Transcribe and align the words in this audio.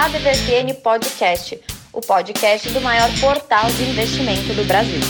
ADVFN 0.00 0.80
Podcast, 0.80 1.60
o 1.92 2.00
podcast 2.00 2.72
do 2.72 2.80
maior 2.80 3.08
portal 3.20 3.64
de 3.66 3.82
investimento 3.82 4.54
do 4.54 4.64
Brasil. 4.64 5.00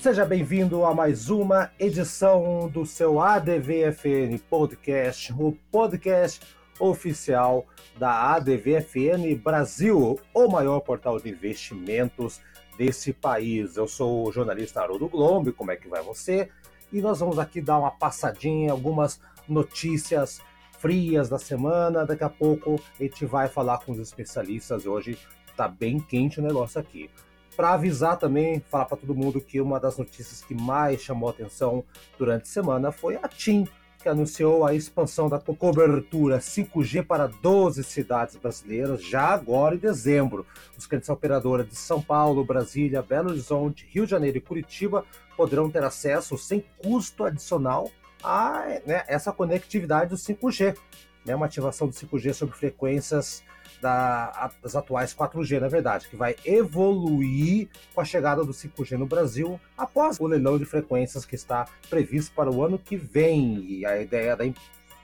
Seja 0.00 0.24
bem-vindo 0.24 0.84
a 0.84 0.94
mais 0.94 1.28
uma 1.28 1.72
edição 1.76 2.70
do 2.72 2.86
seu 2.86 3.20
ADVFN 3.20 4.38
Podcast, 4.48 5.32
o 5.32 5.58
podcast 5.72 6.40
oficial 6.78 7.66
da 7.98 8.34
ADVFN 8.34 9.34
Brasil, 9.34 10.20
o 10.32 10.48
maior 10.48 10.78
portal 10.78 11.18
de 11.18 11.30
investimentos 11.30 12.40
desse 12.78 13.12
país. 13.12 13.76
Eu 13.76 13.88
sou 13.88 14.28
o 14.28 14.30
jornalista 14.30 14.82
Haroldo 14.82 15.08
Glombe, 15.08 15.50
como 15.50 15.72
é 15.72 15.76
que 15.76 15.88
vai 15.88 16.00
você? 16.00 16.48
E 16.92 17.00
nós 17.00 17.18
vamos 17.18 17.40
aqui 17.40 17.60
dar 17.60 17.80
uma 17.80 17.90
passadinha 17.90 18.68
em 18.68 18.70
algumas 18.70 19.18
notícias 19.48 20.40
frias 20.78 21.28
da 21.28 21.38
semana. 21.38 22.04
Daqui 22.04 22.24
a 22.24 22.28
pouco 22.28 22.80
a 22.98 23.02
gente 23.02 23.24
vai 23.24 23.48
falar 23.48 23.78
com 23.78 23.92
os 23.92 23.98
especialistas. 23.98 24.86
Hoje 24.86 25.18
tá 25.56 25.66
bem 25.66 25.98
quente 25.98 26.40
o 26.40 26.42
negócio 26.42 26.80
aqui. 26.80 27.08
Para 27.56 27.74
avisar 27.74 28.18
também, 28.18 28.60
falar 28.68 28.84
para 28.84 28.96
todo 28.96 29.14
mundo 29.14 29.40
que 29.40 29.60
uma 29.60 29.78
das 29.78 29.96
notícias 29.96 30.42
que 30.42 30.54
mais 30.54 31.00
chamou 31.00 31.30
atenção 31.30 31.84
durante 32.18 32.42
a 32.42 32.46
semana 32.46 32.90
foi 32.90 33.16
a 33.16 33.28
TIM, 33.28 33.66
que 34.02 34.08
anunciou 34.08 34.66
a 34.66 34.74
expansão 34.74 35.28
da 35.28 35.38
cobertura 35.38 36.38
5G 36.38 37.06
para 37.06 37.28
12 37.28 37.82
cidades 37.84 38.36
brasileiras 38.36 39.02
já 39.02 39.28
agora 39.28 39.76
em 39.76 39.78
dezembro. 39.78 40.44
Os 40.76 40.86
clientes 40.86 41.08
operadoras 41.08 41.66
de 41.66 41.76
São 41.76 42.02
Paulo, 42.02 42.44
Brasília, 42.44 43.00
Belo 43.00 43.30
Horizonte, 43.30 43.86
Rio 43.88 44.04
de 44.04 44.10
Janeiro 44.10 44.36
e 44.36 44.42
Curitiba 44.42 45.06
poderão 45.34 45.70
ter 45.70 45.82
acesso 45.82 46.36
sem 46.36 46.62
custo 46.76 47.24
adicional 47.24 47.90
a 48.24 48.80
né, 48.86 49.04
essa 49.06 49.32
conectividade 49.32 50.10
do 50.10 50.16
5G, 50.16 50.76
né, 51.24 51.34
uma 51.34 51.46
ativação 51.46 51.86
do 51.86 51.92
5G 51.92 52.32
sobre 52.32 52.56
frequências 52.56 53.44
da, 53.80 54.50
das 54.62 54.74
atuais 54.74 55.14
4G, 55.14 55.60
na 55.60 55.68
verdade, 55.68 56.08
que 56.08 56.16
vai 56.16 56.34
evoluir 56.42 57.68
com 57.94 58.00
a 58.00 58.04
chegada 58.04 58.42
do 58.42 58.52
5G 58.52 58.96
no 58.96 59.04
Brasil 59.04 59.60
após 59.76 60.18
o 60.18 60.26
leilão 60.26 60.58
de 60.58 60.64
frequências 60.64 61.26
que 61.26 61.34
está 61.34 61.66
previsto 61.90 62.34
para 62.34 62.50
o 62.50 62.64
ano 62.64 62.78
que 62.78 62.96
vem. 62.96 63.58
E 63.58 63.84
a 63.84 64.00
ideia 64.00 64.34
da, 64.34 64.44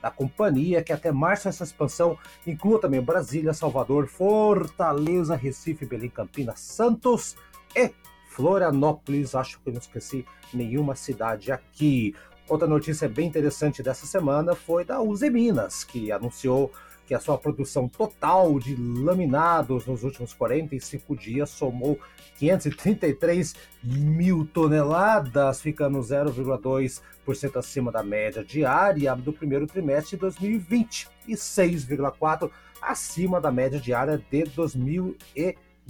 da 0.00 0.10
companhia 0.10 0.78
é 0.78 0.82
que 0.82 0.94
até 0.94 1.12
março 1.12 1.46
essa 1.46 1.62
expansão 1.62 2.18
inclua 2.46 2.80
também 2.80 3.02
Brasília, 3.02 3.52
Salvador, 3.52 4.06
Fortaleza, 4.06 5.36
Recife, 5.36 5.84
Belém, 5.84 6.08
Campinas, 6.08 6.60
Santos 6.60 7.36
e 7.76 7.90
Florianópolis. 8.30 9.34
Acho 9.34 9.60
que 9.60 9.70
não 9.70 9.78
esqueci 9.78 10.24
nenhuma 10.54 10.94
cidade 10.94 11.52
aqui. 11.52 12.14
Outra 12.50 12.66
notícia 12.66 13.08
bem 13.08 13.28
interessante 13.28 13.80
dessa 13.80 14.06
semana 14.06 14.56
foi 14.56 14.84
da 14.84 15.00
Uze 15.00 15.30
Minas, 15.30 15.84
que 15.84 16.10
anunciou 16.10 16.72
que 17.06 17.14
a 17.14 17.20
sua 17.20 17.38
produção 17.38 17.88
total 17.88 18.58
de 18.58 18.74
laminados 18.74 19.86
nos 19.86 20.02
últimos 20.02 20.32
45 20.32 21.14
dias 21.14 21.48
somou 21.48 21.96
533 22.40 23.54
mil 23.84 24.44
toneladas, 24.52 25.60
ficando 25.60 26.00
0,2% 26.00 27.56
acima 27.56 27.92
da 27.92 28.02
média 28.02 28.42
diária 28.42 29.14
do 29.14 29.32
primeiro 29.32 29.68
trimestre 29.68 30.16
de 30.16 30.20
2020 30.22 31.06
e 31.28 31.34
6,4% 31.34 32.50
acima 32.82 33.40
da 33.40 33.52
média 33.52 33.78
diária 33.78 34.18
de 34.18 34.44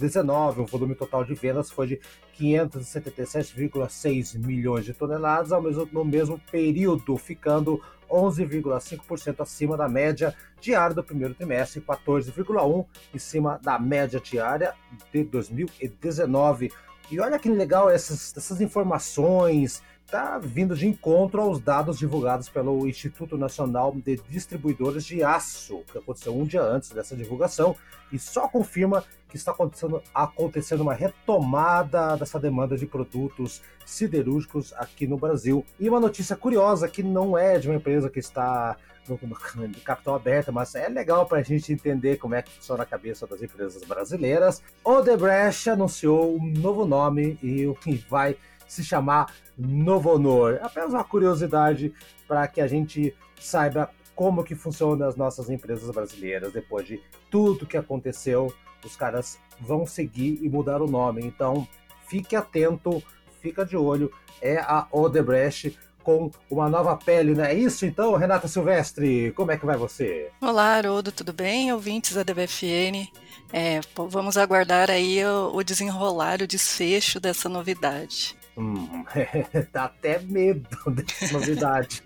2019. 0.01 0.61
O 0.61 0.65
volume 0.65 0.95
total 0.95 1.23
de 1.23 1.35
vendas 1.35 1.69
foi 1.69 1.87
de 1.87 1.99
577,6 2.39 4.37
milhões 4.37 4.83
de 4.85 4.93
toneladas 4.93 5.51
ao 5.51 5.61
mesmo, 5.61 5.87
no 5.91 6.03
mesmo 6.03 6.39
período, 6.51 7.15
ficando 7.17 7.81
11,5% 8.09 9.39
acima 9.39 9.77
da 9.77 9.87
média 9.87 10.35
diária 10.59 10.95
do 10.95 11.03
primeiro 11.03 11.33
trimestre, 11.33 11.81
14,1% 11.81 12.85
em 13.13 13.19
cima 13.19 13.59
da 13.63 13.79
média 13.79 14.19
diária 14.19 14.73
de 15.13 15.23
2019. 15.23 16.71
E 17.09 17.19
olha 17.19 17.39
que 17.39 17.49
legal 17.49 17.89
essas, 17.89 18.35
essas 18.35 18.61
informações, 18.61 19.81
está 20.11 20.37
vindo 20.37 20.75
de 20.75 20.85
encontro 20.87 21.41
aos 21.41 21.61
dados 21.61 21.97
divulgados 21.97 22.49
pelo 22.49 22.85
Instituto 22.85 23.37
Nacional 23.37 23.95
de 23.95 24.17
Distribuidores 24.29 25.05
de 25.05 25.23
Aço, 25.23 25.83
que 25.89 25.97
aconteceu 25.97 26.37
um 26.37 26.43
dia 26.43 26.61
antes 26.61 26.89
dessa 26.89 27.15
divulgação, 27.15 27.77
e 28.11 28.19
só 28.19 28.47
confirma 28.49 29.05
que 29.31 29.37
está 29.37 29.51
acontecendo, 29.51 30.03
acontecendo 30.13 30.81
uma 30.81 30.93
retomada 30.93 32.17
dessa 32.17 32.37
demanda 32.37 32.77
de 32.77 32.85
produtos 32.85 33.61
siderúrgicos 33.85 34.73
aqui 34.73 35.07
no 35.07 35.17
Brasil. 35.17 35.65
E 35.79 35.87
uma 35.87 36.01
notícia 36.01 36.35
curiosa 36.35 36.89
que 36.89 37.01
não 37.01 37.37
é 37.37 37.57
de 37.57 37.69
uma 37.69 37.77
empresa 37.77 38.09
que 38.09 38.19
está 38.19 38.75
no, 39.07 39.17
no, 39.23 39.35
capital 39.85 40.15
aberto, 40.15 40.51
mas 40.51 40.75
é 40.75 40.89
legal 40.89 41.25
para 41.25 41.39
a 41.39 41.43
gente 41.43 41.71
entender 41.71 42.17
como 42.17 42.35
é 42.35 42.41
que 42.41 42.51
funciona 42.51 42.83
a 42.83 42.85
cabeça 42.85 43.25
das 43.25 43.41
empresas 43.41 43.81
brasileiras. 43.85 44.61
Odebrecht 44.83 45.69
anunciou 45.69 46.35
um 46.35 46.51
novo 46.51 46.85
nome 46.85 47.39
e 47.41 47.65
o 47.65 47.73
que 47.73 47.95
vai 48.09 48.35
se 48.67 48.83
chamar 48.83 49.33
Novo 49.57 50.13
Honor. 50.13 50.59
Apenas 50.61 50.91
uma 50.91 51.05
curiosidade 51.05 51.93
para 52.27 52.45
que 52.49 52.59
a 52.59 52.67
gente 52.67 53.15
saiba 53.39 53.89
como 54.13 54.43
que 54.43 54.55
funcionam 54.55 55.07
as 55.07 55.15
nossas 55.15 55.49
empresas 55.49 55.89
brasileiras 55.89 56.51
depois 56.51 56.85
de 56.85 57.01
tudo 57.29 57.65
que 57.65 57.77
aconteceu. 57.77 58.53
Os 58.85 58.95
caras 58.95 59.39
vão 59.59 59.85
seguir 59.85 60.39
e 60.41 60.49
mudar 60.49 60.81
o 60.81 60.87
nome. 60.87 61.25
Então, 61.25 61.67
fique 62.07 62.35
atento, 62.35 63.01
fica 63.41 63.65
de 63.65 63.77
olho. 63.77 64.11
É 64.41 64.57
a 64.57 64.87
Odebrecht 64.91 65.77
com 66.03 66.31
uma 66.49 66.67
nova 66.67 66.97
pele, 66.97 67.35
não 67.35 67.43
é 67.43 67.53
isso 67.53 67.85
então, 67.85 68.15
Renata 68.15 68.47
Silvestre? 68.47 69.31
Como 69.33 69.51
é 69.51 69.57
que 69.57 69.65
vai 69.65 69.77
você? 69.77 70.31
Olá, 70.41 70.75
Haroldo, 70.75 71.11
tudo 71.11 71.31
bem? 71.31 71.71
Ouvintes 71.71 72.15
da 72.15 72.23
DBFN. 72.23 73.07
É, 73.53 73.81
vamos 73.95 74.37
aguardar 74.37 74.89
aí 74.89 75.23
o, 75.23 75.55
o 75.55 75.63
desenrolar, 75.63 76.41
o 76.41 76.47
desfecho 76.47 77.19
dessa 77.19 77.47
novidade. 77.47 78.35
Hum, 78.57 79.05
dá 79.71 79.85
até 79.85 80.19
medo 80.19 80.67
dessa 80.91 81.33
novidade. 81.33 82.03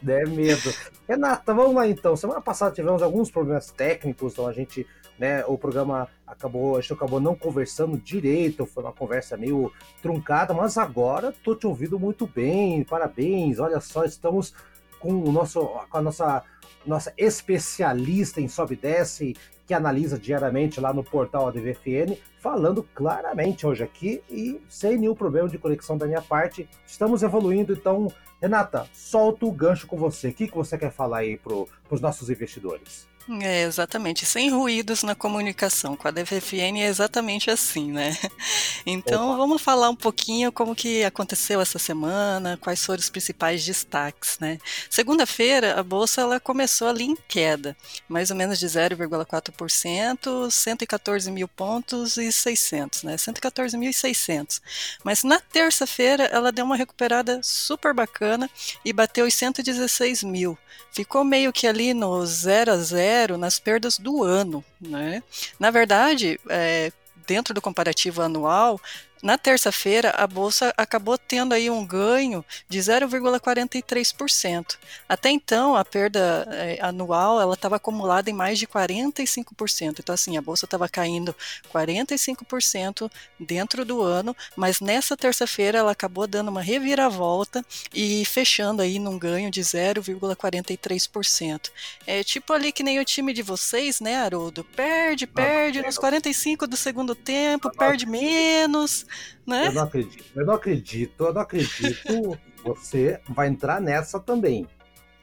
dá 0.00 0.24
medo. 0.26 0.72
Renata, 1.08 1.52
vamos 1.54 1.74
lá 1.74 1.86
então. 1.86 2.16
Semana 2.16 2.40
passada 2.40 2.74
tivemos 2.74 3.02
alguns 3.02 3.30
problemas 3.30 3.70
técnicos, 3.70 4.32
então 4.32 4.46
a 4.46 4.52
gente, 4.52 4.86
né, 5.18 5.44
o 5.46 5.56
programa 5.56 6.08
acabou, 6.26 6.76
a 6.76 6.80
gente 6.80 6.92
acabou 6.92 7.20
não 7.20 7.34
conversando 7.34 7.96
direito, 7.96 8.66
foi 8.66 8.82
uma 8.82 8.92
conversa 8.92 9.36
meio 9.36 9.72
truncada, 10.00 10.52
mas 10.54 10.78
agora 10.78 11.32
tô 11.44 11.54
te 11.54 11.66
ouvindo 11.66 11.98
muito 11.98 12.26
bem. 12.26 12.82
Parabéns. 12.84 13.58
Olha 13.58 13.80
só, 13.80 14.04
estamos 14.04 14.54
com 14.98 15.12
o 15.12 15.32
nosso 15.32 15.60
com 15.90 15.98
a 15.98 16.02
nossa 16.02 16.42
nossa 16.84 17.12
especialista 17.16 18.40
em 18.40 18.48
sobe 18.48 18.74
e 18.74 18.76
desce 18.76 19.36
que 19.66 19.74
analisa 19.74 20.18
diariamente 20.18 20.80
lá 20.80 20.92
no 20.92 21.04
portal 21.04 21.48
ADVFN, 21.48 22.16
falando 22.38 22.82
claramente 22.94 23.66
hoje 23.66 23.84
aqui 23.84 24.22
e 24.28 24.60
sem 24.68 24.98
nenhum 24.98 25.14
problema 25.14 25.48
de 25.48 25.58
conexão 25.58 25.96
da 25.96 26.06
minha 26.06 26.20
parte. 26.20 26.68
Estamos 26.86 27.22
evoluindo, 27.22 27.72
então, 27.72 28.12
Renata, 28.40 28.86
solta 28.92 29.46
o 29.46 29.52
gancho 29.52 29.86
com 29.86 29.96
você. 29.96 30.28
O 30.28 30.34
que, 30.34 30.48
que 30.48 30.54
você 30.54 30.76
quer 30.76 30.90
falar 30.90 31.18
aí 31.18 31.36
para 31.36 31.54
os 31.90 32.00
nossos 32.00 32.28
investidores? 32.28 33.08
É, 33.28 33.62
exatamente, 33.62 34.26
sem 34.26 34.50
ruídos 34.50 35.04
na 35.04 35.14
comunicação. 35.14 35.96
Com 35.96 36.08
a 36.08 36.10
DFFN 36.10 36.80
é 36.80 36.86
exatamente 36.86 37.50
assim, 37.50 37.92
né? 37.92 38.16
Então 38.84 39.28
Opa. 39.28 39.36
vamos 39.36 39.62
falar 39.62 39.88
um 39.88 39.94
pouquinho 39.94 40.50
como 40.50 40.74
que 40.74 41.04
aconteceu 41.04 41.60
essa 41.60 41.78
semana, 41.78 42.58
quais 42.60 42.84
foram 42.84 42.98
os 42.98 43.08
principais 43.08 43.64
destaques, 43.64 44.38
né? 44.40 44.58
Segunda-feira 44.90 45.78
a 45.78 45.84
bolsa 45.84 46.22
ela 46.22 46.40
começou 46.40 46.88
ali 46.88 47.04
em 47.04 47.16
queda, 47.28 47.76
mais 48.08 48.30
ou 48.30 48.36
menos 48.36 48.58
de 48.58 48.66
0,4%, 48.66 50.50
114 50.50 51.30
mil 51.30 51.46
pontos 51.46 52.16
e 52.16 52.32
600, 52.32 53.04
né? 53.04 53.14
114.600. 53.14 54.60
Mas 55.04 55.22
na 55.22 55.38
terça-feira 55.38 56.24
ela 56.24 56.50
deu 56.50 56.64
uma 56.64 56.76
recuperada 56.76 57.40
super 57.40 57.94
bacana 57.94 58.50
e 58.84 58.92
bateu 58.92 59.26
os 59.26 59.34
116 59.34 60.24
mil. 60.24 60.58
Ficou 60.90 61.24
meio 61.24 61.52
que 61.52 61.66
ali 61.66 61.94
no 61.94 62.26
0 62.26 62.72
a 62.72 62.76
0 62.76 63.11
zero 63.12 63.36
nas 63.36 63.58
perdas 63.58 63.98
do 63.98 64.22
ano. 64.22 64.64
Né? 64.80 65.22
Na 65.58 65.70
verdade, 65.70 66.40
é, 66.48 66.90
dentro 67.26 67.52
do 67.52 67.60
comparativo 67.60 68.22
anual, 68.22 68.80
na 69.22 69.38
terça-feira, 69.38 70.10
a 70.10 70.26
bolsa 70.26 70.74
acabou 70.76 71.16
tendo 71.16 71.52
aí 71.52 71.70
um 71.70 71.86
ganho 71.86 72.44
de 72.68 72.80
0,43%. 72.80 74.76
Até 75.08 75.30
então, 75.30 75.76
a 75.76 75.84
perda 75.84 76.48
eh, 76.50 76.78
anual 76.82 77.40
ela 77.40 77.54
estava 77.54 77.76
acumulada 77.76 78.28
em 78.28 78.32
mais 78.32 78.58
de 78.58 78.66
45%. 78.66 80.00
Então, 80.00 80.12
assim, 80.12 80.36
a 80.36 80.42
bolsa 80.42 80.64
estava 80.64 80.88
caindo 80.88 81.32
45% 81.72 83.08
dentro 83.38 83.84
do 83.84 84.02
ano, 84.02 84.36
mas 84.56 84.80
nessa 84.80 85.16
terça-feira 85.16 85.78
ela 85.78 85.92
acabou 85.92 86.26
dando 86.26 86.48
uma 86.48 86.60
reviravolta 86.60 87.64
e 87.94 88.24
fechando 88.24 88.82
aí 88.82 88.98
num 88.98 89.16
ganho 89.16 89.52
de 89.52 89.60
0,43%. 89.60 91.70
É 92.04 92.24
tipo 92.24 92.52
ali 92.52 92.72
que 92.72 92.82
nem 92.82 92.98
o 92.98 93.04
time 93.04 93.32
de 93.32 93.42
vocês, 93.42 94.00
né, 94.00 94.16
Haroldo? 94.16 94.64
Perde, 94.64 95.28
perde 95.28 95.80
nos 95.80 95.96
45 95.96 96.66
do 96.66 96.76
segundo 96.76 97.14
tempo, 97.14 97.70
perde 97.70 98.04
menos 98.04 99.06
né? 99.46 99.68
Eu 99.68 99.72
não 99.72 99.82
acredito, 99.82 100.24
eu 100.34 100.46
não 100.46 100.54
acredito, 100.54 101.24
eu 101.24 101.34
não 101.34 101.40
acredito. 101.40 102.38
Você 102.64 103.20
vai 103.28 103.48
entrar 103.48 103.80
nessa 103.80 104.20
também. 104.20 104.68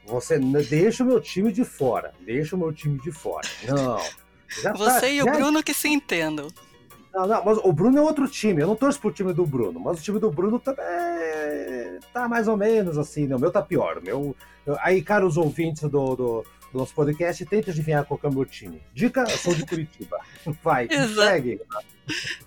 Você 0.06 0.38
deixa 0.38 1.02
o 1.02 1.06
meu 1.06 1.20
time 1.20 1.52
de 1.52 1.64
fora. 1.64 2.12
Deixa 2.20 2.56
o 2.56 2.58
meu 2.58 2.72
time 2.72 2.98
de 2.98 3.12
fora. 3.12 3.48
Não. 3.66 3.98
Você 4.76 5.00
tá, 5.00 5.08
e 5.08 5.22
o 5.22 5.24
já... 5.24 5.32
Bruno 5.32 5.62
que 5.62 5.72
se 5.72 5.88
entendam. 5.88 6.48
Não, 7.14 7.26
não, 7.26 7.44
mas 7.44 7.58
o 7.58 7.72
Bruno 7.72 7.98
é 7.98 8.00
outro 8.00 8.28
time. 8.28 8.62
Eu 8.62 8.68
não 8.68 8.76
torço 8.76 9.00
pro 9.00 9.12
time 9.12 9.32
do 9.32 9.46
Bruno, 9.46 9.80
mas 9.80 9.98
o 9.98 10.02
time 10.02 10.18
do 10.18 10.30
Bruno 10.30 10.58
tá, 10.58 10.74
é, 10.78 11.98
tá 12.12 12.28
mais 12.28 12.48
ou 12.48 12.56
menos 12.56 12.98
assim. 12.98 13.26
Né? 13.26 13.36
O 13.36 13.38
meu 13.38 13.50
tá 13.50 13.62
pior. 13.62 14.00
Meu, 14.02 14.34
eu, 14.66 14.76
aí, 14.80 15.02
caros 15.02 15.36
ouvintes 15.36 15.82
do, 15.82 16.16
do, 16.16 16.44
do 16.72 16.78
nosso 16.78 16.94
podcast, 16.94 17.44
tente 17.46 17.70
adivinhar 17.70 18.04
qual 18.04 18.18
é 18.22 18.26
o 18.28 18.32
meu 18.32 18.44
time. 18.44 18.80
Dica, 18.94 19.24
eu 19.28 19.38
sou 19.38 19.54
de 19.54 19.66
Curitiba. 19.66 20.18
Vai, 20.62 20.88
segue. 20.88 21.60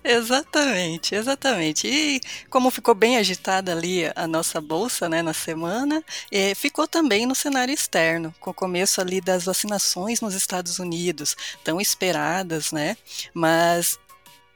Exatamente, 0.02 1.14
exatamente. 1.14 1.86
E 1.86 2.20
como 2.50 2.70
ficou 2.70 2.94
bem 2.94 3.16
agitada 3.16 3.72
ali 3.72 4.04
a 4.14 4.26
nossa 4.26 4.60
bolsa 4.60 5.08
né, 5.08 5.22
na 5.22 5.32
semana, 5.32 6.02
eh, 6.30 6.54
ficou 6.54 6.86
também 6.86 7.26
no 7.26 7.34
cenário 7.34 7.72
externo, 7.72 8.34
com 8.40 8.50
o 8.50 8.54
começo 8.54 9.00
ali 9.00 9.20
das 9.20 9.44
vacinações 9.44 10.20
nos 10.20 10.34
Estados 10.34 10.78
Unidos, 10.78 11.36
tão 11.62 11.80
esperadas, 11.80 12.72
né? 12.72 12.96
Mas 13.32 13.98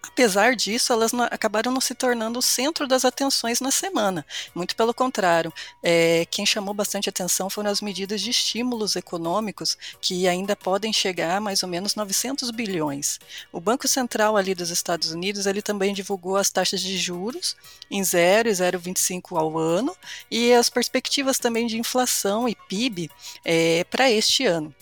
Apesar 0.09 0.57
disso, 0.57 0.93
elas 0.93 1.13
não, 1.13 1.25
acabaram 1.25 1.71
não 1.71 1.81
se 1.81 1.95
tornando 1.95 2.39
o 2.39 2.43
centro 2.43 2.89
das 2.89 3.05
atenções 3.05 3.61
na 3.61 3.71
semana. 3.71 4.27
Muito 4.55 4.75
pelo 4.75 4.93
contrário, 4.93 5.53
é, 5.83 6.27
quem 6.31 6.45
chamou 6.45 6.75
bastante 6.75 7.09
atenção 7.09 7.49
foram 7.49 7.71
as 7.71 7.81
medidas 7.81 8.21
de 8.21 8.31
estímulos 8.31 8.97
econômicos, 8.97 9.77
que 10.01 10.27
ainda 10.27 10.57
podem 10.57 10.93
chegar 10.93 11.37
a 11.37 11.41
mais 11.41 11.63
ou 11.63 11.69
menos 11.69 11.95
900 11.95 12.51
bilhões. 12.51 13.21
O 13.53 13.61
Banco 13.61 13.87
Central 13.87 14.37
ali 14.37 14.55
dos 14.55 14.71
Estados 14.71 15.13
Unidos, 15.13 15.47
ele 15.47 15.63
também 15.63 15.95
divulgou 15.95 16.37
as 16.37 16.51
taxas 16.51 16.81
de 16.81 16.97
juros 16.99 17.57
em 17.91 18.03
0 18.03 18.49
e 18.49 18.53
0,25 18.53 19.39
ao 19.39 19.57
ano, 19.57 19.97
e 20.31 20.53
as 20.53 20.69
perspectivas 20.69 21.39
também 21.39 21.67
de 21.67 21.79
inflação 21.79 22.49
e 22.49 22.57
PIB 22.69 23.11
é, 23.45 23.85
para 23.85 24.11
este 24.11 24.47
ano. 24.47 24.75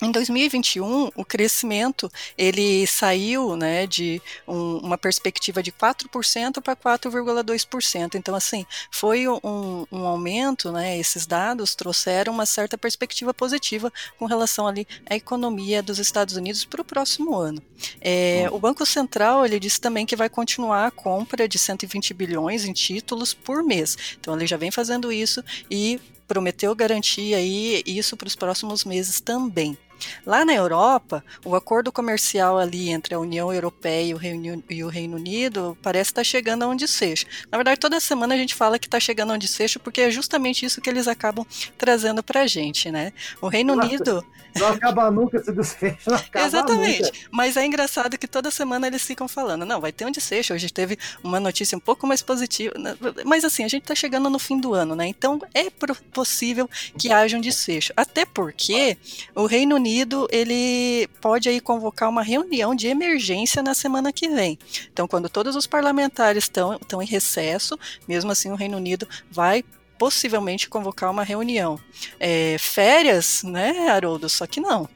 Em 0.00 0.12
2021, 0.12 1.10
o 1.16 1.24
crescimento 1.24 2.10
ele 2.36 2.86
saiu 2.86 3.56
né, 3.56 3.84
de 3.84 4.22
um, 4.46 4.78
uma 4.78 4.96
perspectiva 4.96 5.60
de 5.60 5.72
4% 5.72 6.62
para 6.62 6.76
4,2%. 6.76 8.14
Então, 8.14 8.34
assim, 8.34 8.64
foi 8.92 9.26
um, 9.26 9.84
um, 9.90 10.06
aumento, 10.06 10.70
né, 10.70 10.96
esses 10.96 11.26
dados 11.26 11.74
trouxeram 11.74 12.32
uma 12.32 12.46
certa 12.46 12.78
perspectiva 12.78 13.34
positiva 13.34 13.92
com 14.18 14.26
relação 14.26 14.68
ali 14.68 14.86
à 15.10 15.16
economia 15.16 15.82
dos 15.82 15.98
Estados 15.98 16.36
Unidos 16.36 16.64
para 16.64 16.80
o 16.80 16.84
próximo 16.84 17.34
ano. 17.36 17.60
É, 18.00 18.46
hum. 18.50 18.54
o 18.54 18.58
Banco 18.60 18.86
Central 18.86 19.44
ele 19.44 19.58
disse 19.58 19.80
também 19.80 20.06
que 20.06 20.14
vai 20.14 20.28
continuar 20.28 20.86
a 20.86 20.90
compra 20.92 21.48
de 21.48 21.58
120 21.58 22.14
bilhões 22.14 22.64
em 22.64 22.72
títulos 22.72 23.34
por 23.34 23.64
mês. 23.64 23.96
Então, 24.20 24.36
ele 24.36 24.46
já 24.46 24.56
vem 24.56 24.70
fazendo 24.70 25.10
isso 25.10 25.42
e 25.68 26.00
prometeu 26.28 26.72
garantir 26.76 27.34
aí 27.34 27.82
isso 27.86 28.16
para 28.16 28.28
os 28.28 28.36
próximos 28.36 28.84
meses 28.84 29.20
também. 29.20 29.76
Lá 30.24 30.44
na 30.44 30.54
Europa, 30.54 31.24
o 31.44 31.54
acordo 31.54 31.90
comercial 31.90 32.58
ali 32.58 32.90
entre 32.90 33.14
a 33.14 33.18
União 33.18 33.52
Europeia 33.52 34.10
e 34.10 34.14
o 34.14 34.16
Reino, 34.16 34.62
e 34.68 34.84
o 34.84 34.88
Reino 34.88 35.16
Unido 35.16 35.76
parece 35.82 36.10
estar 36.10 36.20
tá 36.20 36.24
chegando 36.24 36.62
a 36.62 36.68
um 36.68 36.76
desfecho. 36.76 37.26
Na 37.50 37.58
verdade, 37.58 37.80
toda 37.80 38.00
semana 38.00 38.34
a 38.34 38.38
gente 38.38 38.54
fala 38.54 38.78
que 38.78 38.86
está 38.86 39.00
chegando 39.00 39.32
a 39.32 39.34
um 39.34 39.38
desfecho 39.38 39.80
porque 39.80 40.02
é 40.02 40.10
justamente 40.10 40.64
isso 40.64 40.80
que 40.80 40.88
eles 40.88 41.08
acabam 41.08 41.46
trazendo 41.76 42.22
para 42.22 42.42
a 42.42 42.46
gente, 42.46 42.90
né? 42.90 43.12
O 43.40 43.48
Reino 43.48 43.74
Nossa, 43.74 43.88
Unido... 43.88 44.26
Não 44.58 44.68
acaba 44.68 45.10
nunca 45.10 45.36
esse 45.36 45.52
desfecho, 45.52 46.10
não 46.10 46.16
acaba 46.16 46.46
Exatamente. 46.46 47.02
Nunca. 47.02 47.18
Mas 47.30 47.56
é 47.56 47.64
engraçado 47.64 48.18
que 48.18 48.26
toda 48.26 48.50
semana 48.50 48.86
eles 48.86 49.04
ficam 49.04 49.28
falando, 49.28 49.64
não, 49.64 49.80
vai 49.80 49.92
ter 49.92 50.04
um 50.04 50.10
desfecho, 50.10 50.54
hoje 50.54 50.72
teve 50.72 50.98
uma 51.22 51.38
notícia 51.38 51.76
um 51.76 51.80
pouco 51.80 52.06
mais 52.06 52.22
positiva, 52.22 52.74
né? 52.76 52.96
mas 53.24 53.44
assim, 53.44 53.62
a 53.62 53.68
gente 53.68 53.82
está 53.82 53.94
chegando 53.94 54.28
no 54.28 54.38
fim 54.38 54.58
do 54.58 54.74
ano, 54.74 54.96
né? 54.96 55.06
Então 55.06 55.40
é 55.54 55.68
possível 56.12 56.68
que 56.98 57.12
haja 57.12 57.36
um 57.36 57.40
desfecho. 57.40 57.92
Até 57.96 58.24
porque 58.24 58.96
o 59.34 59.46
Reino 59.46 59.76
Unido 59.76 59.87
Unido 59.88 60.28
ele 60.30 61.08
pode 61.20 61.48
aí 61.48 61.60
convocar 61.60 62.10
uma 62.10 62.22
reunião 62.22 62.74
de 62.74 62.88
emergência 62.88 63.62
na 63.62 63.72
semana 63.72 64.12
que 64.12 64.28
vem. 64.28 64.58
Então, 64.92 65.08
quando 65.08 65.30
todos 65.30 65.56
os 65.56 65.66
parlamentares 65.66 66.44
estão, 66.44 66.74
estão 66.74 67.02
em 67.02 67.06
recesso, 67.06 67.78
mesmo 68.06 68.30
assim 68.30 68.50
o 68.50 68.54
Reino 68.54 68.76
Unido 68.76 69.08
vai 69.30 69.64
possivelmente 69.98 70.68
convocar 70.68 71.10
uma 71.10 71.24
reunião. 71.24 71.80
É, 72.20 72.56
férias, 72.58 73.42
né, 73.42 73.88
Haroldo? 73.88 74.28
Só 74.28 74.46
que 74.46 74.60
não. 74.60 74.86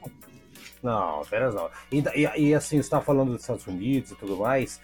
Não, 0.82 1.24
férias 1.24 1.54
não. 1.54 1.70
E, 1.90 2.04
e, 2.14 2.48
e 2.48 2.54
assim, 2.54 2.76
está 2.76 3.00
falando 3.00 3.32
dos 3.32 3.40
Estados 3.40 3.66
Unidos 3.66 4.10
e 4.10 4.14
tudo 4.14 4.36
mais. 4.36 4.78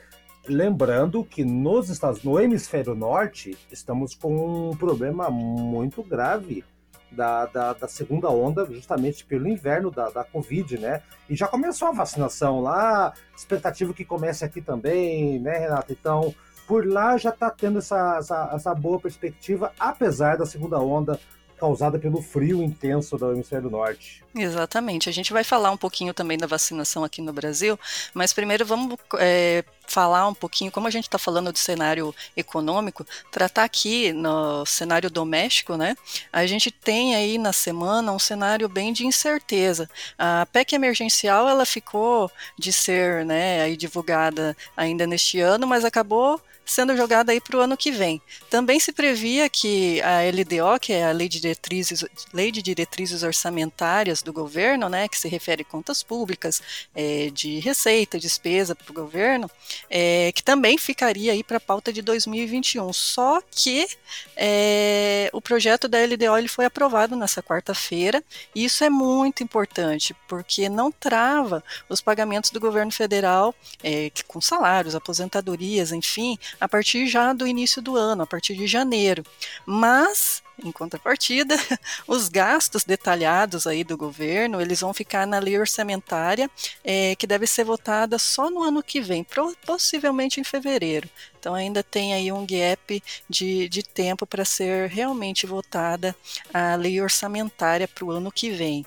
Lembrando 0.47 1.23
que 1.23 1.45
nos 1.45 1.91
Estados, 1.91 2.23
no 2.23 2.41
hemisfério 2.41 2.95
norte, 2.95 3.57
estamos 3.71 4.15
com 4.15 4.71
um 4.71 4.77
problema 4.77 5.29
muito 5.31 6.03
grave 6.03 6.65
da, 7.11 7.47
da, 7.47 7.73
da, 7.73 7.89
segunda 7.89 8.29
onda, 8.29 8.67
justamente 8.67 9.25
pelo 9.25 9.49
inverno 9.49 9.91
da, 9.91 10.11
da 10.11 10.25
Covid, 10.25 10.79
né? 10.79 11.03
E 11.29 11.37
já 11.37 11.47
começou 11.49 11.89
a 11.89 11.93
vacinação 11.93 12.61
lá, 12.61 13.13
expectativa 13.37 13.93
que 13.93 14.05
comece 14.05 14.45
aqui 14.45 14.61
também, 14.61 15.39
né, 15.39 15.59
Renata? 15.59 15.93
Então, 15.93 16.35
por 16.67 16.87
lá 16.87 17.17
já 17.17 17.31
está 17.31 17.51
tendo 17.51 17.79
essa, 17.79 18.19
essa, 18.19 18.51
essa 18.53 18.75
boa 18.75 19.01
perspectiva, 19.01 19.73
apesar 19.79 20.37
da 20.37 20.45
segunda 20.45 20.79
onda 20.79 21.19
causada 21.59 21.99
pelo 21.99 22.23
frio 22.23 22.63
intenso 22.63 23.17
do 23.19 23.33
hemisfério 23.33 23.69
norte. 23.69 24.23
Exatamente. 24.35 25.09
A 25.09 25.13
gente 25.13 25.33
vai 25.33 25.43
falar 25.43 25.71
um 25.71 25.77
pouquinho 25.77 26.15
também 26.15 26.39
da 26.39 26.47
vacinação 26.47 27.03
aqui 27.03 27.21
no 27.21 27.33
Brasil, 27.33 27.79
mas 28.15 28.33
primeiro 28.33 28.65
vamos 28.65 28.97
é, 29.19 29.65
falar 29.87 30.29
um 30.29 30.35
pouquinho, 30.35 30.71
como 30.71 30.87
a 30.87 30.91
gente 30.91 31.05
está 31.05 31.19
falando 31.19 31.53
do 31.53 31.59
cenário 31.59 32.15
econômico, 32.37 33.07
tratar 33.31 33.65
aqui 33.65 34.13
no 34.13 34.65
cenário 34.65 35.11
doméstico, 35.11 35.77
né? 35.77 35.97
A 36.33 36.47
gente 36.47 36.71
tem 36.71 37.17
aí 37.17 37.39
na 37.39 37.53
semana 37.53 38.13
um 38.13 38.19
cenário 38.19 38.69
bem 38.69 38.93
de 38.93 39.07
incerteza. 39.07 39.89
A 40.17 40.47
PEC 40.47 40.75
emergencial 40.75 41.49
ela 41.49 41.67
ficou 41.67 42.31
de 42.59 42.73
ser, 42.73 43.25
né, 43.25 43.63
aí 43.63 43.77
divulgada 43.77 44.57
ainda 44.77 45.07
neste 45.07 45.41
ano, 45.41 45.67
mas 45.67 45.85
acabou 45.85 46.41
sendo 46.69 46.95
jogada 46.97 47.33
aí 47.33 47.41
para 47.41 47.57
o 47.57 47.61
ano 47.61 47.77
que 47.77 47.91
vem. 47.91 48.21
Também 48.51 48.79
se 48.79 48.93
previa 48.93 49.49
que 49.49 50.01
a 50.03 50.21
LDO, 50.31 50.79
que 50.79 50.93
é 50.93 51.07
a 51.07 51.13
Lei 51.13 51.29
de 51.29 51.41
Diretrizes, 51.41 52.05
Lei 52.33 52.53
de 52.53 52.63
Diretrizes 52.63 53.23
Orçamentárias 53.23 54.23
do 54.23 54.33
governo, 54.33 54.89
né, 54.89 55.09
que 55.09 55.19
se 55.19 55.29
refere 55.29 55.63
a 55.63 55.65
contas 55.65 56.03
públicas, 56.03 56.61
é, 56.95 57.31
de 57.33 57.59
receita, 57.61 58.19
despesa 58.19 58.75
para 58.75 58.91
o 58.91 58.95
governo, 58.95 59.51
é, 59.89 60.31
que 60.33 60.43
também 60.43 60.77
ficaria 60.77 61.33
aí 61.33 61.43
para 61.43 61.57
a 61.57 61.61
pauta 61.61 61.91
de 61.91 62.03
2021. 62.03 62.93
Só 62.93 63.41
que 63.51 63.89
é, 64.37 65.31
o 65.33 65.41
projeto 65.41 65.89
da 65.89 65.99
LDO 66.05 66.37
ele 66.37 66.49
foi 66.49 66.67
aprovado 66.67 67.17
nessa 67.17 67.43
quarta-feira, 67.43 68.23
e 68.55 68.65
isso 68.67 68.85
é 68.85 68.91
muito 68.91 69.43
importante, 69.43 70.15
porque 70.29 70.69
não 70.69 70.93
trava 70.93 71.65
os 71.89 72.03
pagamentos 72.03 72.51
do 72.51 72.61
governo 72.61 72.93
federal 72.93 73.55
é, 73.83 74.11
com 74.27 74.41
salários, 74.41 74.95
aposentadorias, 74.95 75.93
enfim, 75.93 76.39
a 76.61 76.69
partir 76.69 77.07
já 77.07 77.33
do 77.33 77.47
início 77.47 77.81
do 77.81 77.97
ano, 77.97 78.23
a 78.23 78.27
partir 78.27 78.55
de 78.55 78.67
janeiro. 78.67 79.25
Mas 79.67 80.43
em 80.65 80.73
contrapartida, 80.73 81.57
os 82.07 82.29
gastos 82.29 82.85
detalhados 82.85 83.67
aí 83.67 83.85
do 83.85 83.97
governo, 83.97 84.61
eles 84.61 84.81
vão 84.81 84.93
ficar 84.93 85.27
na 85.27 85.39
lei 85.39 85.59
orçamentária, 85.59 86.51
é, 86.83 87.15
que 87.15 87.27
deve 87.27 87.47
ser 87.47 87.65
votada 87.65 88.19
só 88.19 88.51
no 88.51 88.63
ano 88.63 88.83
que 88.83 89.01
vem, 89.01 89.25
possivelmente 89.65 90.41
em 90.41 90.45
fevereiro. 90.45 91.09
Então 91.39 91.55
ainda 91.55 91.83
tem 91.83 92.13
aí 92.13 92.33
um 92.33 92.45
gap 92.45 93.03
de, 93.29 93.69
de 93.69 93.83
tempo 93.83 94.27
para 94.27 94.45
ser 94.45 94.89
realmente 94.89 95.47
votada 95.47 96.15
a 96.53 96.75
lei 96.75 97.01
orçamentária 97.01 97.87
para 97.87 98.05
o 98.05 98.11
ano 98.11 98.33
que 98.33 98.51
vem. 98.51 98.85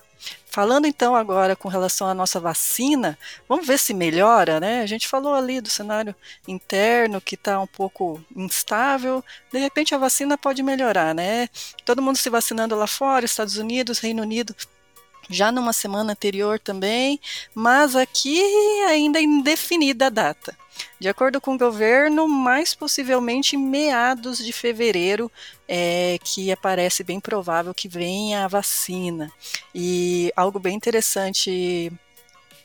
Falando 0.51 0.85
então 0.85 1.15
agora 1.15 1.55
com 1.55 1.69
relação 1.69 2.07
à 2.07 2.13
nossa 2.13 2.37
vacina, 2.37 3.17
vamos 3.47 3.65
ver 3.65 3.79
se 3.79 3.93
melhora, 3.93 4.59
né? 4.59 4.81
A 4.81 4.85
gente 4.85 5.07
falou 5.07 5.33
ali 5.33 5.61
do 5.61 5.69
cenário 5.69 6.13
interno 6.45 7.21
que 7.21 7.35
está 7.35 7.57
um 7.57 7.65
pouco 7.65 8.21
instável, 8.35 9.23
de 9.49 9.59
repente 9.59 9.95
a 9.95 9.97
vacina 9.97 10.37
pode 10.37 10.61
melhorar, 10.61 11.15
né? 11.15 11.47
Todo 11.85 12.01
mundo 12.01 12.17
se 12.17 12.29
vacinando 12.29 12.75
lá 12.75 12.85
fora, 12.85 13.23
Estados 13.23 13.55
Unidos, 13.55 13.99
Reino 13.99 14.21
Unido 14.21 14.53
já 15.29 15.53
numa 15.53 15.71
semana 15.71 16.11
anterior 16.11 16.59
também, 16.59 17.17
mas 17.55 17.95
aqui 17.95 18.41
ainda 18.89 19.19
é 19.19 19.23
indefinida 19.23 20.07
a 20.07 20.09
data. 20.09 20.60
De 20.99 21.09
acordo 21.09 21.41
com 21.41 21.55
o 21.55 21.57
governo, 21.57 22.27
mais 22.27 22.73
possivelmente 22.73 23.57
meados 23.57 24.37
de 24.37 24.53
fevereiro, 24.53 25.31
é, 25.67 26.17
que 26.23 26.51
aparece 26.51 27.03
bem 27.03 27.19
provável 27.19 27.73
que 27.73 27.87
venha 27.87 28.45
a 28.45 28.47
vacina. 28.47 29.31
E 29.73 30.31
algo 30.35 30.59
bem 30.59 30.75
interessante 30.75 31.91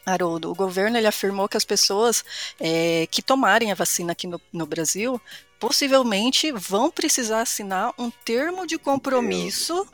Haroldo, 0.07 0.53
o 0.53 0.55
governo 0.55 0.97
ele 0.97 1.09
afirmou 1.09 1.49
que 1.49 1.57
as 1.57 1.65
pessoas 1.65 2.25
é, 2.61 3.09
que 3.11 3.21
tomarem 3.21 3.73
a 3.73 3.75
vacina 3.75 4.13
aqui 4.13 4.29
no, 4.29 4.41
no, 4.53 4.65
Brasil 4.65 5.21
possivelmente 5.59 6.53
vão 6.53 6.93
precisar 6.93 7.41
assinar 7.41 7.93
um 7.99 8.09
termo 8.09 8.67
de 8.69 8.79
compromisso 8.79 9.85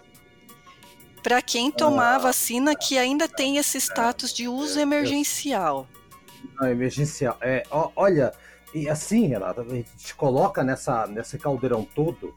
para 1.22 1.40
quem 1.40 1.70
tomar 1.70 2.16
a 2.16 2.18
vacina 2.18 2.74
que 2.76 2.98
ainda 2.98 3.26
tem 3.26 3.56
esse 3.56 3.78
status 3.78 4.34
de 4.34 4.48
uso 4.48 4.78
emergencial. 4.78 5.88
Não, 6.60 6.68
emergencial. 6.68 7.36
É, 7.40 7.62
olha, 7.70 8.32
e 8.74 8.88
assim, 8.88 9.26
Renata, 9.26 9.62
a 9.62 9.68
gente 9.68 9.94
te 9.96 10.14
coloca 10.14 10.64
nessa, 10.64 11.06
nesse 11.06 11.38
caldeirão 11.38 11.84
todo. 11.84 12.28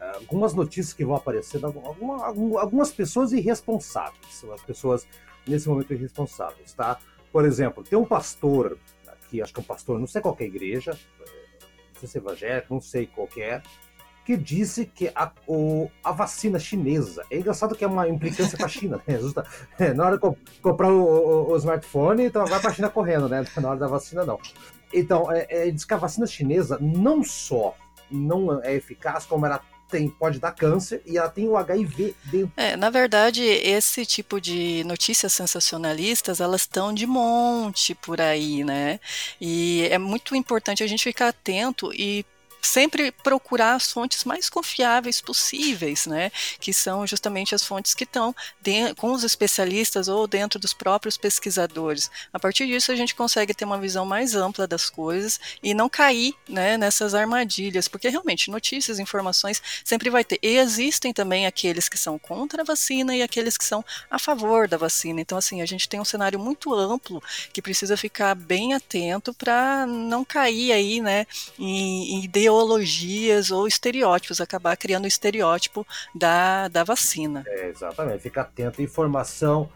Uh, 0.00 0.16
algumas 0.16 0.54
notícias 0.54 0.92
que 0.92 1.04
vão 1.04 1.16
aparecendo, 1.16 1.66
alguma, 1.66 2.26
algumas 2.60 2.92
pessoas 2.92 3.32
irresponsáveis, 3.32 4.44
as 4.52 4.62
pessoas 4.62 5.06
nesse 5.46 5.68
momento 5.68 5.92
irresponsáveis, 5.94 6.72
tá? 6.72 6.98
Por 7.32 7.44
exemplo, 7.44 7.82
tem 7.82 7.98
um 7.98 8.04
pastor 8.04 8.78
aqui, 9.06 9.40
acho 9.40 9.52
que 9.52 9.60
é 9.60 9.62
um 9.62 9.66
pastor, 9.66 9.98
não 9.98 10.06
sei 10.06 10.20
qual 10.20 10.36
é 10.38 10.44
a 10.44 10.46
igreja, 10.46 10.98
não 11.20 12.00
sei 12.00 12.08
se 12.08 12.18
é 12.18 12.20
evangélico, 12.20 12.74
não 12.74 12.80
sei 12.80 13.06
qual 13.06 13.28
é, 13.36 13.62
que 14.26 14.36
disse 14.36 14.84
que 14.84 15.08
a, 15.14 15.30
o, 15.46 15.88
a 16.02 16.10
vacina 16.10 16.58
chinesa. 16.58 17.24
É 17.30 17.38
engraçado 17.38 17.76
que 17.76 17.84
é 17.84 17.86
uma 17.86 18.08
implicância 18.08 18.58
com 18.58 18.64
a 18.64 18.68
China, 18.68 19.00
né? 19.06 19.20
Justa, 19.20 19.46
é, 19.78 19.94
na 19.94 20.04
hora 20.04 20.16
de 20.16 20.20
co 20.20 20.36
comprar 20.60 20.90
o, 20.90 21.00
o, 21.00 21.52
o, 21.52 21.56
smartphone, 21.56 22.24
então 22.24 22.44
vai 22.44 22.58
para 22.58 22.70
a 22.70 22.74
China 22.74 22.90
correndo, 22.90 23.28
né? 23.28 23.44
Na 23.56 23.68
hora 23.70 23.78
da 23.78 23.86
vacina, 23.86 24.24
não. 24.24 24.40
Então, 24.92 25.30
é, 25.30 25.46
é, 25.48 25.70
diz 25.70 25.84
que 25.84 25.94
a 25.94 25.96
vacina 25.96 26.26
chinesa 26.26 26.76
não 26.80 27.22
só 27.22 27.76
não 28.10 28.60
é 28.62 28.74
eficaz, 28.74 29.24
como 29.24 29.46
ela 29.46 29.60
tem, 29.88 30.08
pode 30.08 30.40
dar 30.40 30.50
câncer 30.50 31.00
e 31.06 31.16
ela 31.16 31.28
tem 31.28 31.48
o 31.48 31.56
HIV 31.56 32.16
dentro. 32.24 32.52
É, 32.56 32.76
na 32.76 32.90
verdade, 32.90 33.42
esse 33.42 34.04
tipo 34.04 34.40
de 34.40 34.82
notícias 34.84 35.32
sensacionalistas, 35.32 36.40
elas 36.40 36.62
estão 36.62 36.92
de 36.92 37.06
monte 37.06 37.94
por 37.94 38.20
aí, 38.20 38.64
né? 38.64 38.98
E 39.40 39.86
é 39.88 39.98
muito 39.98 40.34
importante 40.34 40.82
a 40.82 40.86
gente 40.86 41.04
ficar 41.04 41.28
atento 41.28 41.92
e 41.92 42.26
sempre 42.66 43.12
procurar 43.12 43.74
as 43.74 43.90
fontes 43.90 44.24
mais 44.24 44.50
confiáveis 44.50 45.20
possíveis, 45.20 46.06
né? 46.06 46.30
Que 46.60 46.72
são 46.72 47.06
justamente 47.06 47.54
as 47.54 47.62
fontes 47.62 47.94
que 47.94 48.04
estão 48.04 48.34
com 48.96 49.12
os 49.12 49.22
especialistas 49.22 50.08
ou 50.08 50.26
dentro 50.26 50.58
dos 50.58 50.74
próprios 50.74 51.16
pesquisadores. 51.16 52.10
A 52.32 52.38
partir 52.38 52.66
disso, 52.66 52.90
a 52.90 52.96
gente 52.96 53.14
consegue 53.14 53.54
ter 53.54 53.64
uma 53.64 53.78
visão 53.78 54.04
mais 54.04 54.34
ampla 54.34 54.66
das 54.66 54.90
coisas 54.90 55.38
e 55.62 55.72
não 55.72 55.88
cair 55.88 56.34
né, 56.48 56.76
nessas 56.76 57.14
armadilhas, 57.14 57.88
porque 57.88 58.08
realmente 58.08 58.50
notícias, 58.50 58.98
informações 58.98 59.62
sempre 59.84 60.10
vai 60.10 60.24
ter. 60.24 60.38
E 60.42 60.56
existem 60.56 61.12
também 61.12 61.46
aqueles 61.46 61.88
que 61.88 61.96
são 61.96 62.18
contra 62.18 62.62
a 62.62 62.64
vacina 62.64 63.14
e 63.16 63.22
aqueles 63.22 63.56
que 63.56 63.64
são 63.64 63.84
a 64.10 64.18
favor 64.18 64.66
da 64.66 64.76
vacina. 64.76 65.20
Então, 65.20 65.38
assim, 65.38 65.62
a 65.62 65.66
gente 65.66 65.88
tem 65.88 66.00
um 66.00 66.04
cenário 66.04 66.38
muito 66.38 66.74
amplo 66.74 67.22
que 67.52 67.62
precisa 67.62 67.96
ficar 67.96 68.34
bem 68.34 68.74
atento 68.74 69.32
para 69.32 69.86
não 69.86 70.24
cair 70.24 70.72
aí, 70.72 71.00
né, 71.00 71.26
em, 71.58 72.16
em 72.16 72.24
ideologia 72.24 72.55
ideologias 72.56 73.50
ou 73.50 73.66
estereótipos, 73.66 74.40
acabar 74.40 74.76
criando 74.76 75.04
o 75.04 75.08
estereótipo 75.08 75.86
da, 76.14 76.68
da 76.68 76.84
vacina. 76.84 77.44
É, 77.46 77.68
exatamente, 77.68 78.20
fica 78.20 78.40
atento, 78.40 78.80
informação 78.80 79.68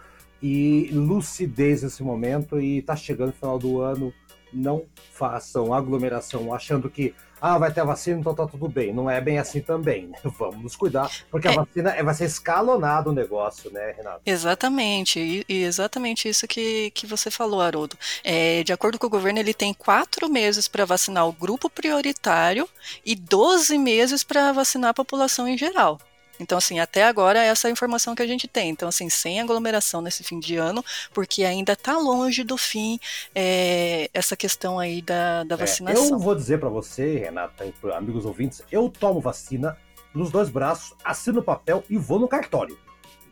e 0.43 0.89
lucidez 0.93 1.83
nesse 1.83 2.03
momento 2.03 2.61
e 2.61 2.81
tá 2.83 2.97
chegando 2.97 3.31
o 3.31 3.33
final 3.33 3.59
do 3.59 3.81
ano, 3.81 4.13
não 4.53 4.85
façam 5.13 5.75
aglomeração 5.75 6.53
achando 6.55 6.89
que 6.89 7.15
ah, 7.41 7.59
vai 7.59 7.73
ter 7.73 7.81
a 7.81 7.85
vacina, 7.85 8.21
então 8.21 8.35
tá 8.35 8.47
tudo 8.47 8.69
bem. 8.69 8.93
Não 8.93 9.11
é 9.11 9.21
bem 9.21 9.39
assim 9.39 9.61
também, 9.61 10.07
né? 10.07 10.19
Vamos 10.39 10.63
nos 10.63 10.77
cuidar, 10.77 11.11
porque 11.31 11.49
a 11.49 11.53
é. 11.53 11.55
vacina 11.55 11.91
é, 11.91 12.03
vai 12.03 12.15
ser 12.15 12.25
escalonado 12.25 13.11
o 13.11 13.13
negócio, 13.13 13.71
né, 13.71 13.95
Renato? 13.97 14.21
Exatamente, 14.25 15.19
e, 15.19 15.45
e 15.49 15.63
exatamente 15.63 16.29
isso 16.29 16.47
que, 16.47 16.91
que 16.91 17.07
você 17.07 17.31
falou, 17.31 17.61
Haroldo. 17.61 17.97
É, 18.23 18.63
de 18.63 18.73
acordo 18.73 18.99
com 18.99 19.07
o 19.07 19.11
governo, 19.11 19.39
ele 19.39 19.55
tem 19.55 19.73
quatro 19.73 20.29
meses 20.29 20.69
para 20.69 20.85
vacinar 20.85 21.29
o 21.29 21.33
grupo 21.33 21.71
prioritário 21.71 22.69
e 23.05 23.15
12 23.15 23.79
meses 23.79 24.23
para 24.23 24.53
vacinar 24.53 24.91
a 24.91 24.95
população 24.95 25.49
em 25.49 25.57
geral. 25.57 25.99
Então, 26.41 26.59
assim, 26.59 26.81
até 26.81 27.05
agora 27.05 27.43
essa 27.43 27.69
é 27.69 27.71
a 27.71 27.73
informação 27.73 28.15
que 28.15 28.23
a 28.23 28.27
gente 28.27 28.49
tem. 28.49 28.71
Então, 28.71 28.89
assim, 28.89 29.09
sem 29.09 29.41
aglomeração 29.41 30.01
nesse 30.01 30.25
fim 30.25 30.41
de 30.41 30.57
ano, 30.57 30.85
porque 31.13 31.45
ainda 31.45 31.75
está 31.75 31.97
longe 31.99 32.43
do 32.43 32.57
fim 32.57 32.99
é, 33.35 34.09
essa 34.13 34.37
questão 34.37 34.79
aí 34.79 35.03
da, 35.03 35.45
da 35.45 35.57
vacinação. 35.57 36.05
É, 36.05 36.11
eu 36.11 36.19
vou 36.19 36.35
dizer 36.35 36.59
para 36.59 36.69
você, 36.69 37.19
Renata, 37.19 37.65
e 37.65 37.93
amigos 37.93 38.25
ouvintes, 38.25 38.63
eu 38.73 38.89
tomo 38.89 39.21
vacina 39.21 39.77
nos 40.15 40.31
dois 40.31 40.49
braços, 40.49 40.95
assino 41.05 41.41
o 41.41 41.43
papel 41.43 41.85
e 41.89 41.97
vou 41.97 42.19
no 42.19 42.27
cartório. 42.27 42.77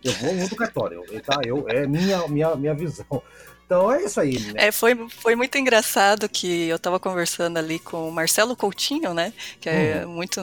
Eu 0.05 0.13
vou 0.13 0.35
no 0.35 0.57
cartório, 0.57 1.03
tá? 1.25 1.41
Eu, 1.45 1.69
é 1.69 1.87
minha, 1.87 2.27
minha, 2.29 2.55
minha 2.55 2.75
visão. 2.75 3.23
Então 3.69 3.93
é 3.93 4.03
isso 4.03 4.19
aí. 4.19 4.39
Né? 4.39 4.53
É, 4.57 4.73
foi, 4.73 4.97
foi 5.11 5.37
muito 5.37 5.59
engraçado 5.59 6.27
que 6.27 6.69
eu 6.69 6.77
estava 6.77 6.99
conversando 6.99 7.59
ali 7.59 7.79
com 7.79 8.09
o 8.09 8.11
Marcelo 8.11 8.57
Coutinho, 8.57 9.13
né? 9.13 9.31
Que 9.61 9.69
é 9.69 10.03
uhum. 10.07 10.13
muito 10.15 10.41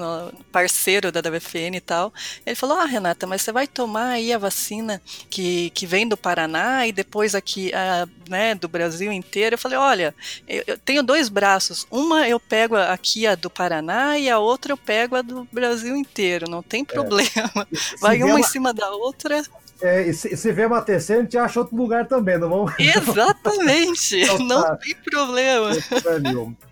parceiro 0.52 1.12
da 1.12 1.22
WFN 1.22 1.76
e 1.76 1.82
tal. 1.82 2.14
Ele 2.46 2.56
falou: 2.56 2.78
Ah, 2.78 2.86
Renata, 2.86 3.26
mas 3.26 3.42
você 3.42 3.52
vai 3.52 3.66
tomar 3.66 4.10
aí 4.10 4.32
a 4.32 4.38
vacina 4.38 5.02
que, 5.28 5.72
que 5.72 5.88
vem 5.88 6.08
do 6.08 6.16
Paraná 6.16 6.86
e 6.86 6.92
depois 6.92 7.34
aqui, 7.34 7.74
a, 7.74 8.08
né, 8.30 8.54
do 8.54 8.68
Brasil 8.68 9.12
inteiro. 9.12 9.56
Eu 9.56 9.60
falei: 9.60 9.80
Olha, 9.80 10.14
eu, 10.48 10.64
eu 10.68 10.78
tenho 10.78 11.02
dois 11.02 11.28
braços. 11.28 11.88
Uma 11.90 12.30
eu 12.30 12.40
pego 12.40 12.76
aqui 12.76 13.26
a 13.26 13.34
do 13.34 13.50
Paraná 13.50 14.20
e 14.20 14.30
a 14.30 14.38
outra 14.38 14.72
eu 14.72 14.78
pego 14.78 15.16
a 15.16 15.24
do 15.24 15.48
Brasil 15.52 15.96
inteiro. 15.96 16.48
Não 16.48 16.62
tem 16.62 16.84
é. 16.84 16.86
problema. 16.86 17.68
É. 17.74 17.98
Vai 18.00 18.22
uma 18.22 18.40
em 18.40 18.44
cima 18.44 18.72
da 18.72 18.88
outra. 18.92 19.42
É, 19.86 20.08
e 20.08 20.14
se, 20.14 20.36
se 20.36 20.52
vê 20.52 20.66
uma 20.66 20.82
terceira, 20.82 21.22
a 21.22 21.24
gente 21.24 21.38
acha 21.38 21.60
outro 21.60 21.76
lugar 21.76 22.08
também, 22.08 22.38
não 22.40 22.50
vamos? 22.50 22.74
Exatamente, 22.80 24.22
então, 24.22 24.40
não 24.40 24.62
tá. 24.64 24.76
tem 24.78 24.96
problema. 24.96 25.70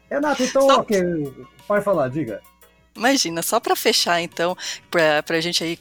Renato, 0.09 0.43
então, 0.43 0.61
Só... 0.63 0.79
ok, 0.79 1.33
pode 1.67 1.85
falar, 1.85 2.09
diga. 2.09 2.41
Imagina, 2.95 3.41
só 3.41 3.59
para 3.59 3.75
fechar 3.75 4.21
então, 4.21 4.55
para 4.89 5.23
a 5.29 5.41
gente 5.41 5.63
aí 5.63 5.77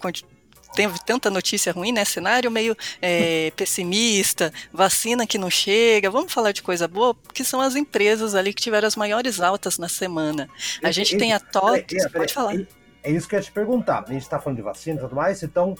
tem 0.74 0.90
tanta 1.04 1.30
notícia 1.30 1.72
ruim, 1.72 1.92
né? 1.92 2.04
Cenário 2.04 2.50
meio 2.50 2.76
é, 3.00 3.50
pessimista, 3.56 4.52
vacina 4.72 5.26
que 5.26 5.36
não 5.36 5.50
chega. 5.50 6.10
Vamos 6.10 6.32
falar 6.32 6.52
de 6.52 6.62
coisa 6.62 6.88
boa, 6.88 7.14
que 7.32 7.44
são 7.44 7.60
as 7.60 7.76
empresas 7.76 8.34
ali 8.34 8.52
que 8.54 8.62
tiveram 8.62 8.88
as 8.88 8.96
maiores 8.96 9.40
altas 9.40 9.78
na 9.78 9.88
semana. 9.88 10.48
A 10.82 10.90
gente 10.90 11.16
tem 11.16 11.32
a 11.32 11.40
TOTS, 11.40 12.10
pode 12.10 12.32
falar. 12.32 12.54
É 13.02 13.10
isso 13.10 13.28
que 13.28 13.34
eu 13.34 13.40
ia 13.40 13.44
te 13.44 13.52
perguntar. 13.52 14.04
A 14.06 14.12
gente 14.12 14.22
está 14.22 14.38
falando 14.38 14.56
de 14.56 14.62
vacina 14.62 14.96
e 14.98 15.00
tudo 15.02 15.14
mais, 15.14 15.42
então 15.42 15.74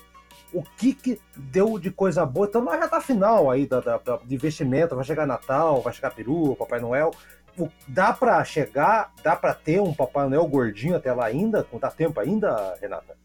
o 0.53 0.63
que, 0.63 0.95
que 0.95 1.21
deu 1.37 1.79
de 1.79 1.91
coisa 1.91 2.25
boa. 2.27 2.47
Então, 2.47 2.63
na 2.63 2.77
reta 2.77 3.01
final 3.01 3.51
aí 3.51 3.67
da, 3.67 3.81
da, 3.81 3.99
da, 3.99 4.17
de 4.19 4.35
investimento, 4.35 4.95
vai 4.95 5.05
chegar 5.05 5.27
Natal, 5.27 5.81
vai 5.81 5.93
chegar 5.93 6.15
Peru, 6.15 6.55
Papai 6.57 6.81
Noel. 6.81 7.11
Dá 7.87 8.13
para 8.13 8.43
chegar, 8.45 9.13
dá 9.23 9.37
para 9.37 9.55
ter 9.55 9.81
um 9.81 9.93
Papai 9.93 10.29
Noel 10.29 10.47
gordinho 10.47 10.97
até 10.97 11.13
lá 11.13 11.27
ainda? 11.27 11.67
Dá 11.81 11.91
tempo 11.91 12.19
ainda, 12.21 12.77
Renata? 12.81 13.22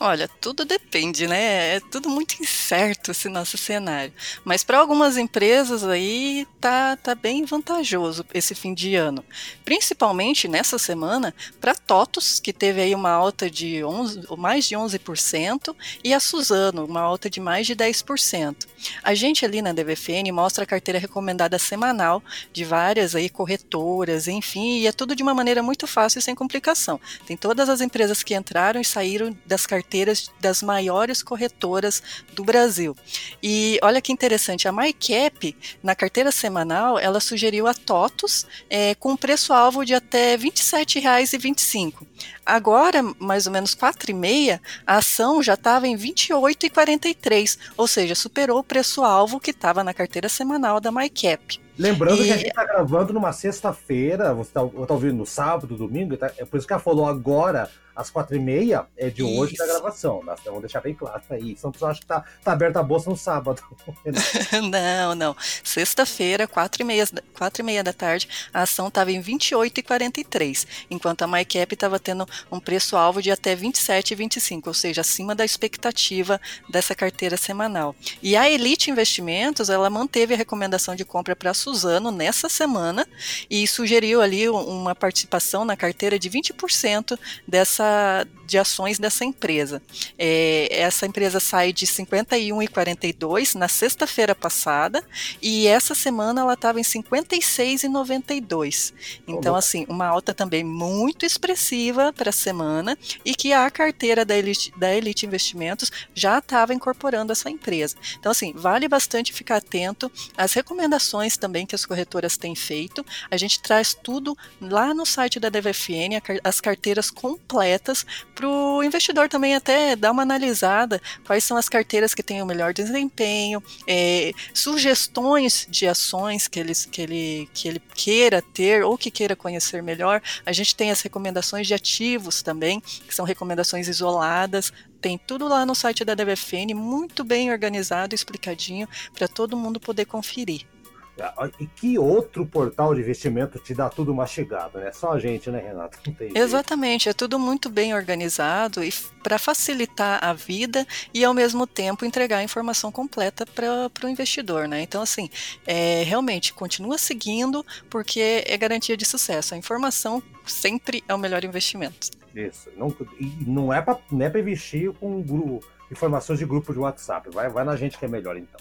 Olha, 0.00 0.26
tudo 0.40 0.64
depende, 0.64 1.28
né? 1.28 1.76
É 1.76 1.80
tudo 1.80 2.08
muito 2.08 2.42
incerto 2.42 3.12
esse 3.12 3.28
nosso 3.28 3.56
cenário. 3.56 4.12
Mas 4.44 4.64
para 4.64 4.78
algumas 4.78 5.16
empresas 5.16 5.84
aí 5.84 6.44
tá, 6.60 6.96
tá 6.96 7.14
bem 7.14 7.44
vantajoso 7.44 8.26
esse 8.34 8.52
fim 8.52 8.74
de 8.74 8.96
ano. 8.96 9.24
Principalmente 9.64 10.48
nessa 10.48 10.76
semana 10.76 11.32
para 11.60 11.74
TOTOS, 11.74 12.40
que 12.40 12.52
teve 12.52 12.80
aí 12.80 12.94
uma 12.96 13.10
alta 13.10 13.48
de 13.48 13.84
11, 13.84 14.22
mais 14.36 14.64
de 14.64 14.74
11%, 14.74 15.74
e 16.02 16.12
a 16.12 16.18
Suzano, 16.18 16.84
uma 16.84 17.00
alta 17.00 17.30
de 17.30 17.38
mais 17.38 17.64
de 17.64 17.76
10%. 17.76 18.66
A 19.04 19.14
gente 19.14 19.44
ali 19.44 19.62
na 19.62 19.72
DVFN 19.72 20.32
mostra 20.32 20.64
a 20.64 20.66
carteira 20.66 20.98
recomendada 20.98 21.60
semanal 21.60 22.20
de 22.52 22.64
várias 22.64 23.14
aí 23.14 23.30
corretoras, 23.30 24.26
enfim, 24.26 24.78
e 24.78 24.86
é 24.88 24.92
tudo 24.92 25.14
de 25.14 25.22
uma 25.22 25.32
maneira 25.32 25.62
muito 25.62 25.86
fácil 25.86 26.18
e 26.18 26.22
sem 26.22 26.34
complicação. 26.34 27.00
Tem 27.24 27.36
todas 27.36 27.68
as 27.68 27.80
empresas 27.80 28.24
que 28.24 28.34
entraram 28.34 28.80
e 28.80 28.84
saíram 28.84 29.36
das 29.46 29.64
carteiras 29.64 29.91
carteiras 29.92 30.30
das 30.40 30.62
maiores 30.62 31.22
corretoras 31.22 32.02
do 32.32 32.42
Brasil. 32.42 32.96
E 33.42 33.78
olha 33.82 34.00
que 34.00 34.10
interessante, 34.10 34.66
a 34.66 34.72
MyCap, 34.72 35.54
na 35.82 35.94
carteira 35.94 36.32
semanal, 36.32 36.98
ela 36.98 37.20
sugeriu 37.20 37.66
a 37.66 37.74
TOTOS 37.74 38.46
é, 38.70 38.94
com 38.94 39.14
preço-alvo 39.14 39.84
de 39.84 39.92
até 39.94 40.36
R$ 40.36 40.50
27,25. 40.50 42.06
Agora, 42.44 43.02
mais 43.18 43.46
ou 43.46 43.52
menos 43.52 43.74
4,5, 43.74 44.60
a 44.86 44.96
ação 44.96 45.42
já 45.42 45.54
estava 45.54 45.86
em 45.86 45.96
R$ 45.96 46.12
28,43, 46.12 47.58
ou 47.76 47.86
seja, 47.86 48.14
superou 48.14 48.58
o 48.58 48.64
preço-alvo 48.64 49.38
que 49.38 49.50
estava 49.50 49.84
na 49.84 49.94
carteira 49.94 50.28
semanal 50.28 50.80
da 50.80 50.90
MyCap. 50.90 51.60
Lembrando 51.78 52.22
e... 52.22 52.26
que 52.26 52.32
a 52.32 52.36
gente 52.36 52.48
está 52.48 52.64
gravando 52.64 53.12
numa 53.12 53.32
sexta-feira, 53.32 54.34
você 54.34 54.50
está 54.50 54.60
tá 54.60 54.94
ouvindo 54.94 55.14
no 55.14 55.26
sábado, 55.26 55.76
domingo, 55.76 56.16
tá, 56.16 56.30
é 56.36 56.44
por 56.44 56.58
isso 56.58 56.66
que 56.66 56.72
ela 56.72 56.82
falou 56.82 57.06
agora 57.06 57.70
às 57.94 58.10
quatro 58.10 58.34
e 58.34 58.38
meia 58.38 58.86
é 58.96 59.10
de 59.10 59.22
Isso. 59.22 59.40
hoje 59.40 59.54
da 59.56 59.66
gravação. 59.66 60.22
Nós 60.24 60.40
vamos 60.44 60.60
deixar 60.60 60.80
bem 60.80 60.94
claro 60.94 61.22
aí. 61.30 61.56
São 61.56 61.70
pessoas 61.70 61.98
que 61.98 62.06
tá, 62.06 62.24
tá 62.42 62.52
aberta 62.52 62.80
a 62.80 62.82
bolsa 62.82 63.10
no 63.10 63.16
sábado. 63.16 63.62
não, 64.70 65.14
não. 65.14 65.36
Sexta-feira, 65.62 66.46
quatro 66.46 66.82
e, 66.82 66.84
meia, 66.84 67.06
quatro 67.36 67.62
e 67.62 67.64
meia 67.64 67.84
da 67.84 67.92
tarde, 67.92 68.28
a 68.52 68.62
ação 68.62 68.88
estava 68.88 69.12
em 69.12 69.22
28,43, 69.22 70.66
enquanto 70.90 71.22
a 71.22 71.26
MyCap 71.26 71.74
estava 71.74 71.98
tendo 71.98 72.26
um 72.50 72.60
preço-alvo 72.60 73.20
de 73.20 73.30
até 73.30 73.56
27,25, 73.56 74.66
ou 74.66 74.74
seja, 74.74 75.00
acima 75.00 75.34
da 75.34 75.44
expectativa 75.44 76.40
dessa 76.68 76.94
carteira 76.94 77.36
semanal. 77.36 77.94
E 78.22 78.36
a 78.36 78.48
Elite 78.48 78.90
Investimentos, 78.90 79.68
ela 79.68 79.90
manteve 79.90 80.34
a 80.34 80.36
recomendação 80.36 80.94
de 80.94 81.04
compra 81.04 81.34
para 81.34 81.54
Suzano 81.54 82.10
nessa 82.10 82.48
semana 82.48 83.06
e 83.50 83.66
sugeriu 83.66 84.20
ali 84.20 84.48
uma 84.48 84.94
participação 84.94 85.64
na 85.64 85.76
carteira 85.76 86.18
de 86.18 86.30
20% 86.30 87.18
dessa 87.46 87.82
dessa, 87.82 88.26
de 88.46 88.56
ações 88.58 88.98
dessa 88.98 89.24
empresa. 89.24 89.80
É, 90.18 90.68
essa 90.70 91.06
empresa 91.06 91.40
sai 91.40 91.72
de 91.72 91.86
51,42 91.86 93.54
na 93.54 93.68
sexta-feira 93.68 94.34
passada 94.34 95.02
e 95.40 95.66
essa 95.66 95.94
semana 95.94 96.42
ela 96.42 96.52
estava 96.54 96.80
em 96.80 96.82
56,92. 96.82 98.92
Então, 99.26 99.54
assim, 99.54 99.86
uma 99.88 100.06
alta 100.06 100.34
também 100.34 100.64
muito 100.64 101.24
expressiva 101.24 102.12
para 102.22 102.30
a 102.30 102.32
semana 102.32 102.96
e 103.24 103.34
que 103.34 103.52
a 103.52 103.68
carteira 103.68 104.24
da 104.24 104.36
Elite, 104.36 104.72
da 104.76 104.94
Elite 104.94 105.26
Investimentos 105.26 105.90
já 106.14 106.38
estava 106.38 106.72
incorporando 106.72 107.32
essa 107.32 107.50
empresa. 107.50 107.96
Então, 108.16 108.30
assim, 108.30 108.52
vale 108.54 108.86
bastante 108.86 109.32
ficar 109.32 109.56
atento 109.56 110.10
às 110.36 110.52
recomendações 110.52 111.36
também 111.36 111.66
que 111.66 111.74
as 111.74 111.84
corretoras 111.84 112.36
têm 112.36 112.54
feito. 112.54 113.04
A 113.28 113.36
gente 113.36 113.60
traz 113.60 113.92
tudo 113.92 114.38
lá 114.60 114.94
no 114.94 115.04
site 115.04 115.40
da 115.40 115.48
DVFN, 115.48 116.22
as 116.44 116.60
carteiras 116.60 117.10
completas, 117.10 118.06
para 118.36 118.46
o 118.46 118.84
investidor 118.84 119.28
também 119.28 119.56
até 119.56 119.96
dar 119.96 120.12
uma 120.12 120.22
analisada 120.22 121.02
quais 121.26 121.42
são 121.42 121.56
as 121.56 121.68
carteiras 121.68 122.14
que 122.14 122.22
têm 122.22 122.40
o 122.40 122.46
melhor 122.46 122.72
desempenho, 122.72 123.60
é, 123.84 124.30
sugestões 124.54 125.66
de 125.68 125.88
ações 125.88 126.46
que, 126.46 126.60
eles, 126.60 126.86
que, 126.86 127.02
ele, 127.02 127.48
que 127.52 127.66
ele 127.66 127.82
queira 127.96 128.40
ter 128.40 128.84
ou 128.84 128.96
que 128.96 129.10
queira 129.10 129.34
conhecer 129.34 129.82
melhor. 129.82 130.22
A 130.46 130.52
gente 130.52 130.76
tem 130.76 130.92
as 130.92 131.00
recomendações 131.00 131.66
de 131.66 131.74
ativos 131.74 132.11
também, 132.42 132.80
que 132.80 133.14
são 133.14 133.24
recomendações 133.24 133.88
isoladas. 133.88 134.72
Tem 135.00 135.18
tudo 135.18 135.48
lá 135.48 135.66
no 135.66 135.74
site 135.74 136.04
da 136.04 136.14
DVFN, 136.14 136.74
muito 136.74 137.24
bem 137.24 137.50
organizado 137.50 138.14
explicadinho 138.14 138.88
para 139.14 139.28
todo 139.28 139.56
mundo 139.56 139.80
poder 139.80 140.04
conferir. 140.04 140.71
Ah, 141.20 141.50
e 141.60 141.66
que 141.66 141.98
outro 141.98 142.46
portal 142.46 142.94
de 142.94 143.00
investimento 143.00 143.58
te 143.58 143.74
dá 143.74 143.90
tudo 143.90 144.14
mastigado, 144.14 144.78
né? 144.78 144.90
Só 144.92 145.12
a 145.12 145.18
gente, 145.18 145.50
né, 145.50 145.60
Renato? 145.60 145.98
Exatamente, 146.34 147.08
é 147.08 147.12
tudo 147.12 147.38
muito 147.38 147.68
bem 147.68 147.94
organizado 147.94 148.82
e 148.82 148.90
para 149.22 149.38
facilitar 149.38 150.24
a 150.24 150.32
vida 150.32 150.86
e 151.12 151.22
ao 151.24 151.34
mesmo 151.34 151.66
tempo 151.66 152.04
entregar 152.04 152.38
a 152.38 152.42
informação 152.42 152.90
completa 152.90 153.44
para 153.46 154.06
o 154.06 154.08
investidor, 154.08 154.66
né? 154.66 154.80
Então, 154.80 155.02
assim, 155.02 155.28
é, 155.66 156.02
realmente 156.02 156.54
continua 156.54 156.96
seguindo 156.96 157.64
porque 157.90 158.42
é 158.46 158.56
garantia 158.56 158.96
de 158.96 159.04
sucesso. 159.04 159.54
A 159.54 159.58
informação 159.58 160.22
sempre 160.46 161.04
é 161.06 161.14
o 161.14 161.18
melhor 161.18 161.44
investimento. 161.44 162.10
Isso, 162.34 162.70
não, 162.76 162.88
e 163.20 163.26
não 163.46 163.70
é 163.70 163.82
para 163.82 163.98
é 163.98 164.38
investir 164.40 164.90
com 164.94 165.20
grupo, 165.20 165.62
informações 165.90 166.38
de 166.38 166.46
grupo 166.46 166.72
de 166.72 166.78
WhatsApp. 166.78 167.28
Vai, 167.30 167.50
vai 167.50 167.64
na 167.64 167.76
gente 167.76 167.98
que 167.98 168.04
é 168.06 168.08
melhor, 168.08 168.36
então. 168.36 168.60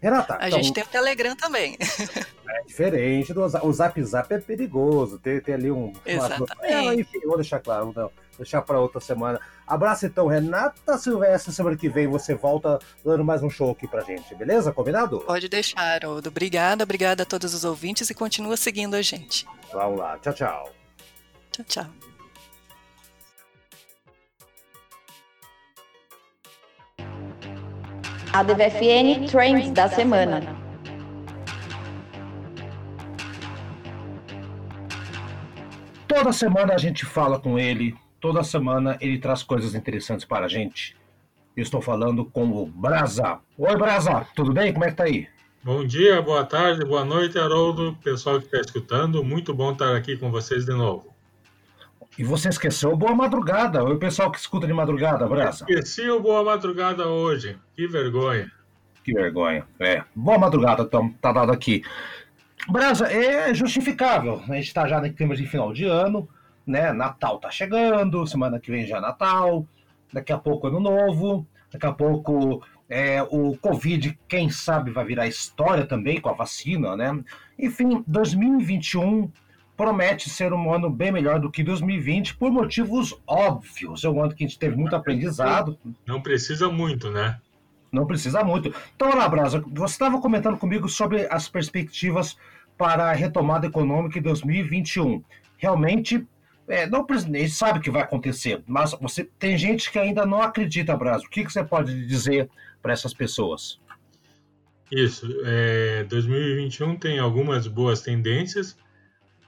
Renata. 0.00 0.38
A 0.40 0.48
então, 0.48 0.62
gente 0.62 0.72
tem 0.72 0.82
o 0.82 0.86
Telegram 0.86 1.36
também. 1.36 1.76
É 2.52 2.64
diferente 2.64 3.32
do 3.32 3.42
o 3.42 3.72
Zap 3.72 4.02
Zap 4.02 4.32
é 4.34 4.38
perigoso. 4.38 5.18
Tem, 5.18 5.40
tem 5.40 5.54
ali 5.54 5.70
um. 5.70 5.92
Exatamente. 6.04 6.52
Uma, 6.52 6.66
é, 6.66 6.94
enfim, 6.94 7.20
vou 7.24 7.36
deixar 7.36 7.60
claro, 7.60 7.90
então, 7.90 8.10
deixar 8.36 8.62
para 8.62 8.80
outra 8.80 9.00
semana. 9.00 9.40
Abraço 9.66 10.06
então, 10.06 10.26
Renata 10.26 10.98
Silvestre. 10.98 11.52
Semana 11.52 11.76
que 11.76 11.88
vem 11.88 12.08
você 12.08 12.34
volta 12.34 12.78
dando 13.04 13.24
mais 13.24 13.42
um 13.42 13.48
show 13.48 13.70
aqui 13.70 13.86
pra 13.86 14.02
gente, 14.02 14.34
beleza? 14.34 14.72
Combinado? 14.72 15.20
Pode 15.20 15.48
deixar, 15.48 16.04
Odo. 16.04 16.28
Obrigada, 16.28 16.82
obrigada 16.82 17.22
a 17.22 17.26
todos 17.26 17.54
os 17.54 17.64
ouvintes 17.64 18.10
e 18.10 18.14
continua 18.14 18.56
seguindo 18.56 18.94
a 18.94 19.02
gente. 19.02 19.46
Vamos 19.72 19.98
lá. 19.98 20.18
Tchau, 20.18 20.32
tchau. 20.32 20.72
Tchau, 21.52 21.64
tchau. 21.64 22.09
A 28.32 28.44
DVFN 28.44 29.26
Trends 29.28 29.72
da 29.72 29.88
semana. 29.88 30.40
Toda 36.06 36.32
semana 36.32 36.74
a 36.74 36.78
gente 36.78 37.04
fala 37.04 37.40
com 37.40 37.58
ele, 37.58 37.96
toda 38.20 38.44
semana 38.44 38.96
ele 39.00 39.18
traz 39.18 39.42
coisas 39.42 39.74
interessantes 39.74 40.24
para 40.24 40.46
a 40.46 40.48
gente. 40.48 40.96
Eu 41.56 41.62
estou 41.64 41.82
falando 41.82 42.24
com 42.24 42.44
o 42.50 42.66
Brasa. 42.66 43.40
Oi, 43.58 43.76
Brasa, 43.76 44.24
tudo 44.36 44.52
bem? 44.52 44.72
Como 44.72 44.84
é 44.84 44.90
que 44.90 44.96
tá 44.96 45.04
aí? 45.04 45.26
Bom 45.62 45.84
dia, 45.84 46.22
boa 46.22 46.44
tarde, 46.44 46.84
boa 46.84 47.04
noite, 47.04 47.38
Haroldo, 47.38 47.98
pessoal 48.02 48.38
que 48.38 48.46
está 48.46 48.60
escutando. 48.60 49.24
Muito 49.24 49.52
bom 49.52 49.72
estar 49.72 49.96
aqui 49.96 50.16
com 50.16 50.30
vocês 50.30 50.64
de 50.64 50.72
novo. 50.72 51.09
E 52.20 52.22
você 52.22 52.50
esqueceu 52.50 52.94
Boa 52.94 53.14
Madrugada, 53.14 53.82
o 53.82 53.96
pessoal 53.96 54.30
que 54.30 54.38
escuta 54.38 54.66
de 54.66 54.74
madrugada, 54.74 55.26
Brasa. 55.26 55.64
Esqueci 55.66 56.06
o 56.10 56.20
Boa 56.20 56.44
Madrugada 56.44 57.08
hoje. 57.08 57.58
Que 57.74 57.86
vergonha. 57.86 58.52
Que 59.02 59.14
vergonha. 59.14 59.66
É. 59.78 60.04
Boa 60.14 60.38
madrugada, 60.38 60.82
então, 60.82 61.08
tá 61.14 61.32
dado 61.32 61.50
aqui. 61.50 61.82
Brasa, 62.68 63.10
é 63.10 63.54
justificável. 63.54 64.42
A 64.50 64.54
gente 64.56 64.66
está 64.66 64.86
já 64.86 65.02
em 65.06 65.14
clima 65.14 65.34
de 65.34 65.46
final 65.46 65.72
de 65.72 65.86
ano, 65.86 66.28
né? 66.66 66.92
Natal 66.92 67.38
tá 67.38 67.50
chegando, 67.50 68.26
semana 68.26 68.60
que 68.60 68.70
vem 68.70 68.86
já 68.86 68.98
é 68.98 69.00
Natal, 69.00 69.66
daqui 70.12 70.30
a 70.30 70.36
pouco 70.36 70.66
Ano 70.66 70.78
Novo, 70.78 71.46
daqui 71.72 71.86
a 71.86 71.92
pouco 71.92 72.62
é, 72.86 73.22
o 73.30 73.56
Covid, 73.56 74.18
quem 74.28 74.50
sabe, 74.50 74.90
vai 74.90 75.06
virar 75.06 75.26
história 75.26 75.86
também 75.86 76.20
com 76.20 76.28
a 76.28 76.34
vacina, 76.34 76.94
né? 76.94 77.18
Enfim, 77.58 78.04
2021 78.06 79.32
promete 79.80 80.28
ser 80.28 80.52
um 80.52 80.70
ano 80.70 80.90
bem 80.90 81.10
melhor 81.10 81.40
do 81.40 81.50
que 81.50 81.64
2020 81.64 82.36
por 82.36 82.52
motivos 82.52 83.18
óbvios. 83.26 84.04
É 84.04 84.10
um 84.10 84.22
ano 84.22 84.34
que 84.34 84.44
a 84.44 84.46
gente 84.46 84.58
teve 84.58 84.76
muito 84.76 84.94
aprendizado. 84.94 85.78
Não 86.06 86.20
precisa 86.20 86.68
muito, 86.68 87.10
né? 87.10 87.40
Não 87.90 88.04
precisa 88.04 88.44
muito. 88.44 88.74
Então, 88.94 89.10
olá, 89.10 89.26
Brasa, 89.26 89.64
você 89.72 89.94
estava 89.94 90.20
comentando 90.20 90.58
comigo 90.58 90.86
sobre 90.86 91.26
as 91.30 91.48
perspectivas 91.48 92.36
para 92.76 93.04
a 93.04 93.14
retomada 93.14 93.68
econômica 93.68 94.18
em 94.18 94.22
2021. 94.22 95.24
Realmente, 95.56 96.28
é, 96.68 96.86
não, 96.86 97.06
a 97.08 97.14
gente 97.14 97.48
sabe 97.48 97.80
que 97.80 97.90
vai 97.90 98.02
acontecer, 98.02 98.62
mas 98.66 98.94
você 99.00 99.24
tem 99.38 99.56
gente 99.56 99.90
que 99.90 99.98
ainda 99.98 100.26
não 100.26 100.42
acredita, 100.42 100.94
Brasa. 100.94 101.24
O 101.24 101.30
que, 101.30 101.42
que 101.42 101.50
você 101.50 101.64
pode 101.64 102.06
dizer 102.06 102.50
para 102.82 102.92
essas 102.92 103.14
pessoas? 103.14 103.80
Isso. 104.92 105.26
É, 105.46 106.04
2021 106.04 106.96
tem 106.96 107.18
algumas 107.18 107.66
boas 107.66 108.02
tendências, 108.02 108.76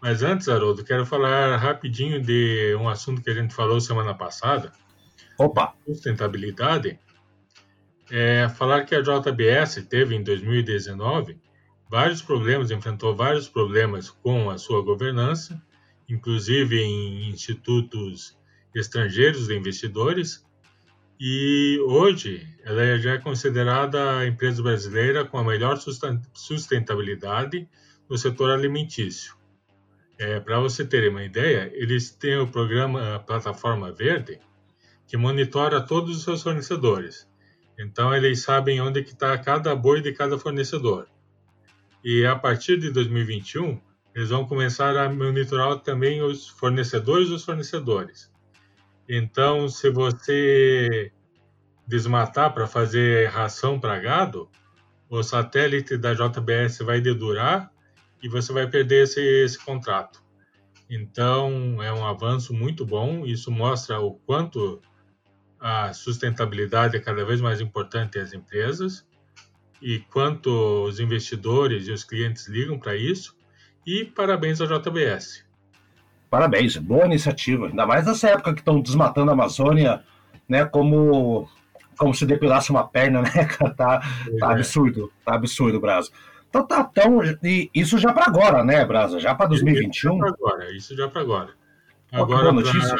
mas 0.02 0.24
antes, 0.24 0.48
Haroldo, 0.48 0.82
quero 0.82 1.06
falar 1.06 1.56
rapidinho 1.58 2.20
de 2.20 2.74
um 2.74 2.88
assunto 2.88 3.22
que 3.22 3.30
a 3.30 3.34
gente 3.34 3.54
falou 3.54 3.80
semana 3.80 4.12
passada. 4.12 4.72
Opa! 5.38 5.74
Sustentabilidade. 5.86 6.98
É 8.10 8.48
falar 8.48 8.84
que 8.84 8.96
a 8.96 9.00
JBS 9.00 9.86
teve 9.88 10.16
em 10.16 10.22
2019 10.24 11.38
vários 11.88 12.20
problemas, 12.20 12.72
enfrentou 12.72 13.14
vários 13.14 13.48
problemas 13.48 14.10
com 14.10 14.50
a 14.50 14.58
sua 14.58 14.82
governança, 14.82 15.62
inclusive 16.08 16.82
em 16.82 17.30
institutos 17.30 18.36
estrangeiros 18.74 19.46
de 19.46 19.56
investidores, 19.56 20.44
e 21.20 21.78
hoje 21.86 22.44
ela 22.64 22.98
já 22.98 23.12
é 23.12 23.18
considerada 23.18 24.18
a 24.18 24.26
empresa 24.26 24.60
brasileira 24.60 25.24
com 25.24 25.38
a 25.38 25.44
melhor 25.44 25.78
sustentabilidade 26.34 27.68
no 28.10 28.18
setor 28.18 28.50
alimentício. 28.50 29.40
É, 30.22 30.38
Para 30.38 30.60
você 30.60 30.84
ter 30.84 31.10
uma 31.10 31.24
ideia, 31.24 31.68
eles 31.74 32.12
têm 32.12 32.38
o 32.38 32.46
programa 32.46 33.16
a 33.16 33.18
Plataforma 33.18 33.90
Verde, 33.90 34.38
que 35.04 35.16
monitora 35.16 35.80
todos 35.80 36.16
os 36.16 36.22
seus 36.22 36.44
fornecedores. 36.44 37.28
Então, 37.76 38.14
eles 38.14 38.40
sabem 38.40 38.80
onde 38.80 39.02
que 39.02 39.10
está 39.10 39.36
cada 39.36 39.74
boi 39.74 40.00
de 40.00 40.12
cada 40.12 40.38
fornecedor. 40.38 41.08
E 42.04 42.24
a 42.24 42.36
partir 42.36 42.78
de 42.78 42.92
2021, 42.92 43.80
eles 44.14 44.30
vão 44.30 44.46
começar 44.46 44.96
a 44.96 45.12
monitorar 45.12 45.80
também 45.80 46.22
os 46.22 46.46
fornecedores 46.46 47.28
dos 47.28 47.44
fornecedores. 47.44 48.30
Então, 49.08 49.68
se 49.68 49.90
você 49.90 51.10
desmatar 51.84 52.54
para 52.54 52.68
fazer 52.68 53.28
ração 53.28 53.80
para 53.80 53.98
gado, 53.98 54.48
o 55.10 55.20
satélite 55.20 55.96
da 55.96 56.14
JBS 56.14 56.78
vai 56.78 57.00
dedurar 57.00 57.71
e 58.22 58.28
você 58.28 58.52
vai 58.52 58.66
perder 58.66 59.04
esse, 59.04 59.20
esse 59.20 59.58
contrato. 59.58 60.22
Então, 60.88 61.82
é 61.82 61.92
um 61.92 62.06
avanço 62.06 62.52
muito 62.52 62.84
bom. 62.84 63.24
Isso 63.24 63.50
mostra 63.50 64.00
o 64.00 64.14
quanto 64.14 64.80
a 65.58 65.92
sustentabilidade 65.92 66.96
é 66.96 67.00
cada 67.00 67.24
vez 67.24 67.40
mais 67.40 67.60
importante 67.60 68.18
às 68.18 68.32
empresas 68.32 69.06
e 69.80 69.98
quanto 69.98 70.50
os 70.84 71.00
investidores 71.00 71.88
e 71.88 71.92
os 71.92 72.04
clientes 72.04 72.46
ligam 72.46 72.78
para 72.78 72.94
isso. 72.94 73.34
E 73.86 74.04
parabéns 74.04 74.60
à 74.60 74.66
JBS. 74.66 75.44
Parabéns, 76.30 76.76
boa 76.76 77.04
iniciativa. 77.06 77.66
Ainda 77.66 77.86
mais 77.86 78.06
nessa 78.06 78.30
época 78.30 78.54
que 78.54 78.60
estão 78.60 78.80
desmatando 78.80 79.30
a 79.30 79.34
Amazônia, 79.34 80.04
né? 80.48 80.64
Como, 80.64 81.48
como 81.98 82.14
se 82.14 82.24
depilasse 82.24 82.70
uma 82.70 82.86
perna, 82.86 83.22
né? 83.22 83.30
Tá, 83.76 84.00
tá 84.38 84.52
absurdo, 84.52 85.12
tá 85.24 85.34
absurdo, 85.34 85.80
Brasil. 85.80 86.12
Então 86.52 86.66
tá 86.66 86.84
tão. 86.84 87.20
isso 87.74 87.96
já 87.96 88.12
para 88.12 88.26
agora, 88.26 88.62
né, 88.62 88.84
Brasa? 88.84 89.18
Já 89.18 89.34
para 89.34 89.46
2021? 89.46 89.88
Isso 89.88 90.02
já 90.02 90.18
para 90.18 90.28
agora, 90.28 90.76
isso 90.76 90.96
já 90.96 91.08
para 91.08 91.20
agora. 91.22 91.54
Agora, 92.12 92.52
pra, 92.52 92.96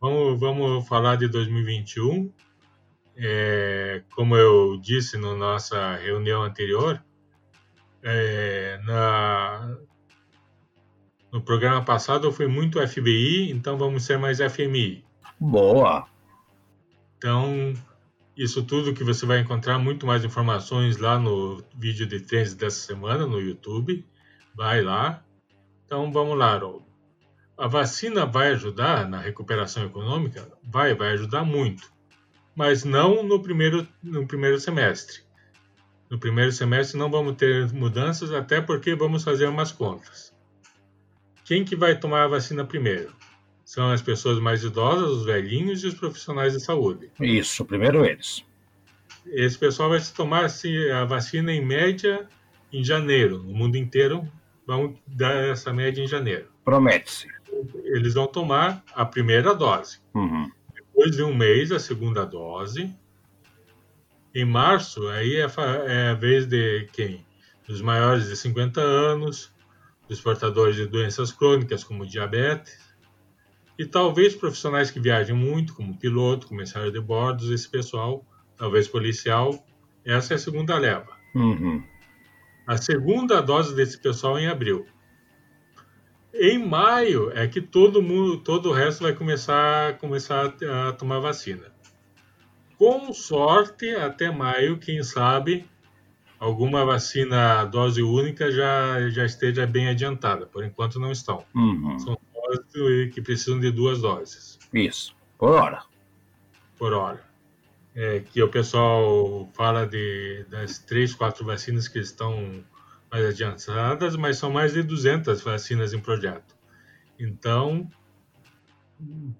vamos, 0.00 0.40
vamos 0.40 0.88
falar 0.88 1.14
de 1.14 1.28
2021. 1.28 2.32
É, 3.16 4.02
como 4.16 4.36
eu 4.36 4.76
disse 4.78 5.16
na 5.16 5.32
nossa 5.36 5.94
reunião 5.94 6.42
anterior, 6.42 7.00
é, 8.02 8.80
na, 8.84 9.76
no 11.30 11.40
programa 11.40 11.84
passado 11.84 12.26
eu 12.26 12.32
fui 12.32 12.48
muito 12.48 12.84
FBI, 12.84 13.52
então 13.52 13.78
vamos 13.78 14.02
ser 14.02 14.18
mais 14.18 14.38
FMI. 14.38 15.04
Boa! 15.38 16.04
Então, 17.16 17.74
isso 18.38 18.62
tudo 18.62 18.94
que 18.94 19.02
você 19.02 19.26
vai 19.26 19.40
encontrar 19.40 19.80
muito 19.80 20.06
mais 20.06 20.24
informações 20.24 20.96
lá 20.96 21.18
no 21.18 21.60
vídeo 21.74 22.06
de 22.06 22.20
trends 22.20 22.54
dessa 22.54 22.78
semana 22.78 23.26
no 23.26 23.40
YouTube. 23.40 24.06
Vai 24.54 24.80
lá. 24.80 25.24
Então 25.84 26.12
vamos 26.12 26.38
lá, 26.38 26.52
Haroldo. 26.52 26.86
a 27.58 27.66
vacina 27.66 28.24
vai 28.24 28.52
ajudar 28.52 29.08
na 29.08 29.18
recuperação 29.18 29.84
econômica? 29.84 30.48
Vai, 30.62 30.94
vai 30.94 31.14
ajudar 31.14 31.44
muito, 31.44 31.92
mas 32.54 32.84
não 32.84 33.24
no 33.24 33.42
primeiro, 33.42 33.88
no 34.00 34.24
primeiro 34.24 34.60
semestre. 34.60 35.22
No 36.08 36.18
primeiro 36.18 36.52
semestre 36.52 36.96
não 36.96 37.10
vamos 37.10 37.34
ter 37.34 37.72
mudanças, 37.72 38.30
até 38.32 38.60
porque 38.60 38.94
vamos 38.94 39.24
fazer 39.24 39.48
umas 39.48 39.72
contas. 39.72 40.32
Quem 41.44 41.64
que 41.64 41.74
vai 41.74 41.98
tomar 41.98 42.24
a 42.24 42.28
vacina 42.28 42.64
primeiro? 42.64 43.12
São 43.68 43.90
as 43.90 44.00
pessoas 44.00 44.40
mais 44.40 44.64
idosas, 44.64 45.10
os 45.10 45.24
velhinhos 45.26 45.84
e 45.84 45.88
os 45.88 45.92
profissionais 45.92 46.54
de 46.54 46.60
saúde. 46.60 47.10
Isso, 47.20 47.66
primeiro 47.66 48.02
eles. 48.02 48.42
Esse 49.26 49.58
pessoal 49.58 49.90
vai 49.90 50.00
tomar 50.16 50.46
assim, 50.46 50.74
a 50.90 51.04
vacina 51.04 51.52
em 51.52 51.62
média 51.62 52.26
em 52.72 52.82
janeiro. 52.82 53.42
No 53.42 53.52
mundo 53.52 53.76
inteiro 53.76 54.26
vão 54.66 54.98
dar 55.06 55.34
essa 55.50 55.70
média 55.70 56.02
em 56.02 56.06
janeiro. 56.06 56.48
Promete-se. 56.64 57.28
Eles 57.84 58.14
vão 58.14 58.26
tomar 58.26 58.82
a 58.94 59.04
primeira 59.04 59.54
dose. 59.54 59.98
Uhum. 60.14 60.50
Depois 60.74 61.14
de 61.14 61.22
um 61.22 61.34
mês, 61.34 61.70
a 61.70 61.78
segunda 61.78 62.24
dose. 62.24 62.90
Em 64.34 64.46
março, 64.46 65.06
aí 65.08 65.36
é, 65.36 65.46
é 65.86 66.08
a 66.08 66.14
vez 66.14 66.46
de 66.46 66.88
quem? 66.94 67.22
Dos 67.68 67.82
maiores 67.82 68.28
de 68.28 68.34
50 68.34 68.80
anos, 68.80 69.52
dos 70.08 70.22
portadores 70.22 70.74
de 70.74 70.86
doenças 70.86 71.30
crônicas, 71.30 71.84
como 71.84 72.06
diabetes, 72.06 72.87
e 73.78 73.86
talvez 73.86 74.34
profissionais 74.34 74.90
que 74.90 74.98
viajam 74.98 75.36
muito, 75.36 75.74
como 75.74 75.96
piloto, 75.96 76.48
comissário 76.48 76.90
de 76.90 77.00
bordos, 77.00 77.50
esse 77.50 77.68
pessoal, 77.68 78.26
talvez 78.56 78.88
policial. 78.88 79.64
Essa 80.04 80.34
é 80.34 80.36
a 80.36 80.38
segunda 80.38 80.76
leva. 80.76 81.12
Uhum. 81.34 81.82
A 82.66 82.76
segunda 82.76 83.40
dose 83.40 83.76
desse 83.76 83.96
pessoal 83.98 84.38
em 84.38 84.48
abril. 84.48 84.84
Em 86.34 86.58
maio 86.58 87.30
é 87.30 87.46
que 87.46 87.60
todo 87.60 88.02
mundo, 88.02 88.38
todo 88.38 88.70
o 88.70 88.72
resto 88.72 89.02
vai 89.02 89.12
começar, 89.12 89.96
começar 89.98 90.54
a, 90.62 90.88
a 90.88 90.92
tomar 90.92 91.20
vacina. 91.20 91.72
Com 92.76 93.12
sorte, 93.12 93.90
até 93.94 94.30
maio, 94.30 94.78
quem 94.78 95.02
sabe, 95.02 95.64
alguma 96.38 96.84
vacina 96.84 97.64
dose 97.64 98.02
única 98.02 98.50
já, 98.50 99.08
já 99.10 99.24
esteja 99.24 99.66
bem 99.66 99.88
adiantada. 99.88 100.46
Por 100.46 100.64
enquanto 100.64 101.00
não 101.00 101.10
estão. 101.10 101.44
Uhum. 101.54 101.98
São 101.98 102.18
doses 102.48 103.14
que 103.14 103.20
precisam 103.20 103.60
de 103.60 103.70
duas 103.70 104.00
doses. 104.00 104.58
Isso, 104.72 105.14
por 105.36 105.50
hora. 105.50 105.82
Por 106.78 106.92
hora. 106.92 107.26
É, 107.94 108.20
que 108.20 108.42
o 108.42 108.48
pessoal 108.48 109.48
fala 109.54 109.86
de, 109.86 110.44
das 110.48 110.78
três, 110.78 111.14
quatro 111.14 111.44
vacinas 111.44 111.88
que 111.88 111.98
estão 111.98 112.64
mais 113.10 113.24
adiantadas, 113.24 114.14
mas 114.16 114.38
são 114.38 114.50
mais 114.50 114.72
de 114.72 114.82
200 114.82 115.40
vacinas 115.42 115.92
em 115.92 115.98
projeto. 115.98 116.54
Então, 117.18 117.90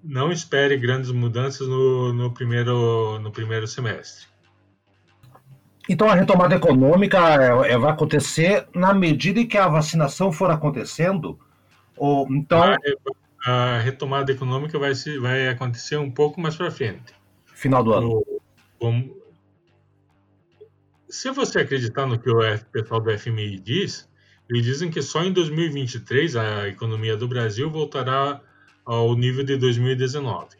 não 0.03 0.31
espere 0.31 0.77
grandes 0.77 1.11
mudanças 1.11 1.67
no, 1.67 2.13
no, 2.13 2.33
primeiro, 2.33 3.19
no 3.19 3.31
primeiro 3.31 3.67
semestre. 3.67 4.27
Então, 5.87 6.07
a 6.07 6.13
retomada 6.13 6.55
econômica 6.55 7.17
é, 7.17 7.71
é, 7.71 7.77
vai 7.77 7.91
acontecer 7.91 8.67
na 8.75 8.93
medida 8.93 9.39
em 9.39 9.47
que 9.47 9.57
a 9.57 9.67
vacinação 9.67 10.31
for 10.31 10.51
acontecendo? 10.51 11.39
Ou, 11.99 12.27
então... 12.31 12.63
A, 12.63 12.77
a 13.45 13.79
retomada 13.79 14.31
econômica 14.31 14.77
vai, 14.77 14.93
se, 14.93 15.17
vai 15.17 15.47
acontecer 15.47 15.97
um 15.97 16.11
pouco 16.11 16.41
mais 16.41 16.55
para 16.55 16.71
frente. 16.71 17.13
Final 17.45 17.83
do 17.83 17.93
ano. 17.93 18.25
Se 21.09 21.31
você 21.31 21.59
acreditar 21.59 22.05
no 22.05 22.19
que 22.19 22.29
o 22.29 22.39
pessoal 22.71 23.01
do 23.01 23.17
FMI 23.17 23.59
diz, 23.59 24.07
eles 24.49 24.63
dizem 24.63 24.91
que 24.91 25.01
só 25.01 25.23
em 25.23 25.33
2023 25.33 26.35
a 26.35 26.67
economia 26.67 27.17
do 27.17 27.27
Brasil 27.27 27.69
voltará 27.69 28.41
ao 28.85 29.15
nível 29.15 29.43
de 29.43 29.57
2019. 29.57 30.57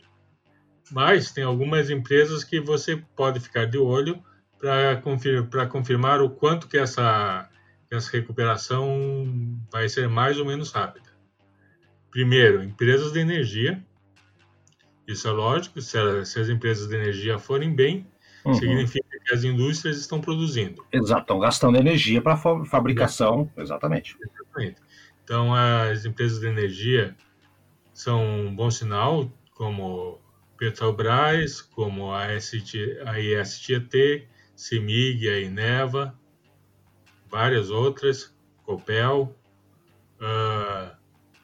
Mas 0.92 1.32
tem 1.32 1.44
algumas 1.44 1.90
empresas 1.90 2.44
que 2.44 2.60
você 2.60 2.98
pode 3.16 3.40
ficar 3.40 3.66
de 3.66 3.78
olho 3.78 4.24
para 4.58 4.98
confir 4.98 5.48
confirmar 5.70 6.22
o 6.22 6.32
quanto 6.32 6.68
que 6.68 6.78
essa, 6.78 7.48
essa 7.92 8.12
recuperação 8.12 9.62
vai 9.72 9.88
ser 9.88 10.10
mais 10.10 10.40
ou 10.40 10.46
menos 10.46 10.72
rápida. 10.72 11.09
Primeiro, 12.12 12.64
empresas 12.64 13.12
de 13.12 13.20
energia. 13.20 13.84
Isso 15.08 15.28
é 15.28 15.32
lógico, 15.32 15.82
se, 15.82 15.98
se 16.26 16.40
as 16.40 16.50
empresas 16.50 16.88
de 16.88 16.96
energia 16.96 17.40
forem 17.40 17.74
bem, 17.74 18.06
uhum. 18.46 18.54
significa 18.54 19.08
que 19.26 19.34
as 19.34 19.44
indústrias 19.44 19.98
estão 19.98 20.22
produzindo. 20.22 20.86
Exato, 20.92 21.22
estão 21.22 21.40
gastando 21.40 21.78
energia 21.78 22.22
para 22.22 22.38
fabricação, 22.38 23.52
exatamente. 23.58 24.16
exatamente. 24.22 24.82
Então, 25.24 25.54
as 25.54 26.06
empresas 26.06 26.40
de 26.40 26.48
energia 26.48 27.16
são 27.94 28.24
um 28.24 28.56
bom 28.56 28.70
sinal, 28.70 29.32
como 29.54 30.20
Petrobras, 30.58 31.62
como 31.62 32.14
a, 32.14 32.40
ST, 32.40 33.00
a 33.06 33.20
ISTT, 33.20 34.28
CEMIG, 34.56 35.30
a 35.30 35.40
Ineva, 35.40 36.20
várias 37.30 37.70
outras, 37.70 38.36
Copel, 38.64 39.36
uh, 40.20 40.99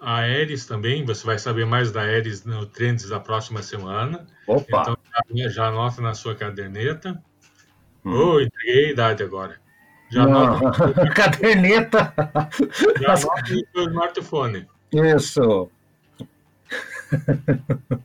a 0.06 0.20
Aeres 0.20 0.68
também, 0.68 1.04
você 1.04 1.26
vai 1.26 1.40
saber 1.40 1.66
mais 1.66 1.92
da 1.92 2.02
Aeres 2.02 2.46
no 2.46 2.68
Trends 2.68 3.10
da 3.10 3.20
próxima 3.20 3.64
semana. 3.64 4.28
Opa! 4.46 4.82
Então 4.82 4.98
já, 5.34 5.50
já 5.50 5.68
anota 5.68 6.00
na 6.00 6.14
sua 6.14 6.36
caderneta. 6.36 7.20
Hum. 8.06 8.14
Oh, 8.14 8.40
entreguei 8.40 8.86
a 8.86 8.92
idade 8.92 9.24
agora. 9.24 9.60
Já 10.12 10.22
anota. 10.22 10.94
caderneta! 11.16 12.14
Já 13.02 13.14
anota 13.16 13.42
no 13.50 13.66
seu 13.74 13.90
smartphone. 13.90 14.68
Isso. 14.94 15.72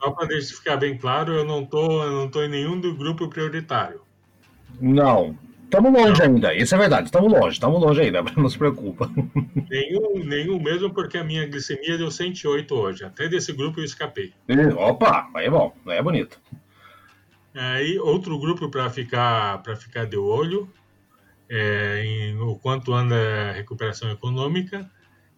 Só 0.03 0.11
para 0.13 0.27
deixar 0.27 0.57
ficar 0.57 0.77
bem 0.79 0.97
claro, 0.97 1.35
eu 1.35 1.45
não 1.45 1.67
tô, 1.67 2.03
eu 2.03 2.13
não 2.13 2.31
tô 2.31 2.43
em 2.43 2.49
nenhum 2.49 2.81
do 2.81 2.95
grupo 2.97 3.29
prioritário. 3.29 4.01
Não, 4.81 5.37
Estamos 5.71 5.93
longe 5.93 6.21
ainda, 6.21 6.53
isso 6.53 6.75
é 6.75 6.79
verdade, 6.79 7.05
estamos 7.05 7.33
longe, 7.33 7.53
estamos 7.53 7.81
longe 7.81 8.01
ainda, 8.01 8.23
não 8.37 8.49
se 8.49 8.59
preocupa. 8.59 9.09
Nenhum, 9.71 10.25
nenhum 10.25 10.61
mesmo, 10.61 10.93
porque 10.93 11.17
a 11.17 11.23
minha 11.23 11.47
glicemia 11.47 11.97
deu 11.97 12.11
108 12.11 12.75
hoje. 12.75 13.05
Até 13.05 13.29
desse 13.29 13.53
grupo 13.53 13.79
eu 13.79 13.85
escapei. 13.85 14.33
E, 14.49 14.59
opa, 14.75 15.31
aí 15.33 15.47
é 15.47 15.51
bom, 15.51 15.73
aí 15.87 15.99
é 15.99 16.03
bonito. 16.03 16.41
Aí, 17.55 18.01
outro 18.01 18.37
grupo 18.41 18.69
para 18.69 18.91
ficar, 18.91 19.63
ficar 19.77 20.07
de 20.07 20.17
olho 20.17 20.69
é, 21.49 22.03
em 22.05 22.37
o 22.41 22.57
quanto 22.57 22.93
anda 22.93 23.15
a 23.15 23.53
recuperação 23.53 24.11
econômica 24.11 24.91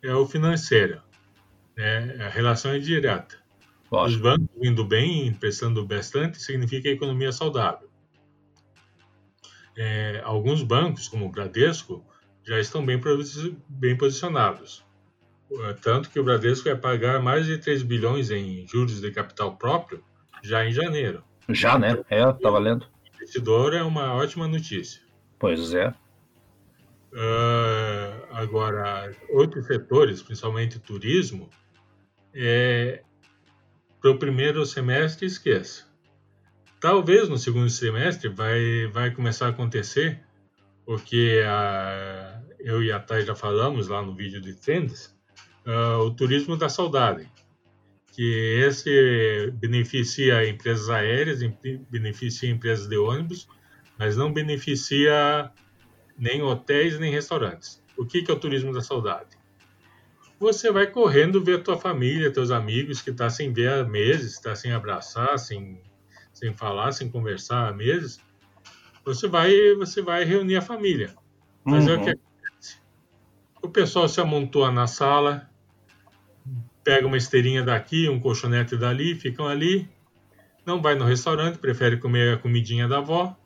é 0.02 0.14
o 0.14 0.26
financeiro. 0.26 1.02
Né? 1.76 2.16
A 2.24 2.30
relação 2.30 2.72
é 2.72 2.78
direta. 2.78 3.36
Lógico. 3.90 4.16
Os 4.16 4.38
bancos 4.38 4.48
indo 4.62 4.82
bem, 4.82 5.26
emprestando 5.26 5.84
bastante, 5.84 6.40
significa 6.40 6.88
economia 6.88 7.32
saudável 7.32 7.91
é, 9.76 10.20
alguns 10.24 10.62
bancos, 10.62 11.08
como 11.08 11.26
o 11.26 11.30
Bradesco, 11.30 12.04
já 12.44 12.58
estão 12.58 12.84
bem, 12.84 13.00
bem 13.68 13.96
posicionados. 13.96 14.84
É, 15.50 15.72
tanto 15.74 16.10
que 16.10 16.18
o 16.18 16.24
Bradesco 16.24 16.64
vai 16.64 16.76
pagar 16.76 17.20
mais 17.20 17.46
de 17.46 17.58
3 17.58 17.82
bilhões 17.82 18.30
em 18.30 18.66
juros 18.66 19.00
de 19.00 19.10
capital 19.10 19.56
próprio 19.56 20.02
já 20.42 20.64
em 20.66 20.72
janeiro. 20.72 21.22
Já, 21.48 21.78
né? 21.78 22.02
É, 22.08 22.20
tá 22.32 22.50
valendo. 22.50 22.82
O 22.82 23.16
investidor 23.16 23.74
é 23.74 23.82
uma 23.82 24.14
ótima 24.14 24.48
notícia. 24.48 25.00
Pois 25.38 25.74
é. 25.74 25.88
Uh, 27.12 28.24
agora, 28.30 29.12
outros 29.28 29.66
setores, 29.66 30.22
principalmente 30.22 30.78
turismo, 30.78 31.50
é, 32.34 33.02
para 34.00 34.10
o 34.10 34.18
primeiro 34.18 34.64
semestre, 34.64 35.26
esqueça. 35.26 35.91
Talvez 36.82 37.28
no 37.28 37.38
segundo 37.38 37.70
semestre 37.70 38.28
vai, 38.28 38.88
vai 38.88 39.12
começar 39.12 39.46
a 39.46 39.50
acontecer 39.50 40.20
o 40.84 40.96
que 40.98 41.40
a, 41.42 42.42
eu 42.58 42.82
e 42.82 42.90
a 42.90 42.98
Thay 42.98 43.24
já 43.24 43.36
falamos 43.36 43.86
lá 43.86 44.02
no 44.02 44.16
vídeo 44.16 44.40
de 44.40 44.52
Trends, 44.56 45.16
uh, 45.64 46.00
o 46.00 46.10
turismo 46.12 46.56
da 46.56 46.68
saudade, 46.68 47.30
que 48.08 48.58
esse 48.66 49.52
beneficia 49.54 50.44
empresas 50.44 50.90
aéreas, 50.90 51.38
beneficia 51.88 52.50
empresas 52.50 52.88
de 52.88 52.96
ônibus, 52.96 53.46
mas 53.96 54.16
não 54.16 54.32
beneficia 54.32 55.52
nem 56.18 56.42
hotéis 56.42 56.98
nem 56.98 57.12
restaurantes. 57.12 57.80
O 57.96 58.04
que, 58.04 58.22
que 58.22 58.30
é 58.32 58.34
o 58.34 58.40
turismo 58.40 58.72
da 58.72 58.80
saudade? 58.80 59.38
Você 60.36 60.72
vai 60.72 60.88
correndo 60.88 61.44
ver 61.44 61.60
a 61.60 61.62
tua 61.62 61.78
família, 61.78 62.32
teus 62.32 62.50
amigos 62.50 63.00
que 63.00 63.10
está 63.10 63.30
sem 63.30 63.52
ver 63.52 63.68
há 63.68 63.84
meses, 63.84 64.32
está 64.32 64.56
sem 64.56 64.72
abraçar, 64.72 65.38
sem 65.38 65.80
sem 66.42 66.52
falar, 66.52 66.90
sem 66.90 67.08
conversar 67.08 67.68
há 67.68 67.72
meses, 67.72 68.20
você 69.04 69.28
vai, 69.28 69.54
você 69.76 70.02
vai 70.02 70.24
reunir 70.24 70.56
a 70.56 70.60
família. 70.60 71.14
Mas 71.64 71.86
uhum. 71.86 71.92
é 71.92 71.94
o 71.94 72.02
que 72.02 72.10
acontece. 72.10 72.78
O 73.62 73.68
pessoal 73.68 74.08
se 74.08 74.20
amontoa 74.20 74.72
na 74.72 74.88
sala, 74.88 75.48
pega 76.82 77.06
uma 77.06 77.16
esteirinha 77.16 77.62
daqui, 77.62 78.08
um 78.08 78.18
colchonete 78.18 78.76
dali, 78.76 79.14
ficam 79.14 79.46
ali, 79.46 79.88
não 80.66 80.82
vai 80.82 80.96
no 80.96 81.04
restaurante, 81.04 81.58
prefere 81.58 81.96
comer 81.96 82.34
a 82.34 82.38
comidinha 82.38 82.88
da 82.88 82.98
avó 82.98 83.36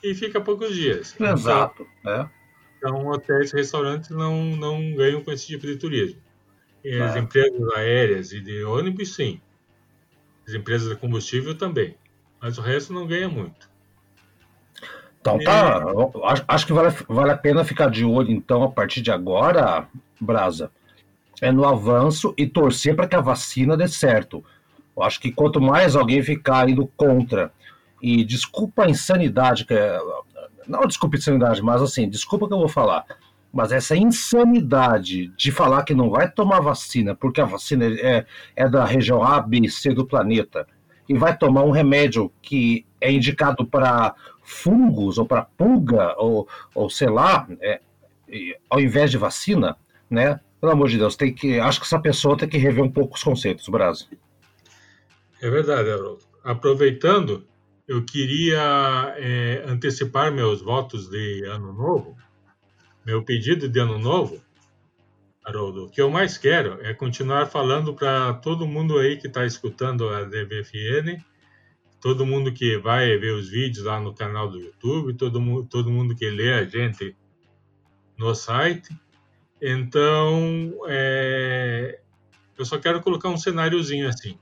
e 0.00 0.14
fica 0.14 0.40
poucos 0.40 0.76
dias. 0.76 1.20
Exato. 1.20 1.84
Então, 2.00 2.12
é. 2.12 2.30
então 2.78 3.08
hotéis 3.08 3.52
e 3.52 3.56
restaurantes 3.56 4.10
não, 4.10 4.44
não 4.54 4.94
ganham 4.94 5.24
com 5.24 5.32
esse 5.32 5.48
tipo 5.48 5.66
de 5.66 5.74
turismo. 5.74 6.22
As 7.02 7.16
ah. 7.16 7.18
empresas 7.18 7.68
aéreas 7.74 8.30
e 8.30 8.40
de 8.40 8.62
ônibus, 8.62 9.16
sim. 9.16 9.40
As 10.46 10.54
empresas 10.54 10.88
de 10.88 10.96
combustível 10.96 11.56
também. 11.56 11.96
Mas 12.40 12.58
o 12.58 12.60
resto 12.60 12.92
não 12.92 13.06
ganha 13.06 13.28
muito. 13.28 13.68
Então 15.20 15.38
tá, 15.38 15.82
acho, 16.24 16.44
acho 16.46 16.66
que 16.66 16.72
vale, 16.74 16.94
vale 17.08 17.30
a 17.30 17.36
pena 17.36 17.64
ficar 17.64 17.88
de 17.88 18.04
olho, 18.04 18.30
então, 18.30 18.62
a 18.62 18.70
partir 18.70 19.00
de 19.00 19.10
agora, 19.10 19.88
Brasa, 20.20 20.70
é 21.40 21.50
no 21.50 21.64
avanço 21.64 22.34
e 22.36 22.46
torcer 22.46 22.94
para 22.94 23.08
que 23.08 23.16
a 23.16 23.22
vacina 23.22 23.74
dê 23.74 23.88
certo. 23.88 24.44
Eu 24.94 25.02
acho 25.02 25.18
que 25.18 25.32
quanto 25.32 25.62
mais 25.62 25.96
alguém 25.96 26.22
ficar 26.22 26.68
indo 26.68 26.86
contra, 26.94 27.50
e 28.02 28.22
desculpa 28.22 28.84
a 28.84 28.90
insanidade, 28.90 29.64
que 29.64 29.72
é, 29.72 29.98
não 30.68 30.86
desculpa 30.86 31.16
a 31.16 31.18
insanidade, 31.18 31.62
mas 31.62 31.80
assim, 31.80 32.06
desculpa 32.06 32.46
que 32.46 32.52
eu 32.52 32.58
vou 32.58 32.68
falar, 32.68 33.06
mas 33.54 33.70
essa 33.70 33.96
insanidade 33.96 35.28
de 35.36 35.52
falar 35.52 35.84
que 35.84 35.94
não 35.94 36.10
vai 36.10 36.28
tomar 36.28 36.58
vacina 36.58 37.14
porque 37.14 37.40
a 37.40 37.44
vacina 37.44 37.86
é, 37.86 38.26
é 38.56 38.68
da 38.68 38.84
região 38.84 39.22
A, 39.22 39.40
B, 39.40 39.68
C 39.68 39.94
do 39.94 40.04
planeta 40.04 40.66
e 41.08 41.14
vai 41.14 41.36
tomar 41.36 41.62
um 41.62 41.70
remédio 41.70 42.32
que 42.42 42.84
é 43.00 43.12
indicado 43.12 43.64
para 43.64 44.12
fungos 44.42 45.18
ou 45.18 45.24
para 45.24 45.42
pulga 45.42 46.14
ou, 46.18 46.48
ou 46.74 46.90
sei 46.90 47.08
lá, 47.08 47.46
é, 47.60 47.80
ao 48.68 48.80
invés 48.80 49.10
de 49.10 49.18
vacina, 49.18 49.76
né? 50.10 50.40
Pelo 50.60 50.72
amor 50.72 50.88
de 50.88 50.98
Deus, 50.98 51.14
tem 51.14 51.32
que, 51.32 51.60
acho 51.60 51.78
que 51.78 51.86
essa 51.86 52.00
pessoa 52.00 52.36
tem 52.36 52.48
que 52.48 52.56
rever 52.56 52.82
um 52.82 52.90
pouco 52.90 53.14
os 53.14 53.22
conceitos, 53.22 53.68
Brasil. 53.68 54.08
É 55.40 55.48
verdade, 55.50 55.90
Haroldo. 55.90 56.24
Aproveitando, 56.42 57.46
eu 57.86 58.02
queria 58.04 59.14
é, 59.18 59.62
antecipar 59.68 60.32
meus 60.32 60.62
votos 60.62 61.08
de 61.08 61.44
ano 61.44 61.72
novo 61.72 62.16
meu 63.04 63.22
pedido 63.22 63.68
de 63.68 63.78
ano 63.78 63.98
novo, 63.98 64.42
Haroldo, 65.44 65.84
o 65.84 65.90
que 65.90 66.00
eu 66.00 66.10
mais 66.10 66.38
quero 66.38 66.80
é 66.80 66.94
continuar 66.94 67.46
falando 67.46 67.92
para 67.92 68.32
todo 68.34 68.66
mundo 68.66 68.98
aí 68.98 69.18
que 69.18 69.26
está 69.26 69.44
escutando 69.44 70.08
a 70.08 70.24
DVFN, 70.24 71.22
todo 72.00 72.24
mundo 72.24 72.52
que 72.52 72.78
vai 72.78 73.16
ver 73.18 73.34
os 73.34 73.50
vídeos 73.50 73.84
lá 73.84 74.00
no 74.00 74.14
canal 74.14 74.50
do 74.50 74.58
YouTube, 74.58 75.14
todo 75.14 75.40
mundo, 75.40 75.68
todo 75.68 75.90
mundo 75.90 76.16
que 76.16 76.28
lê 76.30 76.52
a 76.54 76.64
gente 76.64 77.14
no 78.16 78.34
site. 78.34 78.88
Então, 79.60 80.72
é, 80.86 82.00
eu 82.58 82.64
só 82.64 82.78
quero 82.78 83.02
colocar 83.02 83.28
um 83.28 83.36
cenáriozinho 83.36 84.08
assim. 84.08 84.38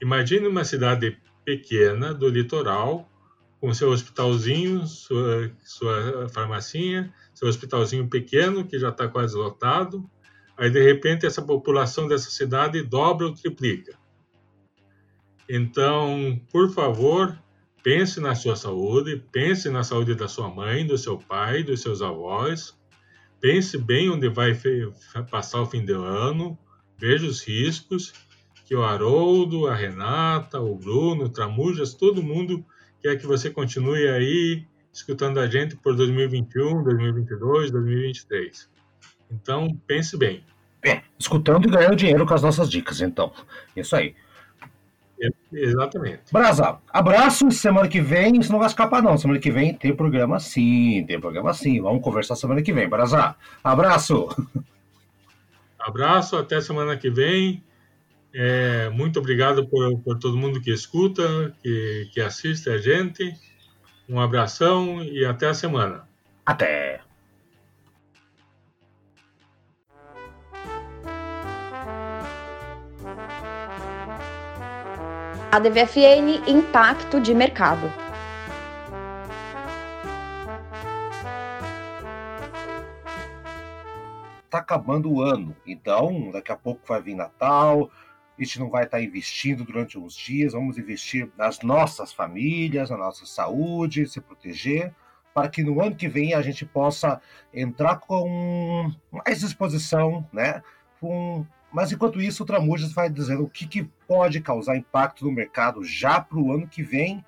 Imagine 0.00 0.46
uma 0.46 0.64
cidade 0.64 1.16
pequena 1.44 2.12
do 2.12 2.28
litoral, 2.28 3.08
com 3.60 3.72
seu 3.72 3.90
hospitalzinho, 3.90 4.86
sua, 4.86 5.50
sua 5.62 6.28
farmacinha, 6.28 7.12
seu 7.34 7.48
hospitalzinho 7.48 8.08
pequeno, 8.08 8.64
que 8.64 8.78
já 8.78 8.90
está 8.90 9.08
quase 9.08 9.34
lotado, 9.36 10.08
aí 10.56 10.70
de 10.70 10.82
repente 10.82 11.26
essa 11.26 11.42
população 11.42 12.06
dessa 12.06 12.30
cidade 12.30 12.80
dobra 12.82 13.26
ou 13.26 13.34
triplica. 13.34 13.98
Então, 15.48 16.40
por 16.50 16.70
favor, 16.70 17.38
pense 17.82 18.20
na 18.20 18.34
sua 18.34 18.56
saúde, 18.56 19.22
pense 19.30 19.68
na 19.68 19.82
saúde 19.82 20.14
da 20.14 20.28
sua 20.28 20.48
mãe, 20.48 20.86
do 20.86 20.96
seu 20.96 21.18
pai, 21.18 21.62
dos 21.62 21.82
seus 21.82 22.00
avós, 22.00 22.74
pense 23.40 23.76
bem 23.76 24.08
onde 24.08 24.28
vai 24.28 24.58
passar 25.30 25.60
o 25.60 25.66
fim 25.66 25.84
de 25.84 25.92
ano, 25.92 26.58
veja 26.96 27.26
os 27.26 27.42
riscos, 27.42 28.12
que 28.64 28.74
o 28.74 28.82
Haroldo, 28.82 29.66
a 29.66 29.74
Renata, 29.74 30.58
o 30.60 30.74
Bruno, 30.74 31.24
o 31.24 31.28
Tramujas, 31.28 31.92
todo 31.92 32.22
mundo 32.22 32.64
quer 33.02 33.18
que 33.18 33.26
você 33.26 33.50
continue 33.50 34.08
aí 34.08 34.66
escutando 34.94 35.40
a 35.40 35.46
gente 35.46 35.76
por 35.76 35.96
2021, 35.96 36.84
2022, 36.84 37.70
2023. 37.70 38.70
Então, 39.30 39.68
pense 39.86 40.16
bem. 40.16 40.44
É, 40.84 41.02
escutando 41.18 41.66
e 41.66 41.70
ganhando 41.70 41.96
dinheiro 41.96 42.24
com 42.24 42.34
as 42.34 42.42
nossas 42.42 42.70
dicas, 42.70 43.00
então. 43.00 43.32
Isso 43.74 43.96
aí. 43.96 44.14
É, 45.20 45.28
exatamente. 45.52 46.22
Brasa, 46.32 46.78
abraço. 46.92 47.50
Semana 47.50 47.88
que 47.88 48.00
vem, 48.00 48.38
isso 48.38 48.52
não 48.52 48.58
vai 48.58 48.68
escapar, 48.68 49.02
não. 49.02 49.18
Semana 49.18 49.40
que 49.40 49.50
vem 49.50 49.74
tem 49.74 49.94
programa 49.94 50.38
sim, 50.38 51.04
tem 51.06 51.20
programa 51.20 51.52
sim. 51.52 51.80
Vamos 51.80 52.02
conversar 52.02 52.36
semana 52.36 52.62
que 52.62 52.72
vem. 52.72 52.88
Brasa, 52.88 53.34
abraço. 53.62 54.28
Abraço, 55.78 56.36
até 56.36 56.60
semana 56.60 56.96
que 56.96 57.10
vem. 57.10 57.62
É, 58.32 58.90
muito 58.90 59.18
obrigado 59.18 59.66
por, 59.68 59.98
por 60.00 60.18
todo 60.18 60.36
mundo 60.36 60.60
que 60.60 60.70
escuta, 60.70 61.54
que, 61.62 62.08
que 62.12 62.20
assiste 62.20 62.68
a 62.68 62.78
gente. 62.78 63.34
Um 64.08 64.20
abração 64.20 65.02
e 65.02 65.24
até 65.24 65.48
a 65.48 65.54
semana. 65.54 66.06
Até! 66.44 67.00
A 75.50 75.58
DVFN 75.58 76.42
Impacto 76.48 77.20
de 77.20 77.32
Mercado. 77.32 77.90
Tá 84.50 84.58
acabando 84.58 85.10
o 85.10 85.22
ano, 85.22 85.56
então 85.66 86.30
daqui 86.30 86.52
a 86.52 86.56
pouco 86.56 86.80
vai 86.86 87.00
vir 87.00 87.14
Natal, 87.14 87.90
a 88.38 88.44
gente 88.44 88.58
não 88.58 88.68
vai 88.68 88.84
estar 88.84 89.00
investindo 89.00 89.64
durante 89.64 89.98
uns 89.98 90.14
dias, 90.14 90.52
vamos 90.52 90.76
investir 90.76 91.30
nas 91.36 91.60
nossas 91.60 92.12
famílias, 92.12 92.90
na 92.90 92.96
nossa 92.96 93.24
saúde, 93.24 94.06
se 94.06 94.20
proteger, 94.20 94.92
para 95.32 95.48
que 95.48 95.62
no 95.62 95.80
ano 95.80 95.94
que 95.94 96.08
vem 96.08 96.34
a 96.34 96.42
gente 96.42 96.64
possa 96.64 97.20
entrar 97.52 97.96
com 97.98 98.90
mais 99.10 99.40
disposição, 99.40 100.26
né? 100.32 100.62
Com... 101.00 101.46
Mas 101.72 101.92
enquanto 101.92 102.20
isso, 102.20 102.42
o 102.42 102.46
Tramujas 102.46 102.92
vai 102.92 103.08
dizendo 103.08 103.44
o 103.44 103.50
que, 103.50 103.66
que 103.66 103.84
pode 104.06 104.40
causar 104.40 104.76
impacto 104.76 105.24
no 105.24 105.32
mercado 105.32 105.84
já 105.84 106.20
para 106.20 106.38
o 106.38 106.52
ano 106.52 106.68
que 106.68 106.82
vem 106.82 107.24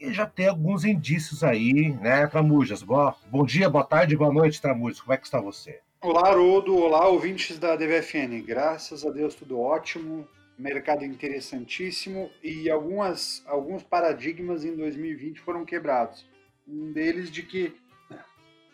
e 0.00 0.12
já 0.12 0.26
tem 0.26 0.48
alguns 0.48 0.84
indícios 0.84 1.44
aí, 1.44 1.92
né, 2.00 2.26
Tramujas? 2.26 2.82
Bom, 2.82 3.14
bom 3.30 3.44
dia, 3.44 3.70
boa 3.70 3.84
tarde, 3.84 4.16
boa 4.16 4.32
noite, 4.32 4.60
Tramujas. 4.60 5.00
Como 5.00 5.12
é 5.12 5.16
que 5.16 5.24
está 5.24 5.40
você? 5.40 5.80
Olá, 6.00 6.28
Haroldo. 6.28 6.76
Olá, 6.76 7.06
ouvintes 7.08 7.58
da 7.58 7.76
DVFN. 7.76 8.42
Graças 8.44 9.06
a 9.06 9.10
Deus, 9.10 9.34
tudo 9.34 9.60
ótimo 9.60 10.28
mercado 10.58 11.04
interessantíssimo 11.04 12.30
e 12.42 12.70
algumas, 12.70 13.42
alguns 13.46 13.82
paradigmas 13.82 14.64
em 14.64 14.76
2020 14.76 15.40
foram 15.40 15.64
quebrados. 15.64 16.26
Um 16.66 16.92
deles 16.92 17.30
de 17.30 17.42
que 17.42 17.74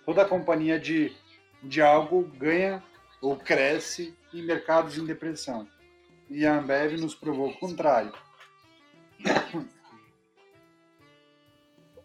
toda 0.05 0.25
companhia 0.25 0.79
de, 0.79 1.13
de 1.63 1.81
algo 1.81 2.23
ganha 2.37 2.83
ou 3.21 3.37
cresce 3.37 4.15
em 4.33 4.43
mercados 4.43 4.97
em 4.99 5.05
depressão. 5.05 5.67
E 6.29 6.47
a 6.47 6.59
Ambev 6.59 6.93
nos 7.01 7.15
provou 7.15 7.49
o 7.49 7.59
contrário. 7.59 8.13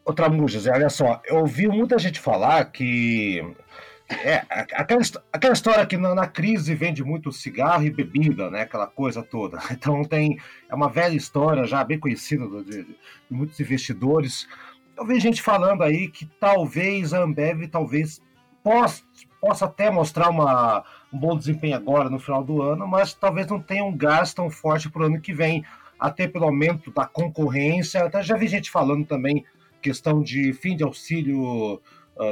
Outra 0.04 0.30
música, 0.30 0.72
olha 0.72 0.90
só, 0.90 1.22
eu 1.26 1.38
ouvi 1.38 1.68
muita 1.68 1.98
gente 1.98 2.20
falar 2.20 2.66
que 2.66 3.42
é, 4.08 4.46
aquela, 4.50 5.02
aquela 5.34 5.54
história 5.54 5.86
que 5.86 5.98
na, 5.98 6.13
na, 6.13 6.28
crise 6.28 6.76
vende 6.76 7.04
muito 7.04 7.32
cigarro 7.32 7.84
e 7.84 7.89
bebida, 7.89 8.52
né? 8.52 8.62
Aquela 8.62 8.88
coisa 8.88 9.24
toda. 9.24 9.60
Então 9.72 10.04
tem. 10.04 10.39
É 10.70 10.76
uma 10.76 10.89
velha 10.89 11.15
história 11.15 11.65
já 11.65 11.84
bem 11.84 12.00
conhecida 12.00 12.46
de, 12.63 12.84
de 12.84 12.96
muitos 13.30 13.60
investidores. 13.60 14.48
Eu 14.96 15.06
vi 15.06 15.20
gente 15.20 15.41
falando 15.41 15.84
aí 15.84 16.08
que 16.08 16.26
talvez 16.39 17.13
a 17.13 17.24
Ambev 17.24 17.68
talvez 17.68 18.22
possa, 18.63 19.04
possa 19.41 19.65
até 19.65 19.89
mostrar 19.89 20.30
uma, 20.30 20.84
um 21.12 21.18
bom 21.18 21.36
desempenho 21.36 21.76
agora 21.76 22.10
no 22.10 22.20
final 22.20 22.44
do 22.44 22.62
ano, 22.62 22.88
mas 22.88 23.13
talvez 23.13 23.48
não 23.48 23.60
tenha 23.60 23.84
um 23.84 23.96
gás 23.96 24.34
tão 24.34 24.50
forte 24.50 24.89
para 24.89 25.02
o 25.02 25.06
ano 25.06 25.20
que 25.20 25.34
vem, 25.34 25.65
até 26.00 26.28
pelo 26.28 26.46
aumento 26.46 26.91
da 26.91 27.06
concorrência. 27.06 28.04
Até 28.04 28.22
já 28.22 28.38
vi 28.38 28.48
gente 28.48 28.70
falando 28.70 29.06
também 29.06 29.44
questão 29.82 30.22
de 30.22 30.54
fim 30.54 30.76
de 30.76 30.84
auxílio 30.84 31.82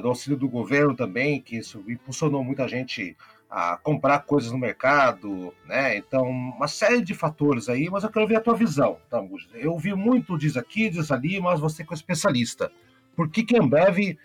do 0.02 0.08
auxílio 0.08 0.38
do 0.38 0.48
governo 0.48 0.96
também, 0.96 1.42
que 1.42 1.58
isso 1.58 1.84
impulsionou 1.88 2.44
muita 2.44 2.68
gente 2.68 3.18
a 3.50 3.78
comprar 3.78 4.20
coisas 4.20 4.52
no 4.52 4.58
mercado, 4.58 5.54
né? 5.66 5.96
Então, 5.98 6.28
uma 6.28 6.68
série 6.68 7.02
de 7.02 7.14
fatores 7.14 7.70
aí, 7.70 7.88
mas 7.88 8.04
eu 8.04 8.10
quero 8.10 8.28
ver 8.28 8.38
a 8.38 8.42
tua 8.42 8.56
visão, 8.56 8.98
tá, 9.10 9.24
Eu 9.54 9.78
vi 9.78 9.94
muito 9.94 10.38
diz 10.38 10.58
aqui, 10.58 10.90
diz 10.90 11.12
ali, 11.12 11.40
mas 11.40 11.60
você 11.60 11.84
que 11.84 11.94
é 11.94 11.96
especialista. 11.96 12.72
Por 13.16 13.30
que 13.30 13.44
que 13.44 13.56
a 13.56 13.62
Ambev 13.62 14.18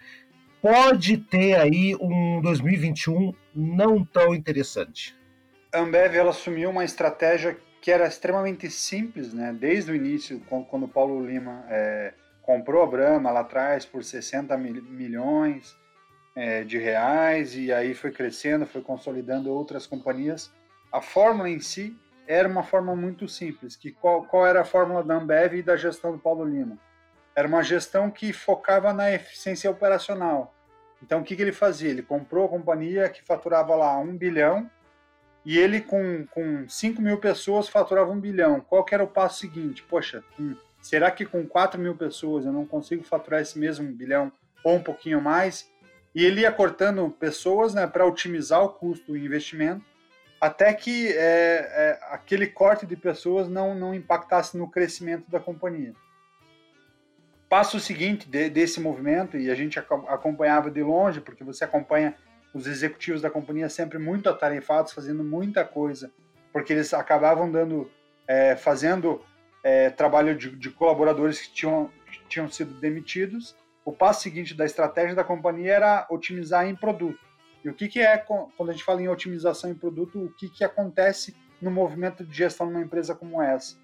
pode 0.62 1.18
ter 1.18 1.56
aí 1.56 1.94
um 2.00 2.40
2021 2.40 3.34
não 3.54 4.02
tão 4.02 4.34
interessante? 4.34 5.14
A 5.74 5.80
Ambev 5.80 6.14
ela 6.14 6.30
assumiu 6.30 6.70
uma 6.70 6.84
estratégia 6.84 7.58
que 7.82 7.90
era 7.90 8.06
extremamente 8.06 8.70
simples, 8.70 9.34
né? 9.34 9.54
Desde 9.58 9.92
o 9.92 9.94
início, 9.94 10.40
quando 10.70 10.84
o 10.84 10.88
Paulo 10.88 11.24
Lima 11.24 11.66
é, 11.68 12.14
comprou 12.48 12.82
a 12.82 12.86
Brahma 12.86 13.30
lá 13.30 13.40
atrás 13.40 13.84
por 13.84 14.02
60 14.02 14.56
mil, 14.56 14.82
milhões 14.84 15.76
é, 16.34 16.64
de 16.64 16.78
reais 16.78 17.54
e 17.54 17.70
aí 17.70 17.92
foi 17.92 18.10
crescendo, 18.10 18.64
foi 18.64 18.80
consolidando 18.80 19.52
outras 19.52 19.86
companhias. 19.86 20.50
A 20.90 21.02
fórmula 21.02 21.50
em 21.50 21.60
si 21.60 21.94
era 22.26 22.48
uma 22.48 22.62
forma 22.62 22.96
muito 22.96 23.28
simples. 23.28 23.76
Que 23.76 23.92
qual, 23.92 24.24
qual 24.24 24.46
era 24.46 24.62
a 24.62 24.64
fórmula 24.64 25.04
da 25.04 25.16
Ambev 25.16 25.56
e 25.56 25.62
da 25.62 25.76
gestão 25.76 26.10
do 26.10 26.18
Paulo 26.18 26.42
Lima? 26.42 26.78
Era 27.36 27.46
uma 27.46 27.62
gestão 27.62 28.10
que 28.10 28.32
focava 28.32 28.94
na 28.94 29.12
eficiência 29.12 29.70
operacional. 29.70 30.54
Então, 31.02 31.20
o 31.20 31.24
que, 31.24 31.36
que 31.36 31.42
ele 31.42 31.52
fazia? 31.52 31.90
Ele 31.90 32.02
comprou 32.02 32.46
a 32.46 32.48
companhia 32.48 33.10
que 33.10 33.22
faturava 33.22 33.76
lá 33.76 33.98
um 33.98 34.16
bilhão 34.16 34.70
e 35.44 35.58
ele 35.58 35.82
com, 35.82 36.26
com 36.30 36.66
5 36.66 37.02
mil 37.02 37.18
pessoas 37.18 37.68
faturava 37.68 38.10
um 38.10 38.18
bilhão. 38.18 38.58
Qual 38.58 38.82
que 38.86 38.94
era 38.94 39.04
o 39.04 39.06
passo 39.06 39.40
seguinte? 39.40 39.82
Poxa, 39.82 40.24
hum, 40.40 40.56
será 40.80 41.10
que 41.10 41.24
com 41.24 41.46
4 41.46 41.80
mil 41.80 41.96
pessoas 41.96 42.44
eu 42.44 42.52
não 42.52 42.66
consigo 42.66 43.02
faturar 43.02 43.40
esse 43.40 43.58
mesmo 43.58 43.90
bilhão 43.92 44.32
ou 44.64 44.76
um 44.76 44.82
pouquinho 44.82 45.20
mais? 45.20 45.70
E 46.14 46.24
ele 46.24 46.40
ia 46.40 46.52
cortando 46.52 47.08
pessoas 47.10 47.74
né, 47.74 47.86
para 47.86 48.06
otimizar 48.06 48.62
o 48.62 48.70
custo 48.70 49.12
do 49.12 49.16
investimento, 49.16 49.84
até 50.40 50.72
que 50.72 51.08
é, 51.08 51.16
é, 51.16 51.98
aquele 52.10 52.46
corte 52.46 52.86
de 52.86 52.96
pessoas 52.96 53.48
não, 53.48 53.74
não 53.74 53.94
impactasse 53.94 54.56
no 54.56 54.70
crescimento 54.70 55.30
da 55.30 55.40
companhia. 55.40 55.92
Passo 57.48 57.80
seguinte 57.80 58.28
de, 58.28 58.48
desse 58.48 58.80
movimento, 58.80 59.36
e 59.36 59.50
a 59.50 59.54
gente 59.54 59.78
acompanhava 59.78 60.70
de 60.70 60.82
longe, 60.82 61.20
porque 61.20 61.42
você 61.42 61.64
acompanha 61.64 62.14
os 62.54 62.66
executivos 62.66 63.22
da 63.22 63.30
companhia 63.30 63.68
sempre 63.68 63.98
muito 63.98 64.28
atarefados, 64.28 64.92
fazendo 64.92 65.24
muita 65.24 65.64
coisa, 65.64 66.10
porque 66.52 66.72
eles 66.72 66.92
acabavam 66.94 67.50
dando, 67.50 67.90
é, 68.26 68.56
fazendo 68.56 69.22
é, 69.62 69.90
trabalho 69.90 70.36
de, 70.36 70.50
de, 70.50 70.70
colaboradores 70.70 71.40
que 71.40 71.52
tinham, 71.52 71.90
que 72.10 72.20
tinham 72.28 72.48
sido 72.48 72.74
demitidos. 72.74 73.56
O 73.84 73.92
passo 73.92 74.22
seguinte 74.22 74.54
da 74.54 74.64
estratégia 74.64 75.14
da 75.14 75.24
companhia 75.24 75.72
era 75.72 76.06
otimizar 76.10 76.66
em 76.66 76.76
produto. 76.76 77.18
E 77.64 77.68
o 77.68 77.74
que, 77.74 77.88
que 77.88 78.00
é, 78.00 78.16
quando 78.18 78.70
a 78.70 78.72
gente 78.72 78.84
fala 78.84 79.02
em 79.02 79.08
otimização 79.08 79.70
em 79.70 79.74
produto, 79.74 80.22
o 80.22 80.32
que, 80.34 80.48
que 80.48 80.64
acontece 80.64 81.36
no 81.60 81.70
movimento 81.70 82.24
de 82.24 82.36
gestão 82.36 82.66
numa 82.66 82.80
empresa 82.80 83.14
como 83.14 83.42
essa? 83.42 83.76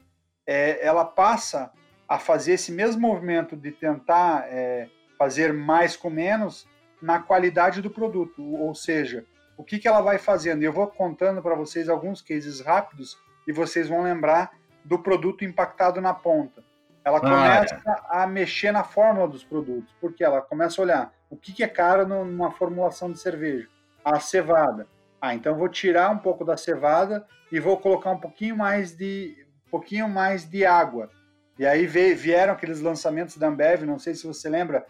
É, 0.46 0.84
ela 0.84 1.04
passa 1.04 1.72
a 2.08 2.18
fazer 2.18 2.52
esse 2.52 2.70
mesmo 2.70 3.00
movimento 3.00 3.56
de 3.56 3.72
tentar 3.72 4.46
é, 4.48 4.88
fazer 5.18 5.52
mais 5.52 5.96
com 5.96 6.10
menos 6.10 6.68
na 7.00 7.18
qualidade 7.18 7.82
do 7.82 7.90
produto, 7.90 8.42
ou 8.42 8.74
seja, 8.74 9.24
o 9.56 9.64
que, 9.64 9.78
que 9.78 9.88
ela 9.88 10.00
vai 10.00 10.18
fazendo. 10.18 10.62
Eu 10.62 10.72
vou 10.72 10.86
contando 10.86 11.42
para 11.42 11.54
vocês 11.54 11.88
alguns 11.88 12.20
cases 12.20 12.60
rápidos 12.60 13.16
e 13.46 13.52
vocês 13.52 13.88
vão 13.88 14.02
lembrar 14.02 14.52
do 14.84 14.98
produto 14.98 15.44
impactado 15.44 16.00
na 16.00 16.12
ponta. 16.12 16.62
Ela 17.04 17.20
começa 17.20 17.80
ah, 17.86 18.18
é. 18.18 18.22
a 18.22 18.26
mexer 18.26 18.72
na 18.72 18.82
fórmula 18.82 19.28
dos 19.28 19.44
produtos, 19.44 19.94
porque 20.00 20.24
ela 20.24 20.40
começa 20.40 20.80
a 20.80 20.84
olhar 20.84 21.12
o 21.28 21.36
que, 21.36 21.52
que 21.52 21.62
é 21.62 21.68
caro 21.68 22.06
numa 22.06 22.50
formulação 22.50 23.12
de 23.12 23.18
cerveja. 23.18 23.68
A 24.04 24.18
cevada. 24.20 24.86
Ah, 25.20 25.34
então 25.34 25.56
vou 25.56 25.68
tirar 25.68 26.10
um 26.10 26.18
pouco 26.18 26.44
da 26.44 26.56
cevada 26.56 27.26
e 27.50 27.58
vou 27.58 27.78
colocar 27.78 28.10
um 28.10 28.18
pouquinho 28.18 28.56
mais 28.56 28.92
de 28.92 29.36
um 29.66 29.70
pouquinho 29.70 30.08
mais 30.08 30.44
de 30.44 30.64
água. 30.64 31.10
E 31.58 31.66
aí 31.66 31.86
vieram 31.86 32.52
aqueles 32.52 32.80
lançamentos 32.80 33.36
da 33.36 33.48
Ambev, 33.48 33.84
não 33.84 33.98
sei 33.98 34.14
se 34.14 34.26
você 34.26 34.48
lembra, 34.48 34.86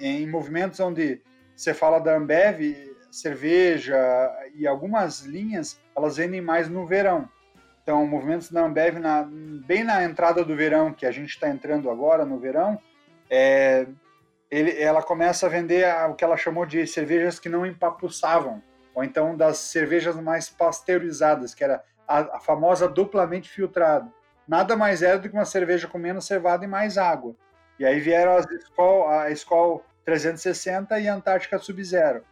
em 0.00 0.26
movimentos 0.26 0.80
onde 0.80 1.22
você 1.54 1.72
fala 1.72 1.98
da 1.98 2.16
Ambev, 2.16 2.60
cerveja 3.10 3.96
e 4.54 4.66
algumas 4.66 5.20
linhas, 5.20 5.80
elas 5.96 6.16
vendem 6.16 6.40
mais 6.40 6.68
no 6.68 6.86
verão. 6.86 7.28
Então, 7.88 8.06
movimentos 8.06 8.50
da 8.50 8.66
Ambev, 8.66 8.98
na, 8.98 9.26
bem 9.66 9.82
na 9.82 10.04
entrada 10.04 10.44
do 10.44 10.54
verão, 10.54 10.92
que 10.92 11.06
a 11.06 11.10
gente 11.10 11.30
está 11.30 11.48
entrando 11.48 11.90
agora 11.90 12.22
no 12.22 12.38
verão, 12.38 12.78
é, 13.30 13.86
ele, 14.50 14.78
ela 14.78 15.02
começa 15.02 15.46
a 15.46 15.48
vender 15.48 15.86
o 16.06 16.14
que 16.14 16.22
ela 16.22 16.36
chamou 16.36 16.66
de 16.66 16.86
cervejas 16.86 17.40
que 17.40 17.48
não 17.48 17.64
empapuçavam, 17.64 18.62
ou 18.94 19.02
então 19.02 19.34
das 19.34 19.56
cervejas 19.56 20.16
mais 20.16 20.50
pasteurizadas, 20.50 21.54
que 21.54 21.64
era 21.64 21.82
a, 22.06 22.36
a 22.36 22.40
famosa 22.40 22.86
duplamente 22.86 23.48
filtrada. 23.48 24.12
Nada 24.46 24.76
mais 24.76 25.02
era 25.02 25.18
do 25.18 25.26
que 25.26 25.34
uma 25.34 25.46
cerveja 25.46 25.88
com 25.88 25.96
menos 25.96 26.26
cevada 26.26 26.66
e 26.66 26.68
mais 26.68 26.98
água. 26.98 27.34
E 27.78 27.86
aí 27.86 27.98
vieram 28.00 28.36
as 28.36 28.44
Skol, 28.50 29.08
a 29.08 29.30
Skol 29.30 29.82
360 30.04 31.00
e 31.00 31.08
a 31.08 31.14
Antártica 31.14 31.58
Sub-Zero. 31.58 32.22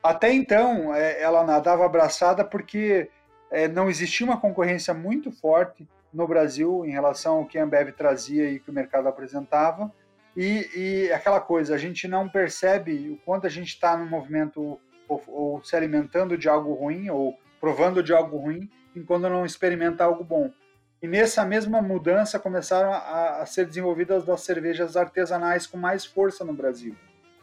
Até 0.00 0.32
então, 0.32 0.94
é, 0.94 1.20
ela 1.20 1.42
nadava 1.42 1.84
abraçada 1.84 2.44
porque 2.44 3.10
é, 3.50 3.66
não 3.68 3.88
existia 3.88 4.26
uma 4.26 4.40
concorrência 4.40 4.92
muito 4.92 5.30
forte 5.30 5.88
no 6.12 6.26
Brasil 6.26 6.84
em 6.84 6.90
relação 6.90 7.38
ao 7.38 7.46
que 7.46 7.58
a 7.58 7.64
Ambev 7.64 7.92
trazia 7.92 8.50
e 8.50 8.58
que 8.58 8.70
o 8.70 8.72
mercado 8.72 9.08
apresentava. 9.08 9.92
E, 10.36 10.68
e 10.74 11.12
aquela 11.12 11.40
coisa, 11.40 11.74
a 11.74 11.78
gente 11.78 12.06
não 12.06 12.28
percebe 12.28 13.10
o 13.10 13.16
quanto 13.24 13.46
a 13.46 13.50
gente 13.50 13.68
está 13.68 13.96
no 13.96 14.06
movimento 14.06 14.78
ou, 15.08 15.22
ou, 15.26 15.64
se 15.64 15.74
alimentando 15.74 16.36
de 16.36 16.48
algo 16.48 16.74
ruim 16.74 17.10
ou 17.10 17.36
provando 17.60 18.02
de 18.02 18.12
algo 18.12 18.36
ruim 18.36 18.70
enquanto 18.94 19.22
não 19.22 19.44
experimenta 19.44 20.04
algo 20.04 20.22
bom. 20.22 20.52
E 21.00 21.06
nessa 21.06 21.44
mesma 21.44 21.80
mudança 21.80 22.38
começaram 22.38 22.92
a, 22.92 23.40
a 23.40 23.46
ser 23.46 23.66
desenvolvidas 23.66 24.28
as 24.28 24.40
cervejas 24.40 24.96
artesanais 24.96 25.66
com 25.66 25.76
mais 25.76 26.04
força 26.04 26.44
no 26.44 26.52
Brasil. 26.52 26.94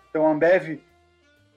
Então 0.09 0.27
a 0.27 0.31
Ambev 0.31 0.81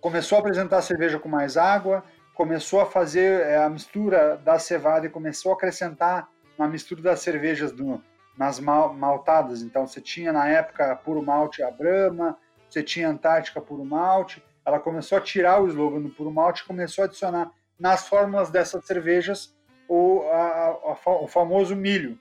começou 0.01 0.37
a 0.37 0.41
apresentar 0.41 0.81
cerveja 0.83 1.19
com 1.19 1.29
mais 1.29 1.57
água, 1.57 2.05
começou 2.39 2.81
a 2.81 2.87
fazer 2.87 3.41
é, 3.41 3.57
a 3.57 3.69
mistura 3.69 4.37
da 4.45 4.61
cevada 4.61 5.05
e 5.05 5.11
começou 5.11 5.51
a 5.51 5.57
acrescentar 5.57 6.29
na 6.57 6.69
mistura 6.69 7.03
das 7.03 7.19
cervejas 7.19 7.73
do, 7.73 8.01
nas 8.37 8.61
mal, 8.61 8.95
maltadas. 8.95 9.61
Então 9.61 9.85
você 9.85 10.01
tinha 10.01 10.33
na 10.33 10.49
época 10.49 10.95
puro 10.95 11.21
malte 11.21 11.65
a 11.65 11.71
Brahma, 11.73 12.39
você 12.71 12.81
tinha 12.81 13.09
Antártica 13.09 13.61
puro 13.61 13.85
malte. 13.85 14.41
Ela 14.65 14.79
começou 14.79 15.19
a 15.19 15.21
tirar 15.21 15.61
o 15.61 15.67
slogan 15.67 16.01
do 16.01 16.11
puro 16.11 16.31
malte 16.31 16.63
e 16.63 16.65
começou 16.65 17.03
a 17.03 17.07
adicionar 17.07 17.51
nas 17.77 18.07
fórmulas 18.07 18.51
dessas 18.51 18.87
cervejas 18.87 19.53
o, 19.89 20.23
a, 20.31 20.67
a, 20.95 21.11
o 21.25 21.27
famoso 21.27 21.75
milho. 21.75 22.17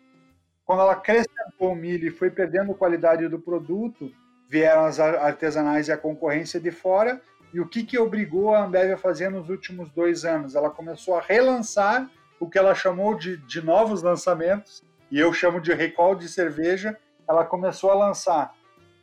Quando 0.66 0.82
ela 0.82 0.94
acrescentou 0.94 1.74
o 1.74 1.76
milho 1.76 2.08
e 2.08 2.12
foi 2.12 2.32
perdendo 2.32 2.74
qualidade 2.74 3.28
do 3.28 3.38
produto, 3.38 4.12
vieram 4.50 4.84
as 4.84 5.00
artesanais 5.00 5.90
e 5.90 5.92
a 5.92 5.98
concorrência 5.98 6.60
de 6.60 6.72
fora 6.72 7.22
e 7.54 7.60
o 7.60 7.68
que, 7.68 7.84
que 7.84 7.98
obrigou 7.98 8.54
a 8.54 8.64
Ambev 8.64 8.94
a 8.94 8.98
fazer 8.98 9.30
nos 9.30 9.50
últimos 9.50 9.90
dois 9.90 10.26
anos? 10.26 10.56
Ela 10.56 10.70
começou 10.70 11.16
a 11.16 11.22
relançar 11.22 12.10
o 12.40 12.50
que 12.50 12.58
ela 12.58 12.76
chamou 12.76 13.16
de, 13.16 13.38
de 13.38 13.62
novos 13.62 14.02
lançamentos, 14.02 14.84
e 15.10 15.20
eu 15.20 15.34
chamo 15.34 15.60
de 15.60 15.74
recall 15.74 16.16
de 16.16 16.28
cerveja. 16.28 16.98
Ela 17.28 17.46
começou 17.46 17.90
a 17.90 17.96
lançar 17.96 18.54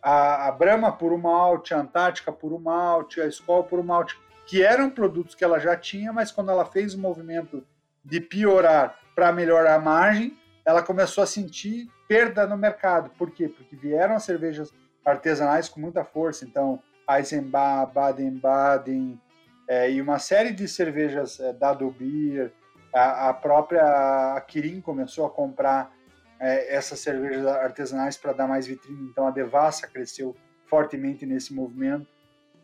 a, 0.02 0.48
a 0.48 0.52
Brahma 0.52 0.92
Puro 0.92 1.18
Malte, 1.18 1.74
a 1.74 1.80
Antártica 1.80 2.30
Puro 2.30 2.58
Malte, 2.58 3.20
a 3.20 3.26
Skol 3.26 3.64
Puro 3.64 3.82
Malte, 3.82 4.18
que 4.46 4.62
eram 4.62 4.90
produtos 4.90 5.34
que 5.34 5.42
ela 5.42 5.58
já 5.58 5.76
tinha, 5.76 6.12
mas 6.12 6.30
quando 6.30 6.50
ela 6.50 6.66
fez 6.66 6.94
o 6.94 6.98
movimento 6.98 7.64
de 8.04 8.20
piorar 8.20 8.98
para 9.14 9.32
melhorar 9.32 9.76
a 9.76 9.80
margem, 9.80 10.36
ela 10.64 10.82
começou 10.82 11.24
a 11.24 11.26
sentir 11.26 11.88
perda 12.06 12.46
no 12.46 12.56
mercado. 12.56 13.10
Por 13.16 13.30
quê? 13.30 13.48
Porque 13.48 13.74
vieram 13.74 14.14
as 14.14 14.24
cervejas 14.24 14.72
artesanais 15.04 15.68
com 15.68 15.80
muita 15.80 16.04
força. 16.04 16.44
Então, 16.44 16.82
Eisenbach, 17.08 17.92
Baden-Baden 17.92 19.20
é, 19.68 19.90
e 19.90 20.00
uma 20.00 20.18
série 20.18 20.52
de 20.52 20.68
cervejas 20.68 21.40
é, 21.40 21.52
Dado 21.52 21.90
Beer. 21.90 22.52
A, 22.94 23.30
a 23.30 23.34
própria 23.34 24.40
Kirin 24.46 24.80
começou 24.80 25.26
a 25.26 25.30
comprar 25.30 25.92
é, 26.38 26.74
essas 26.74 27.00
cervejas 27.00 27.46
artesanais 27.46 28.16
para 28.16 28.32
dar 28.32 28.46
mais 28.46 28.66
vitrine. 28.66 29.08
Então 29.10 29.26
a 29.26 29.30
Devassa 29.30 29.86
cresceu 29.86 30.36
fortemente 30.66 31.24
nesse 31.26 31.54
movimento. 31.54 32.06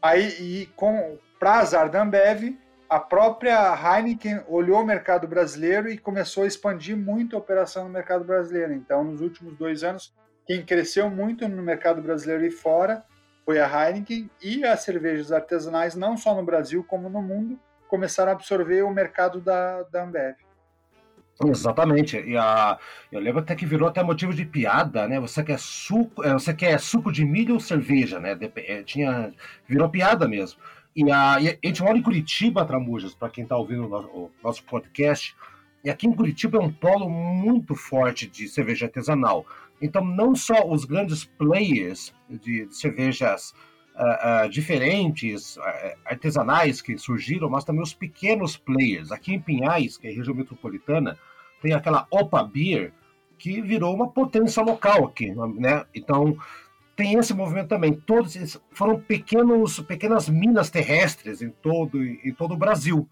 Aí, 0.02 0.28
e 0.40 0.66
com 0.76 1.18
para 1.38 1.58
azar 1.58 1.90
da 1.90 2.02
Ambev, 2.02 2.58
a 2.88 2.98
própria 2.98 3.72
Heineken 3.74 4.42
olhou 4.48 4.82
o 4.82 4.86
mercado 4.86 5.28
brasileiro 5.28 5.88
e 5.88 5.96
começou 5.96 6.44
a 6.44 6.46
expandir 6.46 6.96
muito 6.96 7.36
a 7.36 7.38
operação 7.38 7.84
no 7.84 7.90
mercado 7.90 8.24
brasileiro. 8.24 8.72
Então, 8.72 9.04
nos 9.04 9.20
últimos 9.20 9.56
dois 9.56 9.84
anos, 9.84 10.12
quem 10.46 10.64
cresceu 10.64 11.08
muito 11.08 11.48
no 11.48 11.62
mercado 11.62 12.02
brasileiro 12.02 12.44
e 12.44 12.50
fora 12.50 13.04
foi 13.44 13.60
a 13.60 13.66
Heineken 13.66 14.30
e 14.42 14.64
as 14.64 14.82
cervejas 14.82 15.32
artesanais, 15.32 15.94
não 15.94 16.16
só 16.16 16.34
no 16.34 16.44
Brasil 16.44 16.84
como 16.84 17.08
no 17.08 17.22
mundo, 17.22 17.58
começaram 17.88 18.30
a 18.30 18.34
absorver 18.34 18.82
o 18.82 18.90
mercado 18.90 19.40
da, 19.40 19.82
da 19.84 20.04
Ambev. 20.04 20.36
Exatamente. 21.44 22.20
E 22.20 22.36
a, 22.36 22.78
eu 23.10 23.18
lembro 23.18 23.40
até 23.40 23.54
que 23.54 23.64
virou 23.64 23.88
até 23.88 24.02
motivo 24.02 24.34
de 24.34 24.44
piada, 24.44 25.08
né? 25.08 25.18
Você 25.18 25.42
quer 25.42 25.58
suco, 25.58 26.22
é, 26.22 26.32
você 26.34 26.52
quer 26.52 26.78
suco 26.78 27.10
de 27.10 27.24
milho 27.24 27.54
ou 27.54 27.60
cerveja, 27.60 28.20
né? 28.20 28.38
É, 28.56 28.82
tinha, 28.82 29.32
virou 29.66 29.88
piada 29.88 30.28
mesmo. 30.28 30.60
E 30.94 31.10
a, 31.10 31.40
e 31.40 31.48
a 31.48 31.66
gente 31.66 31.82
mora 31.82 31.96
em 31.96 32.02
Curitiba, 32.02 32.64
Tramujas, 32.64 33.14
para 33.14 33.30
quem 33.30 33.44
está 33.44 33.56
ouvindo 33.56 33.86
o 33.86 33.88
nosso, 33.88 34.08
o 34.08 34.30
nosso 34.42 34.62
podcast. 34.64 35.34
E 35.82 35.88
aqui 35.88 36.06
em 36.06 36.12
Curitiba 36.12 36.58
é 36.58 36.60
um 36.60 36.70
polo 36.70 37.08
muito 37.08 37.74
forte 37.74 38.26
de 38.26 38.46
cerveja 38.46 38.86
artesanal. 38.86 39.46
Então, 39.80 40.04
não 40.04 40.34
só 40.34 40.66
os 40.68 40.84
grandes 40.84 41.24
players 41.24 42.14
de 42.28 42.68
cervejas 42.70 43.54
uh, 43.94 44.46
uh, 44.46 44.48
diferentes, 44.50 45.56
uh, 45.56 45.62
artesanais 46.04 46.82
que 46.82 46.98
surgiram, 46.98 47.48
mas 47.48 47.64
também 47.64 47.82
os 47.82 47.94
pequenos 47.94 48.56
players. 48.56 49.10
Aqui 49.10 49.34
em 49.34 49.40
Pinhais, 49.40 49.96
que 49.96 50.06
é 50.06 50.10
região 50.10 50.34
metropolitana, 50.34 51.18
tem 51.62 51.72
aquela 51.72 52.06
Opa 52.10 52.42
Beer, 52.42 52.92
que 53.38 53.60
virou 53.62 53.94
uma 53.94 54.08
potência 54.08 54.62
local 54.62 55.06
aqui, 55.06 55.34
né? 55.58 55.84
Então, 55.94 56.36
tem 56.94 57.14
esse 57.14 57.32
movimento 57.32 57.68
também. 57.68 57.94
Todos 57.94 58.60
foram 58.72 59.00
pequenos, 59.00 59.80
pequenas 59.80 60.28
minas 60.28 60.68
terrestres 60.68 61.40
em 61.40 61.48
todo, 61.48 62.02
em 62.02 62.34
todo 62.34 62.52
o 62.52 62.58
Brasil. 62.58 63.08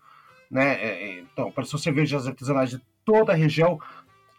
Né? 0.51 0.75
É, 0.75 0.89
é, 0.89 1.21
então, 1.21 1.49
apareceu 1.49 1.79
cervejas 1.79 2.27
artesanais 2.27 2.69
de 2.69 2.81
toda 3.03 3.33
a 3.33 3.35
região, 3.35 3.81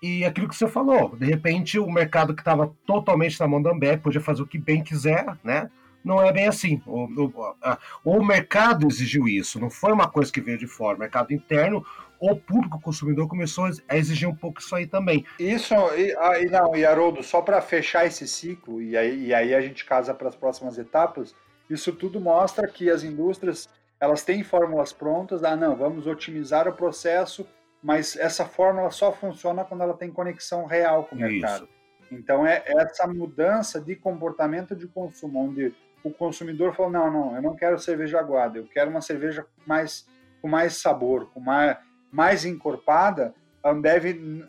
e 0.01 0.23
aquilo 0.25 0.47
que 0.47 0.55
você 0.55 0.67
falou, 0.67 1.15
de 1.15 1.25
repente 1.25 1.79
o 1.79 1.89
mercado 1.89 2.33
que 2.33 2.41
estava 2.41 2.73
totalmente 2.85 3.39
na 3.39 3.47
mão 3.47 3.61
da 3.61 3.71
Ambev 3.71 4.01
podia 4.01 4.21
fazer 4.21 4.41
o 4.41 4.47
que 4.47 4.57
bem 4.57 4.83
quiser, 4.83 5.25
né? 5.43 5.69
não 6.03 6.21
é 6.21 6.31
bem 6.31 6.47
assim. 6.47 6.81
O, 6.85 7.03
o, 7.05 7.55
a, 7.61 7.77
o 8.03 8.23
mercado 8.23 8.87
exigiu 8.87 9.27
isso, 9.27 9.59
não 9.59 9.69
foi 9.69 9.91
uma 9.91 10.09
coisa 10.09 10.31
que 10.31 10.41
veio 10.41 10.57
de 10.57 10.67
fora. 10.67 10.97
O 10.97 10.99
mercado 10.99 11.33
interno, 11.33 11.85
o 12.19 12.35
público 12.35 12.81
consumidor 12.81 13.27
começou 13.27 13.69
a 13.87 13.97
exigir 13.97 14.27
um 14.27 14.35
pouco 14.35 14.59
isso 14.59 14.75
aí 14.75 14.87
também. 14.87 15.25
Isso, 15.39 15.73
e, 15.95 16.15
ah, 16.17 16.39
e 16.39 16.45
não, 16.45 16.75
e 16.75 16.85
Haroldo, 16.85 17.23
só 17.23 17.41
para 17.41 17.61
fechar 17.61 18.05
esse 18.05 18.27
ciclo, 18.27 18.81
e 18.81 18.97
aí, 18.97 19.27
e 19.27 19.33
aí 19.33 19.53
a 19.53 19.61
gente 19.61 19.85
casa 19.85 20.13
para 20.13 20.29
as 20.29 20.35
próximas 20.35 20.77
etapas, 20.77 21.35
isso 21.69 21.93
tudo 21.93 22.19
mostra 22.19 22.67
que 22.67 22.89
as 22.89 23.03
indústrias 23.03 23.69
elas 24.01 24.23
têm 24.23 24.43
fórmulas 24.43 24.93
prontas, 24.93 25.43
ah, 25.43 25.55
não, 25.55 25.75
vamos 25.75 26.07
otimizar 26.07 26.67
o 26.67 26.73
processo, 26.73 27.45
mas 27.82 28.15
essa 28.15 28.45
fórmula 28.45 28.91
só 28.91 29.11
funciona 29.11 29.63
quando 29.63 29.82
ela 29.82 29.93
tem 29.93 30.11
conexão 30.11 30.65
real 30.65 31.05
com 31.05 31.15
o 31.15 31.19
mercado. 31.19 31.63
Isso. 31.65 31.80
Então 32.11 32.45
é 32.45 32.63
essa 32.65 33.07
mudança 33.07 33.80
de 33.80 33.95
comportamento 33.95 34.75
de 34.75 34.88
consumo, 34.88 35.45
onde 35.45 35.73
o 36.03 36.11
consumidor 36.11 36.73
falou: 36.73 36.91
não, 36.91 37.11
não, 37.11 37.36
eu 37.36 37.41
não 37.41 37.55
quero 37.55 37.80
cerveja 37.80 38.19
aguada, 38.19 38.57
eu 38.57 38.67
quero 38.67 38.89
uma 38.89 39.01
cerveja 39.01 39.45
mais, 39.65 40.07
com 40.41 40.47
mais 40.47 40.77
sabor, 40.77 41.30
com 41.32 41.39
mais, 41.39 41.77
mais 42.11 42.45
encorpada. 42.45 43.34
A 43.61 43.71
Ambev 43.71 44.05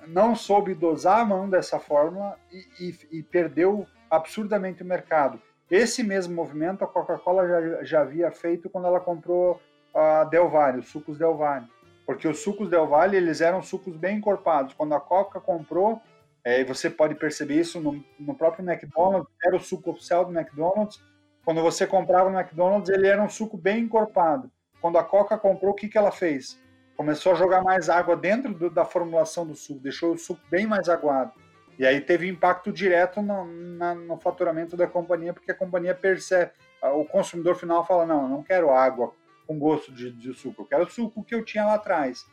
não 0.06 0.36
soube 0.36 0.72
dosar 0.72 1.20
a 1.20 1.24
mão 1.24 1.50
dessa 1.50 1.80
fórmula 1.80 2.38
e, 2.50 2.64
e, 2.78 3.18
e 3.18 3.22
perdeu 3.22 3.86
absurdamente 4.08 4.82
o 4.82 4.86
mercado. 4.86 5.40
Esse 5.70 6.02
mesmo 6.02 6.34
movimento 6.34 6.82
a 6.82 6.86
Coca-Cola 6.86 7.46
já, 7.46 7.84
já 7.84 8.00
havia 8.02 8.30
feito 8.30 8.70
quando 8.70 8.86
ela 8.86 9.00
comprou 9.00 9.60
a 9.94 10.24
Del 10.24 10.48
Valle, 10.48 10.78
os 10.78 10.88
sucos 10.88 11.18
Del 11.18 11.36
Valle. 11.36 11.66
Porque 12.10 12.26
os 12.26 12.40
sucos 12.40 12.68
Del 12.68 12.88
Valle, 12.88 13.16
eles 13.16 13.40
eram 13.40 13.62
sucos 13.62 13.96
bem 13.96 14.16
encorpados. 14.16 14.74
Quando 14.74 14.92
a 14.96 15.00
Coca 15.00 15.38
comprou, 15.38 16.02
é, 16.42 16.64
você 16.64 16.90
pode 16.90 17.14
perceber 17.14 17.60
isso 17.60 17.80
no, 17.80 18.04
no, 18.18 18.34
próprio 18.34 18.68
McDonald's, 18.68 19.32
era 19.44 19.54
o 19.54 19.60
suco 19.60 19.92
oficial 19.92 20.24
do 20.24 20.36
McDonald's. 20.36 21.00
Quando 21.44 21.62
você 21.62 21.86
comprava 21.86 22.28
no 22.28 22.36
McDonald's, 22.36 22.90
ele 22.90 23.06
era 23.06 23.22
um 23.22 23.28
suco 23.28 23.56
bem 23.56 23.84
encorpado. 23.84 24.50
Quando 24.80 24.98
a 24.98 25.04
Coca 25.04 25.38
comprou, 25.38 25.70
o 25.70 25.74
que, 25.74 25.88
que 25.88 25.96
ela 25.96 26.10
fez? 26.10 26.60
Começou 26.96 27.30
a 27.30 27.36
jogar 27.36 27.62
mais 27.62 27.88
água 27.88 28.16
dentro 28.16 28.52
do, 28.54 28.68
da 28.68 28.84
formulação 28.84 29.46
do 29.46 29.54
suco, 29.54 29.78
deixou 29.78 30.12
o 30.12 30.18
suco 30.18 30.40
bem 30.50 30.66
mais 30.66 30.88
aguado. 30.88 31.32
E 31.78 31.86
aí 31.86 32.00
teve 32.00 32.26
impacto 32.26 32.72
direto 32.72 33.22
no, 33.22 33.44
na, 33.76 33.94
no 33.94 34.18
faturamento 34.18 34.76
da 34.76 34.88
companhia, 34.88 35.32
porque 35.32 35.52
a 35.52 35.56
companhia 35.56 35.94
percebe, 35.94 36.50
o 36.92 37.04
consumidor 37.04 37.54
final 37.54 37.86
fala: 37.86 38.04
não, 38.04 38.22
eu 38.24 38.28
não 38.28 38.42
quero 38.42 38.72
água 38.72 39.14
com 39.50 39.58
gosto 39.58 39.90
de, 39.90 40.12
de 40.12 40.32
suco, 40.32 40.62
eu 40.62 40.66
quero 40.66 40.84
o 40.84 40.88
suco 40.88 41.24
que 41.24 41.34
eu 41.34 41.44
tinha 41.44 41.66
lá 41.66 41.74
atrás. 41.74 42.24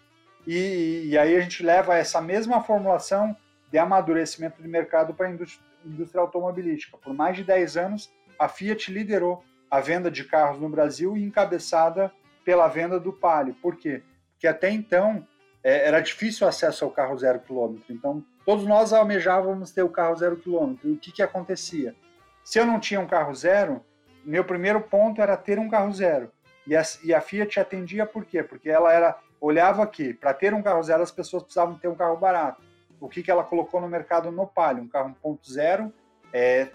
E, 0.45 1.07
e 1.07 1.17
aí 1.17 1.35
a 1.35 1.41
gente 1.41 1.63
leva 1.63 1.95
essa 1.95 2.21
mesma 2.21 2.61
formulação 2.61 3.35
de 3.71 3.79
amadurecimento 3.79 4.61
de 4.61 4.67
mercado 4.67 5.15
para 5.15 5.25
a 5.25 5.31
indústria, 5.31 5.65
indústria 5.83 6.21
automobilística. 6.21 6.95
Por 6.95 7.15
mais 7.15 7.35
de 7.35 7.43
10 7.43 7.75
anos, 7.75 8.13
a 8.37 8.47
Fiat 8.47 8.93
liderou 8.93 9.43
a 9.67 9.79
venda 9.79 10.11
de 10.11 10.25
carros 10.25 10.61
no 10.61 10.69
Brasil 10.69 11.17
e 11.17 11.23
encabeçada 11.23 12.13
pela 12.45 12.67
venda 12.67 12.99
do 12.99 13.11
Palio. 13.11 13.55
Por 13.55 13.77
quê? 13.77 14.03
Porque 14.33 14.45
até 14.45 14.69
então 14.69 15.27
é, 15.63 15.87
era 15.87 15.99
difícil 15.99 16.45
o 16.45 16.49
acesso 16.49 16.85
ao 16.85 16.91
carro 16.91 17.17
zero 17.17 17.39
quilômetro. 17.39 17.91
Então, 17.91 18.23
todos 18.45 18.63
nós 18.63 18.93
almejávamos 18.93 19.71
ter 19.71 19.81
o 19.81 19.89
carro 19.89 20.15
zero 20.15 20.37
quilômetro. 20.37 20.87
E 20.87 20.93
o 20.93 20.99
que, 20.99 21.11
que 21.11 21.23
acontecia? 21.23 21.95
Se 22.43 22.59
eu 22.59 22.65
não 22.67 22.79
tinha 22.79 22.99
um 22.99 23.07
carro 23.07 23.33
zero, 23.33 23.83
meu 24.23 24.45
primeiro 24.45 24.81
ponto 24.81 25.19
era 25.19 25.35
ter 25.35 25.57
um 25.57 25.67
carro 25.67 25.91
zero. 25.91 26.31
E 26.67 26.75
a, 26.75 26.83
e 27.03 27.13
a 27.13 27.21
Fiat 27.21 27.59
atendia 27.59 28.05
por 28.05 28.25
quê? 28.25 28.43
Porque 28.43 28.69
ela 28.69 28.93
era 28.93 29.17
olhava 29.39 29.85
que 29.87 30.13
para 30.13 30.33
ter 30.33 30.53
um 30.53 30.61
carro 30.61 30.83
zero 30.83 31.03
as 31.03 31.11
pessoas 31.11 31.43
precisavam 31.43 31.77
ter 31.77 31.87
um 31.87 31.95
carro 31.95 32.17
barato 32.17 32.61
o 32.99 33.07
que, 33.07 33.23
que 33.23 33.31
ela 33.31 33.43
colocou 33.43 33.79
no 33.79 33.87
mercado 33.87 34.31
no 34.31 34.47
Palio, 34.47 34.83
um 34.83 34.87
carro 34.87 35.15
1.0, 35.23 35.91
é, 36.33 36.69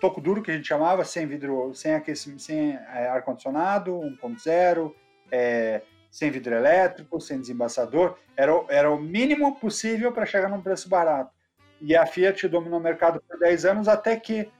toco 0.00 0.20
duro 0.20 0.42
que 0.42 0.50
a 0.50 0.54
gente 0.54 0.68
chamava, 0.68 1.04
sem 1.04 1.26
vidro, 1.26 1.74
sem 1.74 1.94
aquecimento, 1.94 2.42
sem 2.42 2.74
é, 2.74 3.08
ar 3.08 3.22
condicionado, 3.22 3.92
1.0, 3.92 4.92
é, 5.30 5.82
sem 6.10 6.30
vidro 6.30 6.54
elétrico, 6.54 7.20
sem 7.20 7.40
desembaçador, 7.40 8.16
era, 8.36 8.52
era 8.68 8.90
o 8.90 9.00
mínimo 9.00 9.56
possível 9.56 10.12
para 10.12 10.26
chegar 10.26 10.48
num 10.48 10.62
preço 10.62 10.88
barato. 10.88 11.32
E 11.80 11.94
a 11.96 12.06
Fiat 12.06 12.48
dominou 12.48 12.78
o 12.78 12.82
mercado 12.82 13.20
por 13.20 13.38
10 13.38 13.64
anos 13.64 13.88
até 13.88 14.16
que 14.16 14.50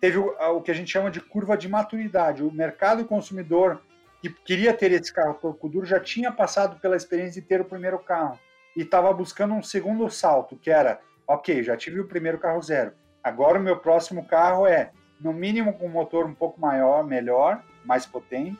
teve 0.00 0.18
o, 0.18 0.34
o 0.56 0.62
que 0.62 0.70
a 0.70 0.74
gente 0.74 0.90
chama 0.90 1.10
de 1.10 1.20
curva 1.20 1.56
de 1.56 1.68
maturidade. 1.68 2.42
O 2.42 2.50
mercado 2.50 3.04
consumidor 3.04 3.82
que 4.20 4.30
queria 4.30 4.72
ter 4.72 4.92
esse 4.92 5.12
carro 5.12 5.34
toco 5.34 5.68
duro 5.68 5.86
já 5.86 6.00
tinha 6.00 6.32
passado 6.32 6.80
pela 6.80 6.96
experiência 6.96 7.40
de 7.40 7.46
ter 7.46 7.60
o 7.60 7.64
primeiro 7.64 7.98
carro 7.98 8.38
e 8.76 8.82
estava 8.82 9.12
buscando 9.12 9.54
um 9.54 9.62
segundo 9.62 10.08
salto, 10.10 10.56
que 10.56 10.70
era, 10.70 11.00
ok, 11.26 11.62
já 11.62 11.76
tive 11.76 12.00
o 12.00 12.06
primeiro 12.06 12.38
carro 12.38 12.60
zero. 12.60 12.92
Agora 13.22 13.58
o 13.58 13.62
meu 13.62 13.78
próximo 13.78 14.26
carro 14.26 14.66
é, 14.66 14.90
no 15.20 15.32
mínimo, 15.32 15.72
com 15.72 15.86
um 15.86 15.90
motor 15.90 16.26
um 16.26 16.34
pouco 16.34 16.60
maior, 16.60 17.04
melhor, 17.04 17.62
mais 17.84 18.04
potente, 18.04 18.58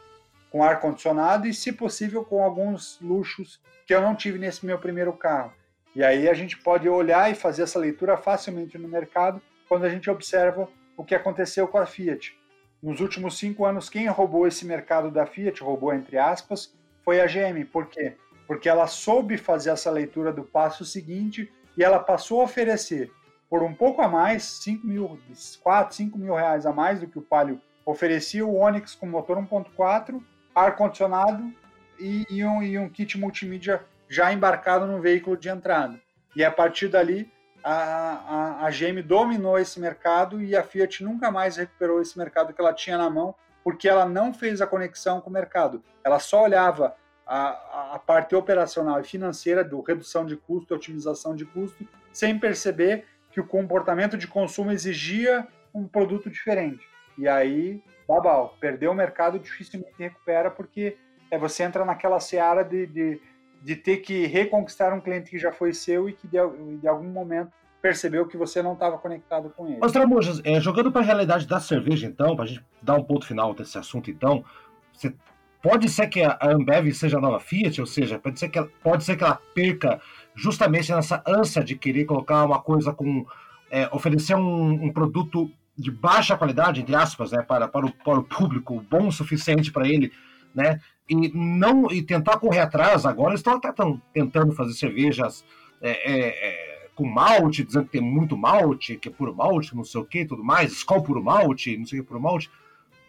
com 0.50 0.64
ar 0.64 0.80
condicionado 0.80 1.46
e, 1.46 1.52
se 1.52 1.72
possível, 1.72 2.24
com 2.24 2.42
alguns 2.42 2.98
luxos 3.00 3.60
que 3.86 3.94
eu 3.94 4.00
não 4.00 4.14
tive 4.14 4.38
nesse 4.38 4.64
meu 4.64 4.78
primeiro 4.78 5.12
carro. 5.12 5.52
E 5.94 6.02
aí 6.02 6.28
a 6.28 6.34
gente 6.34 6.58
pode 6.58 6.88
olhar 6.88 7.30
e 7.30 7.34
fazer 7.34 7.62
essa 7.62 7.78
leitura 7.78 8.16
facilmente 8.16 8.76
no 8.78 8.88
mercado 8.88 9.40
quando 9.68 9.84
a 9.84 9.88
gente 9.88 10.10
observa 10.10 10.68
o 10.96 11.04
que 11.04 11.14
aconteceu 11.14 11.68
com 11.68 11.78
a 11.78 11.86
Fiat. 11.86 12.36
Nos 12.82 13.00
últimos 13.00 13.38
cinco 13.38 13.64
anos, 13.64 13.88
quem 13.88 14.06
roubou 14.06 14.46
esse 14.46 14.64
mercado 14.64 15.10
da 15.10 15.26
Fiat, 15.26 15.62
roubou 15.62 15.92
entre 15.92 16.18
aspas, 16.18 16.74
foi 17.02 17.20
a 17.20 17.26
GM. 17.26 17.64
Por 17.64 17.86
quê? 17.86 18.16
porque 18.46 18.68
ela 18.68 18.86
soube 18.86 19.36
fazer 19.36 19.70
essa 19.70 19.90
leitura 19.90 20.32
do 20.32 20.44
passo 20.44 20.84
seguinte 20.84 21.52
e 21.76 21.82
ela 21.82 21.98
passou 21.98 22.40
a 22.40 22.44
oferecer 22.44 23.10
por 23.50 23.62
um 23.62 23.74
pouco 23.74 24.02
a 24.02 24.08
mais, 24.08 24.44
5 24.44 24.86
mil, 24.86 25.18
4, 25.62 25.94
5 25.94 26.18
mil 26.18 26.34
reais 26.34 26.66
a 26.66 26.72
mais 26.72 27.00
do 27.00 27.06
que 27.06 27.18
o 27.18 27.22
Palio 27.22 27.60
oferecia 27.84 28.44
o 28.44 28.56
Onix 28.56 28.94
com 28.94 29.06
motor 29.06 29.36
1.4, 29.36 30.20
ar-condicionado 30.54 31.52
e, 31.98 32.26
e, 32.28 32.44
um, 32.44 32.62
e 32.62 32.76
um 32.78 32.88
kit 32.88 33.16
multimídia 33.16 33.84
já 34.08 34.32
embarcado 34.32 34.86
no 34.86 35.00
veículo 35.00 35.36
de 35.36 35.48
entrada. 35.48 36.00
E 36.34 36.44
a 36.44 36.50
partir 36.50 36.88
dali, 36.88 37.30
a, 37.68 38.60
a, 38.62 38.66
a 38.66 38.70
GM 38.70 39.02
dominou 39.02 39.58
esse 39.58 39.80
mercado 39.80 40.40
e 40.40 40.54
a 40.54 40.62
Fiat 40.62 41.02
nunca 41.02 41.32
mais 41.32 41.56
recuperou 41.56 42.00
esse 42.00 42.16
mercado 42.16 42.54
que 42.54 42.60
ela 42.60 42.72
tinha 42.72 42.96
na 42.96 43.10
mão, 43.10 43.34
porque 43.64 43.88
ela 43.88 44.06
não 44.06 44.32
fez 44.32 44.60
a 44.60 44.68
conexão 44.68 45.20
com 45.20 45.28
o 45.28 45.32
mercado. 45.32 45.82
Ela 46.04 46.20
só 46.20 46.44
olhava 46.44 46.94
a, 47.26 47.94
a 47.94 47.98
parte 47.98 48.36
operacional 48.36 49.00
e 49.00 49.04
financeira 49.04 49.64
do 49.64 49.80
redução 49.80 50.24
de 50.24 50.36
custo, 50.36 50.76
otimização 50.76 51.34
de 51.34 51.44
custo, 51.44 51.84
sem 52.12 52.38
perceber 52.38 53.04
que 53.32 53.40
o 53.40 53.46
comportamento 53.46 54.16
de 54.16 54.28
consumo 54.28 54.70
exigia 54.70 55.44
um 55.74 55.88
produto 55.88 56.30
diferente. 56.30 56.86
E 57.18 57.26
aí, 57.26 57.82
babau, 58.06 58.56
perdeu 58.60 58.92
o 58.92 58.94
mercado 58.94 59.40
dificilmente 59.40 59.92
recupera 59.98 60.52
porque 60.52 60.96
é, 61.32 61.36
você 61.36 61.64
entra 61.64 61.84
naquela 61.84 62.20
seara 62.20 62.62
de, 62.62 62.86
de, 62.86 63.20
de 63.66 63.74
ter 63.74 63.96
que 63.96 64.26
reconquistar 64.26 64.94
um 64.94 65.00
cliente 65.00 65.28
que 65.28 65.38
já 65.40 65.50
foi 65.50 65.72
seu 65.72 66.08
e 66.08 66.12
que 66.12 66.28
de, 66.28 66.38
de 66.78 66.86
algum 66.86 67.08
momento 67.08 67.50
percebeu 67.82 68.24
que 68.24 68.36
você 68.36 68.62
não 68.62 68.74
estava 68.74 68.96
conectado 68.96 69.50
com 69.50 69.66
ele. 69.66 69.78
Mas, 69.80 69.90
Tramujas, 69.90 70.40
é, 70.44 70.60
jogando 70.60 70.92
para 70.92 71.00
a 71.00 71.04
realidade 71.04 71.48
da 71.48 71.58
cerveja, 71.58 72.06
então, 72.06 72.36
para 72.36 72.44
a 72.44 72.48
gente 72.48 72.64
dar 72.80 72.94
um 72.94 73.02
ponto 73.02 73.26
final 73.26 73.52
desse 73.52 73.76
assunto, 73.76 74.08
então, 74.08 74.44
você 74.92 75.12
Pode 75.60 75.88
ser 75.88 76.06
que 76.06 76.22
a 76.22 76.38
Ambev 76.42 76.92
seja 76.92 77.18
a 77.18 77.20
nova 77.20 77.40
Fiat, 77.40 77.80
ou 77.80 77.88
seja, 77.88 78.20
pode 78.20 78.38
ser 78.38 78.48
que 78.48 78.56
ela, 78.56 78.68
pode 78.84 79.02
ser 79.02 79.16
que 79.16 79.24
ela 79.24 79.40
perca 79.52 80.00
justamente 80.32 80.92
nessa 80.92 81.20
ânsia 81.26 81.64
de 81.64 81.74
querer 81.74 82.04
colocar 82.04 82.44
uma 82.44 82.60
coisa 82.60 82.92
com. 82.92 83.26
É, 83.68 83.88
oferecer 83.90 84.36
um, 84.36 84.84
um, 84.84 84.92
produto 84.92 85.50
de 85.76 85.90
baixa 85.90 86.36
qualidade, 86.36 86.82
entre 86.82 86.94
aspas, 86.94 87.32
né, 87.32 87.42
para, 87.42 87.66
para, 87.66 87.84
o, 87.84 87.90
para 87.90 88.20
o 88.20 88.22
público, 88.22 88.80
bom 88.88 89.08
o 89.08 89.12
suficiente 89.12 89.72
para 89.72 89.88
ele, 89.88 90.12
né, 90.56 90.80
e 91.08 91.30
não 91.34 91.90
e 91.92 92.02
tentar 92.02 92.38
correr 92.38 92.60
atrás. 92.60 93.04
Agora 93.04 93.30
eles 93.30 93.40
estão 93.40 94.00
tentando 94.12 94.52
fazer 94.52 94.72
cervejas 94.72 95.44
é, 95.82 95.90
é, 95.90 96.28
é, 96.28 96.88
com 96.94 97.06
malte, 97.06 97.62
dizendo 97.62 97.84
que 97.84 97.92
tem 97.92 98.00
muito 98.00 98.36
malte, 98.36 98.96
que 98.96 99.08
é 99.08 99.12
puro 99.12 99.34
malte, 99.34 99.76
não 99.76 99.84
sei 99.84 100.00
o 100.00 100.04
que, 100.04 100.24
tudo 100.24 100.42
mais, 100.42 100.72
Skol 100.72 101.02
puro 101.02 101.22
malte, 101.22 101.76
não 101.76 101.84
sei 101.84 102.00
o 102.00 102.02
que 102.02 102.08
puro 102.08 102.20
malte. 102.20 102.50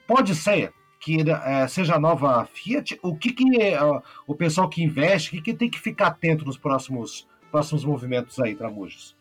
Pode 0.06 0.36
ser, 0.36 0.74
que 1.00 1.18
é, 1.30 1.68
seja 1.68 1.96
a 1.96 2.00
nova 2.00 2.46
Fiat, 2.46 3.00
o 3.02 3.16
que, 3.16 3.32
que 3.32 3.44
uh, 3.44 4.02
o 4.28 4.36
pessoal 4.36 4.68
que 4.68 4.84
investe, 4.84 5.30
o 5.30 5.32
que, 5.32 5.42
que 5.42 5.54
tem 5.54 5.70
que 5.70 5.80
ficar 5.80 6.08
atento 6.08 6.46
nos 6.46 6.58
próximos, 6.58 7.28
próximos 7.50 7.86
movimentos 7.86 8.38
aí, 8.40 8.56
Tramujas? 8.56 9.16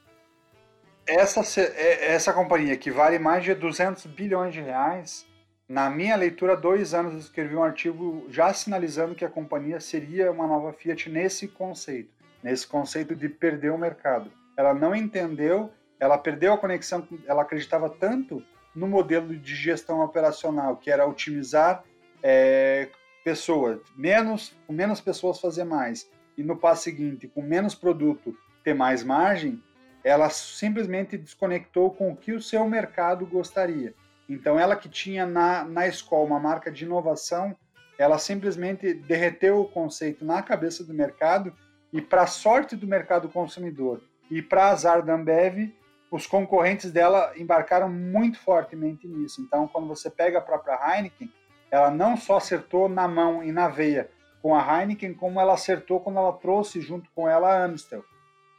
Essa, 1.06 1.40
é, 1.60 2.14
essa 2.14 2.32
companhia 2.32 2.76
que 2.76 2.90
vale 2.90 3.18
mais 3.18 3.44
de 3.44 3.54
200 3.54 4.06
bilhões 4.06 4.52
de 4.52 4.60
reais, 4.60 5.24
na 5.68 5.90
minha 5.90 6.14
leitura, 6.14 6.56
dois 6.56 6.94
anos 6.94 7.12
eu 7.12 7.18
escrevi 7.18 7.56
um 7.56 7.62
artigo 7.62 8.24
já 8.30 8.52
sinalizando 8.52 9.14
que 9.14 9.24
a 9.24 9.30
companhia 9.30 9.80
seria 9.80 10.30
uma 10.30 10.46
nova 10.46 10.72
Fiat 10.72 11.10
nesse 11.10 11.48
conceito, 11.48 12.10
nesse 12.42 12.66
conceito 12.66 13.16
de 13.16 13.28
perder 13.28 13.72
o 13.72 13.78
mercado. 13.78 14.30
Ela 14.56 14.72
não 14.72 14.94
entendeu, 14.94 15.72
ela 15.98 16.16
perdeu 16.16 16.52
a 16.52 16.58
conexão, 16.58 17.06
ela 17.26 17.42
acreditava 17.42 17.90
tanto 17.90 18.42
no 18.74 18.86
modelo 18.86 19.34
de 19.34 19.56
gestão 19.56 20.00
operacional, 20.02 20.76
que 20.76 20.90
era 20.90 21.06
otimizar 21.06 21.82
é, 22.22 22.88
pessoas, 23.24 23.80
menos, 23.96 24.56
com 24.66 24.72
menos 24.72 25.00
pessoas 25.00 25.40
fazer 25.40 25.64
mais, 25.64 26.08
e 26.38 26.44
no 26.44 26.56
passo 26.56 26.84
seguinte, 26.84 27.26
com 27.26 27.42
menos 27.42 27.74
produto 27.74 28.36
ter 28.62 28.74
mais 28.74 29.02
margem, 29.02 29.60
ela 30.04 30.30
simplesmente 30.30 31.18
desconectou 31.18 31.90
com 31.90 32.12
o 32.12 32.16
que 32.16 32.32
o 32.32 32.40
seu 32.40 32.68
mercado 32.68 33.26
gostaria. 33.26 33.94
Então, 34.28 34.58
ela 34.58 34.76
que 34.76 34.88
tinha 34.88 35.24
na, 35.24 35.64
na 35.64 35.86
escola 35.86 36.24
uma 36.24 36.40
marca 36.40 36.70
de 36.70 36.84
inovação, 36.84 37.56
ela 37.98 38.18
simplesmente 38.18 38.92
derreteu 38.92 39.60
o 39.60 39.68
conceito 39.68 40.24
na 40.24 40.42
cabeça 40.42 40.84
do 40.84 40.92
mercado 40.92 41.52
e, 41.92 42.00
para 42.00 42.26
sorte 42.26 42.76
do 42.76 42.86
mercado 42.86 43.28
consumidor 43.28 44.02
e 44.30 44.42
para 44.42 44.70
azar 44.70 45.02
da 45.02 45.14
Ambev, 45.14 45.72
os 46.10 46.26
concorrentes 46.26 46.90
dela 46.92 47.32
embarcaram 47.36 47.88
muito 47.88 48.38
fortemente 48.40 49.06
nisso. 49.06 49.40
Então, 49.40 49.66
quando 49.68 49.88
você 49.88 50.10
pega 50.10 50.38
a 50.38 50.42
própria 50.42 50.74
Heineken, 50.74 51.32
ela 51.70 51.90
não 51.90 52.16
só 52.16 52.36
acertou 52.36 52.88
na 52.88 53.08
mão 53.08 53.42
e 53.42 53.50
na 53.52 53.68
veia 53.68 54.10
com 54.42 54.54
a 54.54 54.80
Heineken, 54.80 55.14
como 55.14 55.40
ela 55.40 55.54
acertou 55.54 56.00
quando 56.00 56.18
ela 56.18 56.32
trouxe 56.32 56.80
junto 56.80 57.10
com 57.14 57.28
ela 57.28 57.48
a 57.48 57.64
Amstel. 57.64 58.04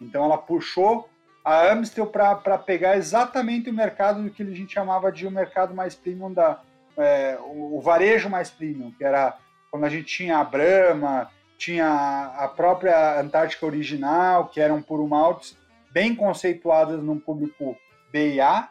Então, 0.01 0.23
ela 0.23 0.37
puxou 0.37 1.09
a 1.47 1.71
Amstel 1.71 2.05
para 2.05 2.57
pegar 2.57 2.97
exatamente 2.97 3.69
o 3.69 3.73
mercado 3.73 4.29
que 4.29 4.43
a 4.43 4.45
gente 4.47 4.73
chamava 4.73 5.09
de 5.09 5.25
o 5.25 5.29
um 5.29 5.31
mercado 5.31 5.73
mais 5.73 5.95
premium 5.95 6.33
da 6.33 6.59
é, 6.97 7.37
o, 7.39 7.77
o, 7.77 7.81
varejo 7.81 8.29
mais 8.29 8.49
premium, 8.49 8.91
que 8.91 9.01
era 9.01 9.37
quando 9.71 9.85
a 9.85 9.89
gente 9.89 10.07
tinha 10.07 10.39
a 10.39 10.43
Brahma, 10.43 11.31
tinha 11.57 12.33
a 12.37 12.49
própria 12.49 13.21
Antártica 13.21 13.65
Original, 13.65 14.49
que 14.49 14.59
eram 14.59 14.81
puro 14.81 15.07
maltes, 15.07 15.57
bem 15.89 16.13
conceituadas 16.13 17.01
num 17.01 17.17
público 17.17 17.77
B 18.11 18.33
e 18.33 18.41
A, 18.41 18.67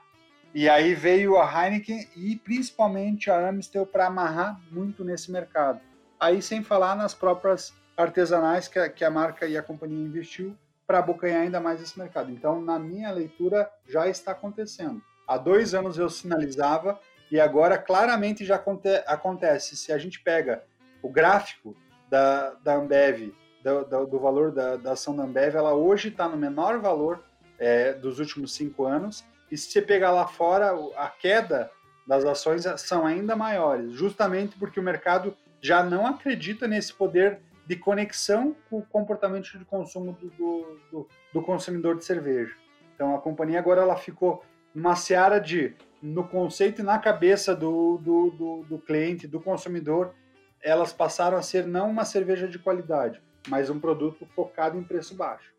e 0.54 0.68
aí 0.68 0.92
veio 0.92 1.38
a 1.38 1.46
Heineken 1.46 2.06
e 2.14 2.36
principalmente 2.36 3.30
a 3.30 3.48
Amstel 3.48 3.86
para 3.86 4.08
amarrar 4.08 4.60
muito 4.70 5.02
nesse 5.02 5.32
mercado. 5.32 5.80
Aí 6.20 6.42
sem 6.42 6.62
falar 6.62 6.94
nas 6.94 7.14
próprias 7.14 7.72
artesanais 7.96 8.68
que 8.68 8.78
a, 8.78 8.86
que 8.90 9.02
a 9.02 9.10
marca 9.10 9.46
e 9.46 9.56
a 9.56 9.62
companhia 9.62 10.04
investiu 10.04 10.54
para 10.86 10.98
abocanhar 10.98 11.42
ainda 11.42 11.60
mais 11.60 11.82
esse 11.82 11.98
mercado. 11.98 12.30
Então, 12.30 12.60
na 12.60 12.78
minha 12.78 13.10
leitura, 13.10 13.68
já 13.88 14.08
está 14.08 14.32
acontecendo. 14.32 15.02
Há 15.26 15.36
dois 15.36 15.74
anos 15.74 15.98
eu 15.98 16.08
sinalizava 16.08 16.98
e 17.30 17.40
agora 17.40 17.76
claramente 17.76 18.44
já 18.44 18.56
aconte 18.56 18.88
acontece. 19.06 19.76
Se 19.76 19.92
a 19.92 19.98
gente 19.98 20.20
pega 20.20 20.62
o 21.02 21.10
gráfico 21.10 21.76
da, 22.08 22.50
da 22.62 22.76
Ambev, 22.76 23.34
do, 23.62 23.84
do, 23.84 24.06
do 24.06 24.18
valor 24.20 24.52
da, 24.52 24.76
da, 24.76 24.92
ação 24.92 25.16
da 25.16 25.24
Ambev, 25.24 25.56
ela 25.56 25.74
hoje 25.74 26.08
está 26.08 26.28
no 26.28 26.36
menor 26.36 26.78
valor 26.78 27.24
é, 27.58 27.92
dos 27.92 28.20
últimos 28.20 28.54
cinco 28.54 28.84
anos. 28.84 29.24
E 29.50 29.56
se 29.56 29.70
você 29.70 29.82
pegar 29.82 30.12
lá 30.12 30.26
fora, 30.26 30.72
a 30.96 31.08
queda 31.08 31.70
das 32.06 32.24
ações 32.24 32.64
são 32.78 33.04
ainda 33.04 33.34
maiores, 33.34 33.92
justamente 33.92 34.56
porque 34.56 34.78
o 34.78 34.82
mercado 34.82 35.36
já 35.60 35.82
não 35.82 36.06
acredita 36.06 36.68
nesse 36.68 36.92
poder 36.92 37.40
de 37.66 37.76
conexão 37.76 38.54
com 38.70 38.78
o 38.78 38.86
comportamento 38.86 39.58
de 39.58 39.64
consumo 39.64 40.12
do, 40.12 40.30
do, 40.30 40.78
do, 40.90 41.08
do 41.32 41.42
consumidor 41.42 41.96
de 41.96 42.04
cerveja. 42.04 42.54
Então 42.94 43.14
a 43.14 43.20
companhia 43.20 43.58
agora 43.58 43.82
ela 43.82 43.96
ficou 43.96 44.44
numa 44.74 44.94
seara 44.94 45.38
de, 45.40 45.74
no 46.02 46.24
conceito 46.28 46.80
e 46.80 46.84
na 46.84 46.98
cabeça 46.98 47.56
do, 47.56 47.98
do, 47.98 48.64
do, 48.68 48.78
cliente, 48.78 49.26
do 49.26 49.40
consumidor, 49.40 50.14
elas 50.62 50.92
passaram 50.92 51.36
a 51.36 51.42
ser 51.42 51.66
não 51.66 51.90
uma 51.90 52.04
cerveja 52.04 52.46
de 52.46 52.58
qualidade, 52.58 53.20
mas 53.48 53.70
um 53.70 53.80
produto 53.80 54.26
focado 54.34 54.78
em 54.78 54.82
preço 54.82 55.14
baixo. 55.14 55.52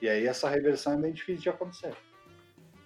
E 0.00 0.08
aí 0.08 0.26
essa 0.26 0.48
reversão 0.48 0.94
é 0.94 0.96
bem 0.96 1.12
difícil 1.12 1.42
de 1.42 1.48
acontecer. 1.50 1.94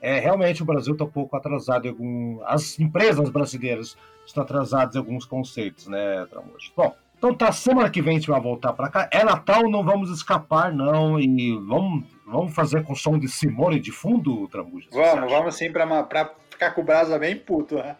É, 0.01 0.19
realmente 0.19 0.63
o 0.63 0.67
Brasil 0.67 0.93
está 0.93 1.05
um 1.05 1.11
pouco 1.11 1.35
atrasado 1.37 1.87
em 1.87 1.91
algum... 1.91 2.43
As 2.45 2.79
empresas 2.79 3.31
brasileiras 3.31 3.97
estão 4.27 4.43
atrasadas 4.43 4.97
em 4.97 4.99
alguns 4.99 5.25
conceitos, 5.25 5.87
né, 5.87 6.27
Tramujo? 6.27 6.73
Bom, 6.77 6.95
então 7.17 7.35
tá, 7.35 7.51
semana 7.53 7.89
que 7.91 8.03
vem 8.03 8.17
a 8.17 8.19
gente 8.19 8.31
vai 8.31 8.41
voltar 8.41 8.73
para 8.73 8.91
cá. 8.91 9.09
É 9.11 9.25
Natal, 9.25 9.69
não 9.69 9.83
vamos 9.83 10.11
escapar, 10.11 10.73
não. 10.73 11.19
E 11.19 11.57
vamos, 11.57 12.05
vamos 12.27 12.55
fazer 12.55 12.85
com 12.85 12.95
som 12.95 13.19
de 13.19 13.29
Simone 13.29 13.81
de 13.81 13.91
fundo, 13.91 14.47
Tramujas? 14.49 14.91
Vamos, 14.93 15.31
vamos 15.31 15.57
sim, 15.57 15.73
para 15.73 16.35
ficar 16.51 16.73
com 16.73 16.83
o 16.83 16.85
brasa 16.85 17.19
bem 17.19 17.37
puto, 17.37 17.77
né? 17.77 17.97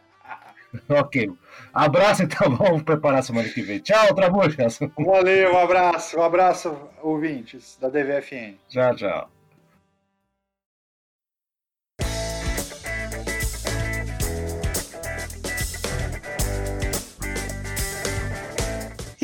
ok. 0.89 1.31
Abraço, 1.73 2.25
então, 2.25 2.51
vamos 2.57 2.83
preparar 2.83 3.23
semana 3.23 3.49
que 3.49 3.63
vem. 3.63 3.79
Tchau, 3.79 4.15
Tramujas. 4.15 4.79
Valeu, 4.99 5.55
um 5.55 5.59
abraço, 5.59 6.19
um 6.19 6.23
abraço, 6.23 6.77
ouvintes 7.03 7.79
da 7.81 7.89
DVFN. 7.89 8.57
Tchau, 8.69 8.95
tchau. 8.95 9.34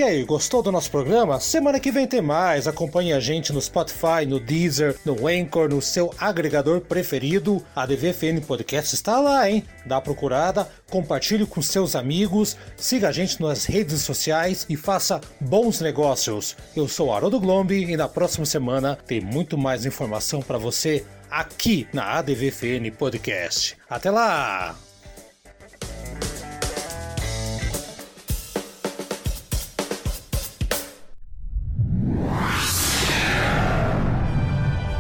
E 0.01 0.03
aí, 0.03 0.25
gostou 0.25 0.63
do 0.63 0.73
nosso 0.73 0.91
programa? 0.91 1.39
Semana 1.41 1.79
que 1.79 1.93
vem 1.93 2.07
tem 2.07 2.23
mais. 2.23 2.67
Acompanhe 2.67 3.13
a 3.13 3.21
gente 3.21 3.53
no 3.53 3.61
Spotify, 3.61 4.25
no 4.27 4.41
Deezer, 4.41 4.97
no 5.05 5.29
Anchor, 5.29 5.69
no 5.69 5.83
seu 5.83 6.11
agregador 6.19 6.81
preferido. 6.81 7.63
A 7.77 7.85
DVFN 7.85 8.41
Podcast 8.41 8.95
está 8.95 9.21
lá, 9.21 9.51
hein? 9.51 9.63
Dá 9.85 10.01
procurada, 10.01 10.67
compartilhe 10.89 11.45
com 11.45 11.61
seus 11.61 11.95
amigos, 11.95 12.57
siga 12.79 13.11
a 13.11 13.13
gente 13.13 13.43
nas 13.43 13.67
redes 13.67 14.01
sociais 14.01 14.65
e 14.71 14.75
faça 14.75 15.21
bons 15.39 15.83
negócios. 15.83 16.57
Eu 16.75 16.89
sou 16.89 17.13
Haroldo 17.13 17.39
Glombi 17.39 17.85
e 17.85 17.95
na 17.95 18.09
próxima 18.09 18.47
semana 18.47 18.99
tem 19.07 19.21
muito 19.21 19.59
mais 19.59 19.85
informação 19.85 20.41
para 20.41 20.57
você 20.57 21.05
aqui 21.31 21.87
na 21.93 22.05
ADVFN 22.15 22.91
Podcast. 22.97 23.77
Até 23.87 24.11
lá! 24.11 24.90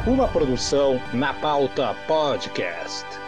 Uma 0.06 0.26
produção 0.26 0.98
na 1.12 1.34
pauta 1.34 1.94
podcast. 2.06 3.19